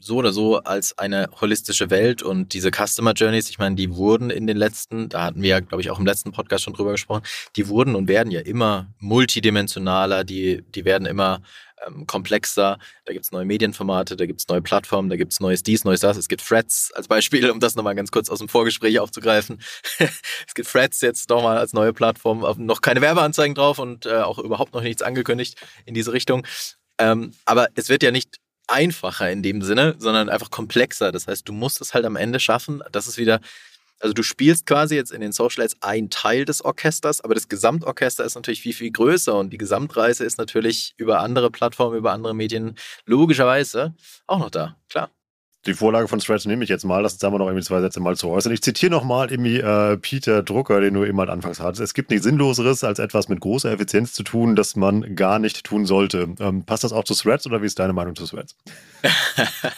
so 0.00 0.16
oder 0.16 0.32
so 0.32 0.58
als 0.58 0.98
eine 0.98 1.28
holistische 1.40 1.90
Welt 1.90 2.22
und 2.22 2.54
diese 2.54 2.70
Customer 2.70 3.12
Journeys, 3.12 3.50
ich 3.50 3.58
meine, 3.58 3.76
die 3.76 3.94
wurden 3.94 4.30
in 4.30 4.46
den 4.46 4.56
letzten, 4.56 5.08
da 5.08 5.24
hatten 5.24 5.42
wir 5.42 5.50
ja, 5.50 5.60
glaube 5.60 5.82
ich, 5.82 5.90
auch 5.90 5.98
im 5.98 6.06
letzten 6.06 6.32
Podcast 6.32 6.64
schon 6.64 6.72
drüber 6.72 6.92
gesprochen, 6.92 7.22
die 7.56 7.68
wurden 7.68 7.94
und 7.94 8.08
werden 8.08 8.30
ja 8.32 8.40
immer 8.40 8.88
multidimensionaler, 8.98 10.24
die, 10.24 10.62
die 10.74 10.84
werden 10.84 11.06
immer 11.06 11.42
ähm, 11.86 12.06
komplexer. 12.06 12.78
Da 13.04 13.12
gibt 13.12 13.24
es 13.24 13.32
neue 13.32 13.44
Medienformate, 13.44 14.16
da 14.16 14.26
gibt 14.26 14.40
es 14.40 14.48
neue 14.48 14.62
Plattformen, 14.62 15.10
da 15.10 15.16
gibt 15.16 15.32
es 15.32 15.40
neues 15.40 15.62
dies, 15.62 15.84
neues 15.84 16.00
das. 16.00 16.16
Es 16.16 16.28
gibt 16.28 16.46
Threads 16.46 16.92
als 16.94 17.08
Beispiel, 17.08 17.50
um 17.50 17.60
das 17.60 17.76
nochmal 17.76 17.94
ganz 17.94 18.10
kurz 18.10 18.28
aus 18.28 18.38
dem 18.38 18.48
Vorgespräch 18.48 18.98
aufzugreifen. 18.98 19.60
es 19.98 20.54
gibt 20.54 20.70
Threads 20.70 21.00
jetzt 21.00 21.28
nochmal 21.30 21.58
als 21.58 21.72
neue 21.72 21.92
Plattform, 21.92 22.44
noch 22.58 22.80
keine 22.80 23.00
Werbeanzeigen 23.00 23.54
drauf 23.54 23.78
und 23.78 24.06
äh, 24.06 24.22
auch 24.22 24.38
überhaupt 24.38 24.74
noch 24.74 24.82
nichts 24.82 25.02
angekündigt 25.02 25.56
in 25.84 25.94
diese 25.94 26.12
Richtung. 26.12 26.46
Ähm, 26.98 27.32
aber 27.46 27.68
es 27.76 27.88
wird 27.88 28.02
ja 28.02 28.10
nicht 28.10 28.39
einfacher 28.70 29.30
in 29.30 29.42
dem 29.42 29.62
Sinne, 29.62 29.94
sondern 29.98 30.28
einfach 30.28 30.50
komplexer. 30.50 31.12
Das 31.12 31.26
heißt, 31.26 31.48
du 31.48 31.52
musst 31.52 31.80
es 31.80 31.94
halt 31.94 32.04
am 32.04 32.16
Ende 32.16 32.40
schaffen. 32.40 32.82
Das 32.92 33.06
ist 33.06 33.18
wieder 33.18 33.40
also 34.00 34.14
du 34.14 34.22
spielst 34.22 34.66
quasi 34.66 34.94
jetzt 34.96 35.12
in 35.12 35.20
den 35.20 35.32
Social 35.32 35.62
Ads 35.62 35.76
ein 35.82 36.08
Teil 36.08 36.46
des 36.46 36.64
Orchesters, 36.64 37.20
aber 37.20 37.34
das 37.34 37.48
Gesamtorchester 37.48 38.24
ist 38.24 38.34
natürlich 38.34 38.62
viel, 38.62 38.72
viel 38.72 38.90
größer 38.90 39.38
und 39.38 39.50
die 39.50 39.58
Gesamtreise 39.58 40.24
ist 40.24 40.38
natürlich 40.38 40.94
über 40.96 41.20
andere 41.20 41.50
Plattformen, 41.50 41.98
über 41.98 42.12
andere 42.12 42.34
Medien 42.34 42.76
logischerweise 43.04 43.94
auch 44.26 44.38
noch 44.38 44.50
da, 44.50 44.76
klar. 44.88 45.10
Die 45.66 45.74
Vorlage 45.74 46.08
von 46.08 46.20
Threads 46.20 46.46
nehme 46.46 46.64
ich 46.64 46.70
jetzt 46.70 46.84
mal, 46.84 47.00
lass 47.00 47.12
uns 47.12 47.20
da 47.20 47.28
mal 47.28 47.36
noch 47.36 47.46
irgendwie 47.46 47.64
zwei 47.64 47.82
Sätze 47.82 48.00
mal 48.00 48.16
zu 48.16 48.28
äußern. 48.30 48.52
Ich 48.52 48.62
zitiere 48.62 48.90
nochmal 48.90 49.30
irgendwie 49.30 49.58
äh, 49.58 49.98
Peter 49.98 50.42
Drucker, 50.42 50.80
den 50.80 50.94
du 50.94 51.04
eben 51.04 51.18
halt 51.18 51.28
anfangs 51.28 51.60
hattest. 51.60 51.82
Es 51.82 51.92
gibt 51.92 52.10
nichts 52.10 52.24
Sinnloseres, 52.24 52.82
als 52.82 52.98
etwas 52.98 53.28
mit 53.28 53.40
großer 53.40 53.70
Effizienz 53.70 54.14
zu 54.14 54.22
tun, 54.22 54.56
das 54.56 54.74
man 54.74 55.14
gar 55.16 55.38
nicht 55.38 55.64
tun 55.64 55.84
sollte. 55.84 56.34
Ähm, 56.40 56.64
passt 56.64 56.84
das 56.84 56.92
auch 56.94 57.04
zu 57.04 57.14
Threads 57.14 57.46
oder 57.46 57.60
wie 57.60 57.66
ist 57.66 57.78
deine 57.78 57.92
Meinung 57.92 58.14
zu 58.16 58.26
Threads? 58.26 58.56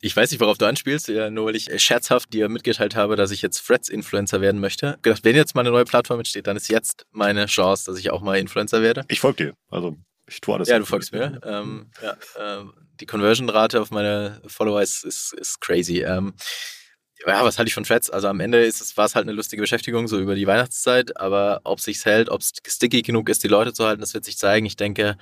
Ich 0.00 0.14
weiß 0.14 0.30
nicht, 0.30 0.40
worauf 0.42 0.58
du 0.58 0.66
anspielst, 0.66 1.08
ja, 1.08 1.30
nur 1.30 1.46
weil 1.46 1.56
ich 1.56 1.70
scherzhaft 1.82 2.34
dir 2.34 2.50
mitgeteilt 2.50 2.94
habe, 2.94 3.16
dass 3.16 3.30
ich 3.30 3.40
jetzt 3.40 3.66
Threads-Influencer 3.66 4.42
werden 4.42 4.60
möchte. 4.60 4.98
Gedacht, 5.00 5.24
wenn 5.24 5.34
jetzt 5.34 5.54
mal 5.54 5.62
eine 5.62 5.70
neue 5.70 5.86
Plattform 5.86 6.18
entsteht, 6.20 6.46
dann 6.46 6.58
ist 6.58 6.68
jetzt 6.68 7.06
meine 7.10 7.46
Chance, 7.46 7.90
dass 7.90 7.98
ich 7.98 8.10
auch 8.10 8.20
mal 8.20 8.36
Influencer 8.36 8.82
werde. 8.82 9.06
Ich 9.08 9.20
folge 9.20 9.44
dir. 9.46 9.54
Also 9.70 9.96
ich 10.26 10.40
tue 10.40 10.54
alles. 10.54 10.68
Ja, 10.68 10.78
du 10.78 10.86
folgst 10.86 11.12
mir. 11.12 11.40
Ähm, 11.44 11.90
ja, 12.02 12.16
ähm, 12.38 12.74
die 13.00 13.06
Conversion-Rate 13.06 13.80
auf 13.80 13.90
meine 13.90 14.40
Follower 14.46 14.80
ist, 14.80 15.04
ist, 15.04 15.34
ist 15.34 15.60
crazy. 15.60 16.02
Ähm, 16.02 16.34
ja, 17.26 17.44
was 17.44 17.58
halte 17.58 17.68
ich 17.68 17.74
von 17.74 17.84
Threads? 17.84 18.10
Also 18.10 18.28
am 18.28 18.40
Ende 18.40 18.64
ist 18.64 18.80
es, 18.80 18.96
war 18.96 19.06
es 19.06 19.14
halt 19.14 19.24
eine 19.24 19.32
lustige 19.32 19.62
Beschäftigung, 19.62 20.08
so 20.08 20.18
über 20.18 20.34
die 20.34 20.46
Weihnachtszeit, 20.46 21.18
aber 21.18 21.60
ob 21.64 21.78
es 21.78 21.84
sich 21.84 22.04
hält, 22.04 22.28
ob 22.28 22.40
es 22.40 22.52
sticky 22.66 23.02
genug 23.02 23.28
ist, 23.28 23.42
die 23.42 23.48
Leute 23.48 23.72
zu 23.72 23.84
halten, 23.84 24.00
das 24.00 24.14
wird 24.14 24.24
sich 24.24 24.36
zeigen. 24.36 24.66
Ich 24.66 24.76
denke, 24.76 25.16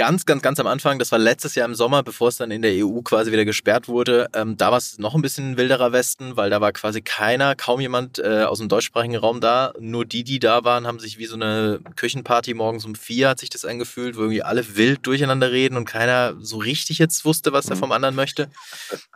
ganz, 0.00 0.24
ganz, 0.24 0.40
ganz 0.40 0.58
am 0.58 0.66
Anfang, 0.66 0.98
das 0.98 1.12
war 1.12 1.18
letztes 1.18 1.54
Jahr 1.56 1.68
im 1.68 1.74
Sommer, 1.74 2.02
bevor 2.02 2.28
es 2.28 2.38
dann 2.38 2.50
in 2.50 2.62
der 2.62 2.72
EU 2.86 3.02
quasi 3.02 3.32
wieder 3.32 3.44
gesperrt 3.44 3.86
wurde, 3.86 4.30
ähm, 4.32 4.56
da 4.56 4.70
war 4.70 4.78
es 4.78 4.96
noch 4.96 5.14
ein 5.14 5.20
bisschen 5.20 5.58
wilderer 5.58 5.92
Westen, 5.92 6.38
weil 6.38 6.48
da 6.48 6.62
war 6.62 6.72
quasi 6.72 7.02
keiner, 7.02 7.54
kaum 7.54 7.80
jemand 7.80 8.18
äh, 8.18 8.44
aus 8.44 8.60
dem 8.60 8.70
deutschsprachigen 8.70 9.16
Raum 9.16 9.42
da. 9.42 9.74
Nur 9.78 10.06
die, 10.06 10.24
die 10.24 10.38
da 10.38 10.64
waren, 10.64 10.86
haben 10.86 11.00
sich 11.00 11.18
wie 11.18 11.26
so 11.26 11.34
eine 11.34 11.80
Küchenparty 11.96 12.54
morgens 12.54 12.86
um 12.86 12.94
vier, 12.94 13.28
hat 13.28 13.40
sich 13.40 13.50
das 13.50 13.66
angefühlt, 13.66 14.16
wo 14.16 14.22
irgendwie 14.22 14.42
alle 14.42 14.74
wild 14.74 15.06
durcheinander 15.06 15.52
reden 15.52 15.76
und 15.76 15.84
keiner 15.84 16.34
so 16.40 16.56
richtig 16.56 16.98
jetzt 16.98 17.26
wusste, 17.26 17.52
was 17.52 17.66
mhm. 17.66 17.72
er 17.72 17.76
vom 17.76 17.92
anderen 17.92 18.14
möchte. 18.14 18.48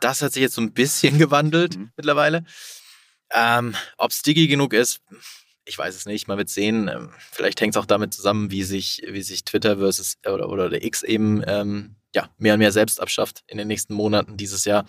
Das 0.01 0.21
hat 0.21 0.33
sich 0.33 0.43
jetzt 0.43 0.53
so 0.53 0.61
ein 0.61 0.71
bisschen 0.71 1.17
gewandelt 1.17 1.77
mhm. 1.77 1.89
mittlerweile. 1.97 2.45
Ähm, 3.33 3.73
Ob 3.97 4.13
sticky 4.13 4.45
genug 4.45 4.73
ist, 4.73 5.01
ich 5.65 5.77
weiß 5.77 5.95
es 5.95 6.05
nicht, 6.05 6.27
man 6.27 6.37
wird 6.37 6.49
sehen. 6.49 6.87
Ähm, 6.87 7.09
vielleicht 7.31 7.59
hängt 7.59 7.75
es 7.75 7.81
auch 7.81 7.85
damit 7.85 8.13
zusammen, 8.13 8.51
wie 8.51 8.63
sich, 8.63 9.01
wie 9.07 9.21
sich 9.21 9.43
Twitter 9.43 9.77
versus 9.77 10.17
oder, 10.25 10.49
oder 10.49 10.69
der 10.69 10.83
X 10.83 11.03
eben 11.03 11.43
ähm, 11.47 11.95
ja, 12.13 12.29
mehr 12.37 12.53
und 12.53 12.59
mehr 12.59 12.71
selbst 12.71 13.01
abschafft 13.01 13.43
in 13.47 13.57
den 13.57 13.67
nächsten 13.67 13.93
Monaten 13.93 14.37
dieses 14.37 14.63
Jahr. 14.65 14.85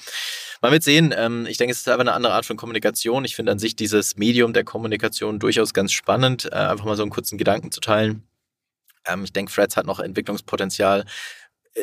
Man 0.60 0.72
wird 0.72 0.82
sehen. 0.82 1.12
Ähm, 1.16 1.46
ich 1.46 1.56
denke, 1.56 1.72
es 1.72 1.78
ist 1.78 1.88
aber 1.88 2.02
eine 2.02 2.12
andere 2.12 2.34
Art 2.34 2.46
von 2.46 2.56
Kommunikation. 2.56 3.24
Ich 3.24 3.34
finde 3.34 3.52
an 3.52 3.58
sich 3.58 3.74
dieses 3.74 4.16
Medium 4.16 4.52
der 4.52 4.64
Kommunikation 4.64 5.38
durchaus 5.38 5.74
ganz 5.74 5.92
spannend, 5.92 6.46
äh, 6.52 6.54
einfach 6.54 6.84
mal 6.84 6.96
so 6.96 7.02
einen 7.02 7.10
kurzen 7.10 7.38
Gedanken 7.38 7.72
zu 7.72 7.80
teilen. 7.80 8.28
Ähm, 9.06 9.24
ich 9.24 9.32
denke, 9.32 9.52
Threads 9.52 9.76
hat 9.76 9.86
noch 9.86 9.98
Entwicklungspotenzial 9.98 11.04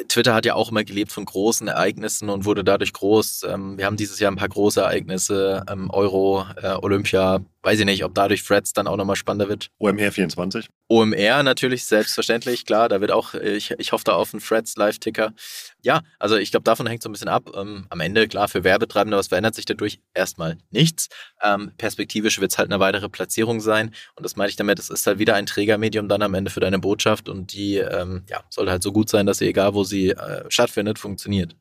Twitter 0.07 0.34
hat 0.34 0.45
ja 0.45 0.55
auch 0.55 0.72
immer 0.72 0.84
gelebt 0.84 1.11
von 1.11 1.26
großen 1.26 1.67
Ereignissen 1.67 2.30
und 2.30 2.45
wurde 2.45 2.63
dadurch 2.63 2.93
groß. 2.93 3.43
Ähm, 3.43 3.78
wir 3.78 3.86
haben 3.86 3.97
dieses 3.97 4.20
Jahr 4.20 4.32
ein 4.32 4.38
paar 4.38 4.49
große 4.49 4.82
Ereignisse, 4.82 5.63
ähm, 5.70 5.89
Euro, 5.91 6.45
äh, 6.61 6.76
Olympia, 6.82 7.41
weiß 7.64 7.80
ich 7.80 7.86
nicht, 7.86 8.03
ob 8.03 8.14
dadurch 8.14 8.43
Threads 8.43 8.74
dann 8.74 8.88
auch 8.88 8.97
nochmal 8.97 9.16
spannender 9.16 9.49
wird. 9.49 9.70
OMR 9.80 10.11
24. 10.11 10.68
OMR 10.89 11.43
natürlich, 11.43 11.86
selbstverständlich, 11.86 12.66
klar, 12.66 12.89
da 12.89 13.01
wird 13.01 13.11
auch, 13.11 13.34
ich, 13.34 13.72
ich 13.72 13.91
hoffe 13.93 14.03
da 14.03 14.14
auf 14.14 14.34
einen 14.34 14.43
Threads 14.43 14.76
Live-Ticker. 14.76 15.34
Ja, 15.82 16.01
also 16.20 16.36
ich 16.36 16.51
glaube, 16.51 16.66
davon 16.66 16.86
hängt 16.86 17.01
so 17.01 17.09
ein 17.09 17.14
bisschen 17.14 17.30
ab. 17.30 17.49
Ähm, 17.55 17.88
am 17.89 17.99
Ende, 18.01 18.28
klar, 18.28 18.47
für 18.47 18.64
Werbetreibende, 18.64 19.18
was 19.18 19.30
verändert 19.30 19.55
sich 19.55 19.66
dadurch? 19.66 19.99
Erstmal 20.14 20.57
nichts. 20.70 21.07
Ähm, 21.41 21.72
perspektivisch 21.78 22.39
wird 22.39 22.51
es 22.51 22.57
halt 22.57 22.70
eine 22.70 22.80
weitere 22.80 23.09
Platzierung 23.09 23.61
sein. 23.61 23.91
Und 24.16 24.24
das 24.24 24.36
meine 24.36 24.49
ich 24.49 24.55
damit, 24.55 24.78
es 24.78 24.89
ist 24.89 25.07
halt 25.07 25.20
wieder 25.20 25.36
ein 25.36 25.45
Trägermedium 25.45 26.07
dann 26.07 26.22
am 26.22 26.34
Ende 26.34 26.51
für 26.51 26.59
deine 26.59 26.80
Botschaft 26.80 27.30
und 27.30 27.53
die 27.53 27.78
ähm, 27.78 28.26
ja, 28.30 28.43
sollte 28.49 28.72
halt 28.72 28.84
so 28.84 28.91
gut 28.91 29.09
sein, 29.09 29.26
dass 29.26 29.38
sie, 29.38 29.47
egal 29.47 29.74
wo 29.74 29.84
sie 29.84 30.09
äh, 30.11 30.43
stattfindet, 30.49 30.99
funktioniert. 30.99 31.55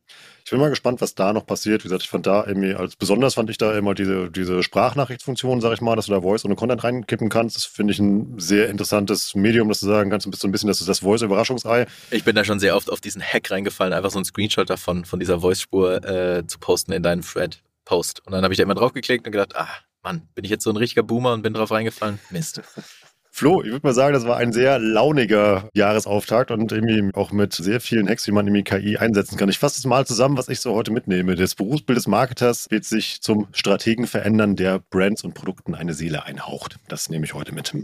Ich 0.44 0.50
bin 0.50 0.60
mal 0.60 0.70
gespannt, 0.70 1.00
was 1.00 1.14
da 1.14 1.32
noch 1.32 1.46
passiert. 1.46 1.84
Wie 1.84 1.88
gesagt, 1.88 2.02
ich 2.02 2.08
fand 2.08 2.26
da 2.26 2.44
irgendwie, 2.46 2.74
als 2.74 2.96
besonders 2.96 3.34
fand 3.34 3.48
ich 3.50 3.58
da 3.58 3.76
immer 3.76 3.94
diese, 3.94 4.30
diese 4.30 4.62
Sprachnachrichtfunktion, 4.62 5.60
sag 5.60 5.72
ich 5.72 5.80
mal, 5.80 5.96
dass 5.96 6.06
du 6.06 6.12
da 6.12 6.20
Voice 6.20 6.44
ohne 6.44 6.56
Content 6.56 6.82
reinkippen 6.82 7.28
kannst. 7.28 7.56
Das 7.56 7.64
finde 7.64 7.92
ich 7.92 7.98
ein 7.98 8.38
sehr 8.38 8.68
interessantes 8.68 9.34
Medium, 9.34 9.68
dass 9.68 9.80
du 9.80 9.86
sagen 9.86 10.10
kannst, 10.10 10.28
bist 10.30 10.42
so 10.42 10.48
ein 10.48 10.52
bisschen, 10.52 10.68
das 10.68 10.80
ist 10.80 10.88
das 10.88 11.00
Voice-Überraschungsei. 11.00 11.86
Ich 12.10 12.24
bin 12.24 12.34
da 12.34 12.44
schon 12.44 12.58
sehr 12.58 12.76
oft 12.76 12.90
auf 12.90 13.00
diesen 13.00 13.22
Hack 13.22 13.50
reingefallen, 13.50 13.92
einfach 13.92 14.10
so 14.10 14.18
einen 14.18 14.24
Screenshot 14.24 14.68
davon, 14.68 15.04
von 15.04 15.20
dieser 15.20 15.40
Voice-Spur 15.40 16.04
äh, 16.04 16.46
zu 16.46 16.58
posten 16.58 16.92
in 16.92 17.02
deinen 17.02 17.22
Thread-Post. 17.22 18.26
Und 18.26 18.32
dann 18.32 18.42
habe 18.42 18.52
ich 18.52 18.58
da 18.58 18.64
immer 18.64 18.74
drauf 18.74 18.92
geklickt 18.92 19.26
und 19.26 19.32
gedacht, 19.32 19.56
ah, 19.56 19.68
Mann, 20.02 20.28
bin 20.34 20.44
ich 20.44 20.50
jetzt 20.50 20.64
so 20.64 20.70
ein 20.70 20.76
richtiger 20.76 21.04
Boomer 21.04 21.32
und 21.32 21.42
bin 21.42 21.54
drauf 21.54 21.70
reingefallen? 21.70 22.18
Mist. 22.30 22.62
Flo, 23.34 23.62
ich 23.62 23.70
würde 23.70 23.86
mal 23.86 23.94
sagen, 23.94 24.12
das 24.12 24.26
war 24.26 24.36
ein 24.36 24.52
sehr 24.52 24.78
launiger 24.78 25.70
Jahresauftakt 25.72 26.50
und 26.50 26.70
irgendwie 26.70 27.14
auch 27.14 27.32
mit 27.32 27.54
sehr 27.54 27.80
vielen 27.80 28.06
Hacks, 28.06 28.26
wie 28.26 28.30
man 28.30 28.46
irgendwie 28.46 28.62
KI 28.62 28.98
einsetzen 28.98 29.38
kann. 29.38 29.48
Ich 29.48 29.58
fasse 29.58 29.78
es 29.78 29.86
mal 29.86 30.06
zusammen, 30.06 30.36
was 30.36 30.50
ich 30.50 30.60
so 30.60 30.74
heute 30.74 30.92
mitnehme. 30.92 31.34
Das 31.34 31.54
Berufsbild 31.54 31.96
des 31.96 32.06
Marketers 32.06 32.70
wird 32.70 32.84
sich 32.84 33.22
zum 33.22 33.48
Strategen 33.52 34.06
verändern, 34.06 34.54
der 34.54 34.80
Brands 34.80 35.24
und 35.24 35.32
Produkten 35.32 35.74
eine 35.74 35.94
Seele 35.94 36.24
einhaucht. 36.26 36.76
Das 36.88 37.08
nehme 37.08 37.24
ich 37.24 37.32
heute 37.32 37.54
mit. 37.54 37.74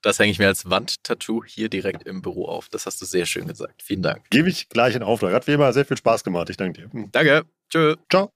Das 0.00 0.18
hänge 0.20 0.30
ich 0.30 0.38
mir 0.38 0.46
als 0.46 0.70
Wandtattoo 0.70 1.42
hier 1.44 1.68
direkt 1.68 2.06
im 2.06 2.22
Büro 2.22 2.46
auf. 2.46 2.68
Das 2.68 2.86
hast 2.86 3.02
du 3.02 3.06
sehr 3.06 3.26
schön 3.26 3.48
gesagt. 3.48 3.82
Vielen 3.82 4.02
Dank. 4.02 4.30
Gebe 4.30 4.48
ich 4.48 4.68
gleich 4.68 4.94
in 4.94 5.02
Auftrag. 5.02 5.32
Hat 5.32 5.48
wie 5.48 5.52
immer 5.52 5.72
sehr 5.72 5.86
viel 5.86 5.96
Spaß 5.96 6.22
gemacht. 6.22 6.50
Ich 6.50 6.56
danke 6.56 6.82
dir. 6.82 7.08
Danke. 7.10 7.42
Tschö. 7.68 7.96
Ciao. 8.08 8.30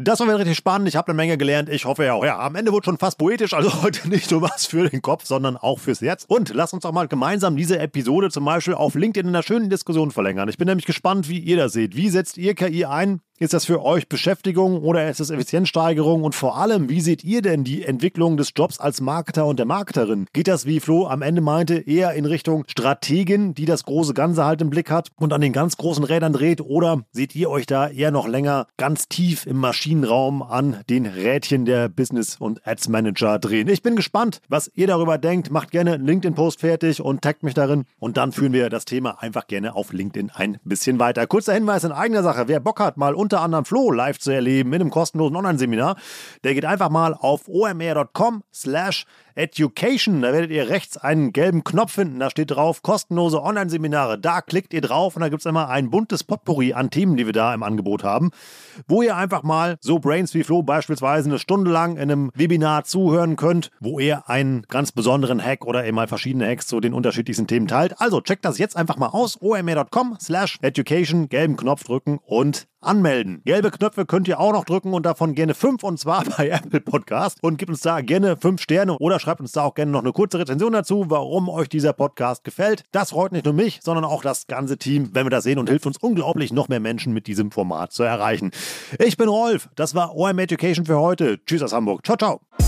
Das 0.00 0.20
war 0.20 0.28
wieder 0.28 0.38
richtig 0.38 0.56
spannend. 0.56 0.86
Ich 0.86 0.94
habe 0.94 1.08
eine 1.08 1.16
Menge 1.16 1.36
gelernt. 1.36 1.68
Ich 1.68 1.84
hoffe 1.84 2.04
ja 2.04 2.12
auch. 2.12 2.24
Ja, 2.24 2.38
am 2.38 2.54
Ende 2.54 2.70
wurde 2.70 2.84
schon 2.84 2.98
fast 2.98 3.18
poetisch. 3.18 3.52
Also 3.52 3.82
heute 3.82 4.08
nicht 4.08 4.30
nur 4.30 4.42
was 4.42 4.64
für 4.64 4.88
den 4.88 5.02
Kopf, 5.02 5.26
sondern 5.26 5.56
auch 5.56 5.80
fürs 5.80 6.00
Herz. 6.00 6.24
Und 6.28 6.54
lasst 6.54 6.72
uns 6.72 6.84
doch 6.84 6.92
mal 6.92 7.08
gemeinsam 7.08 7.56
diese 7.56 7.80
Episode 7.80 8.30
zum 8.30 8.44
Beispiel 8.44 8.74
auf 8.74 8.94
LinkedIn 8.94 9.28
in 9.28 9.34
einer 9.34 9.42
schönen 9.42 9.70
Diskussion 9.70 10.12
verlängern. 10.12 10.48
Ich 10.48 10.56
bin 10.56 10.68
nämlich 10.68 10.86
gespannt, 10.86 11.28
wie 11.28 11.40
ihr 11.40 11.56
das 11.56 11.72
seht. 11.72 11.96
Wie 11.96 12.10
setzt 12.10 12.38
ihr 12.38 12.54
KI 12.54 12.84
ein? 12.84 13.22
Ist 13.40 13.54
das 13.54 13.66
für 13.66 13.84
euch 13.84 14.08
Beschäftigung 14.08 14.82
oder 14.82 15.08
ist 15.08 15.20
es 15.20 15.30
Effizienzsteigerung? 15.30 16.24
Und 16.24 16.34
vor 16.34 16.56
allem, 16.56 16.88
wie 16.88 17.00
seht 17.00 17.22
ihr 17.22 17.40
denn 17.40 17.62
die 17.62 17.84
Entwicklung 17.84 18.36
des 18.36 18.50
Jobs 18.56 18.80
als 18.80 19.00
Marketer 19.00 19.46
und 19.46 19.60
der 19.60 19.66
Marketerin? 19.66 20.26
Geht 20.32 20.48
das, 20.48 20.66
wie 20.66 20.80
Flo 20.80 21.06
am 21.06 21.22
Ende 21.22 21.40
meinte, 21.40 21.76
eher 21.76 22.14
in 22.14 22.24
Richtung 22.24 22.64
Strategin, 22.66 23.54
die 23.54 23.64
das 23.64 23.84
große 23.84 24.12
Ganze 24.12 24.44
halt 24.44 24.60
im 24.60 24.70
Blick 24.70 24.90
hat 24.90 25.10
und 25.14 25.32
an 25.32 25.40
den 25.40 25.52
ganz 25.52 25.76
großen 25.76 26.02
Rädern 26.02 26.32
dreht? 26.32 26.60
Oder 26.60 27.04
seht 27.12 27.36
ihr 27.36 27.48
euch 27.48 27.66
da 27.66 27.86
eher 27.86 28.10
noch 28.10 28.26
länger 28.26 28.66
ganz 28.76 29.06
tief 29.06 29.46
im 29.46 29.58
Maschinenraum 29.58 30.42
an 30.42 30.80
den 30.90 31.06
Rädchen 31.06 31.64
der 31.64 31.88
Business- 31.88 32.38
und 32.40 32.66
Ads 32.66 32.88
Manager 32.88 33.38
drehen? 33.38 33.68
Ich 33.68 33.84
bin 33.84 33.94
gespannt, 33.94 34.40
was 34.48 34.68
ihr 34.74 34.88
darüber 34.88 35.16
denkt. 35.16 35.52
Macht 35.52 35.70
gerne 35.70 35.92
einen 35.92 36.06
LinkedIn-Post 36.06 36.58
fertig 36.58 37.00
und 37.00 37.22
taggt 37.22 37.44
mich 37.44 37.54
darin. 37.54 37.84
Und 38.00 38.16
dann 38.16 38.32
führen 38.32 38.52
wir 38.52 38.68
das 38.68 38.84
Thema 38.84 39.22
einfach 39.22 39.46
gerne 39.46 39.76
auf 39.76 39.92
LinkedIn 39.92 40.32
ein 40.34 40.58
bisschen 40.64 40.98
weiter. 40.98 41.24
Kurzer 41.28 41.54
Hinweis 41.54 41.84
in 41.84 41.92
eigener 41.92 42.24
Sache. 42.24 42.48
Wer 42.48 42.58
Bock 42.58 42.80
hat, 42.80 42.96
mal 42.96 43.14
unter 43.14 43.27
anderem 43.36 43.64
Flo 43.64 43.90
live 43.90 44.18
zu 44.18 44.30
erleben 44.30 44.72
in 44.72 44.80
einem 44.80 44.90
kostenlosen 44.90 45.36
Online-Seminar, 45.36 45.96
der 46.44 46.54
geht 46.54 46.64
einfach 46.64 46.90
mal 46.90 47.14
auf 47.14 47.48
omr.com 47.48 48.42
slash 48.52 49.04
education. 49.38 50.20
Da 50.20 50.32
werdet 50.32 50.50
ihr 50.50 50.68
rechts 50.68 50.96
einen 50.96 51.32
gelben 51.32 51.62
Knopf 51.64 51.92
finden. 51.92 52.18
Da 52.18 52.28
steht 52.28 52.50
drauf 52.50 52.82
kostenlose 52.82 53.40
Online-Seminare. 53.40 54.18
Da 54.18 54.42
klickt 54.42 54.74
ihr 54.74 54.80
drauf 54.80 55.16
und 55.16 55.22
da 55.22 55.28
gibt 55.28 55.40
es 55.40 55.46
immer 55.46 55.68
ein 55.68 55.90
buntes 55.90 56.24
Potpourri 56.24 56.72
an 56.72 56.90
Themen, 56.90 57.16
die 57.16 57.24
wir 57.24 57.32
da 57.32 57.54
im 57.54 57.62
Angebot 57.62 58.02
haben, 58.02 58.30
wo 58.88 59.00
ihr 59.00 59.16
einfach 59.16 59.44
mal 59.44 59.76
so 59.80 60.00
Brains 60.00 60.34
wie 60.34 60.42
Flo 60.42 60.62
beispielsweise 60.62 61.28
eine 61.28 61.38
Stunde 61.38 61.70
lang 61.70 61.96
in 61.96 62.02
einem 62.02 62.30
Webinar 62.34 62.84
zuhören 62.84 63.36
könnt, 63.36 63.70
wo 63.80 64.00
ihr 64.00 64.28
einen 64.28 64.62
ganz 64.68 64.92
besonderen 64.92 65.42
Hack 65.42 65.64
oder 65.64 65.86
eben 65.86 65.94
mal 65.94 66.08
verschiedene 66.08 66.46
Hacks 66.48 66.66
zu 66.66 66.80
den 66.80 66.92
unterschiedlichsten 66.92 67.46
Themen 67.46 67.68
teilt. 67.68 68.00
Also 68.00 68.20
checkt 68.20 68.44
das 68.44 68.58
jetzt 68.58 68.76
einfach 68.76 68.96
mal 68.96 69.08
aus. 69.08 69.38
omr.com 69.40 70.16
slash 70.20 70.58
education, 70.62 71.28
gelben 71.28 71.56
Knopf 71.56 71.84
drücken 71.84 72.18
und 72.26 72.66
anmelden. 72.80 73.42
Gelbe 73.44 73.70
Knöpfe 73.70 74.06
könnt 74.06 74.28
ihr 74.28 74.38
auch 74.38 74.52
noch 74.52 74.64
drücken 74.64 74.94
und 74.94 75.04
davon 75.04 75.34
gerne 75.34 75.54
fünf 75.54 75.82
und 75.82 75.98
zwar 75.98 76.24
bei 76.36 76.48
Apple 76.48 76.80
Podcast 76.80 77.38
und 77.42 77.58
gebt 77.58 77.70
uns 77.70 77.80
da 77.80 78.00
gerne 78.00 78.36
fünf 78.36 78.62
Sterne 78.62 78.96
oder 78.98 79.18
schreibt 79.28 79.42
uns 79.42 79.52
da 79.52 79.62
auch 79.62 79.74
gerne 79.74 79.92
noch 79.92 80.00
eine 80.00 80.12
kurze 80.12 80.38
Rezension 80.38 80.72
dazu, 80.72 81.04
warum 81.08 81.50
euch 81.50 81.68
dieser 81.68 81.92
Podcast 81.92 82.44
gefällt. 82.44 82.84
Das 82.92 83.10
freut 83.10 83.32
nicht 83.32 83.44
nur 83.44 83.52
mich, 83.52 83.80
sondern 83.82 84.06
auch 84.06 84.22
das 84.22 84.46
ganze 84.46 84.78
Team, 84.78 85.10
wenn 85.12 85.26
wir 85.26 85.30
das 85.30 85.44
sehen 85.44 85.58
und 85.58 85.68
hilft 85.68 85.84
uns 85.84 85.98
unglaublich, 85.98 86.50
noch 86.50 86.68
mehr 86.68 86.80
Menschen 86.80 87.12
mit 87.12 87.26
diesem 87.26 87.50
Format 87.50 87.92
zu 87.92 88.04
erreichen. 88.04 88.52
Ich 88.98 89.18
bin 89.18 89.28
Rolf, 89.28 89.68
das 89.76 89.94
war 89.94 90.16
OM 90.16 90.38
Education 90.38 90.86
für 90.86 90.98
heute. 90.98 91.44
Tschüss 91.44 91.62
aus 91.62 91.74
Hamburg. 91.74 92.06
Ciao, 92.06 92.16
ciao. 92.16 92.67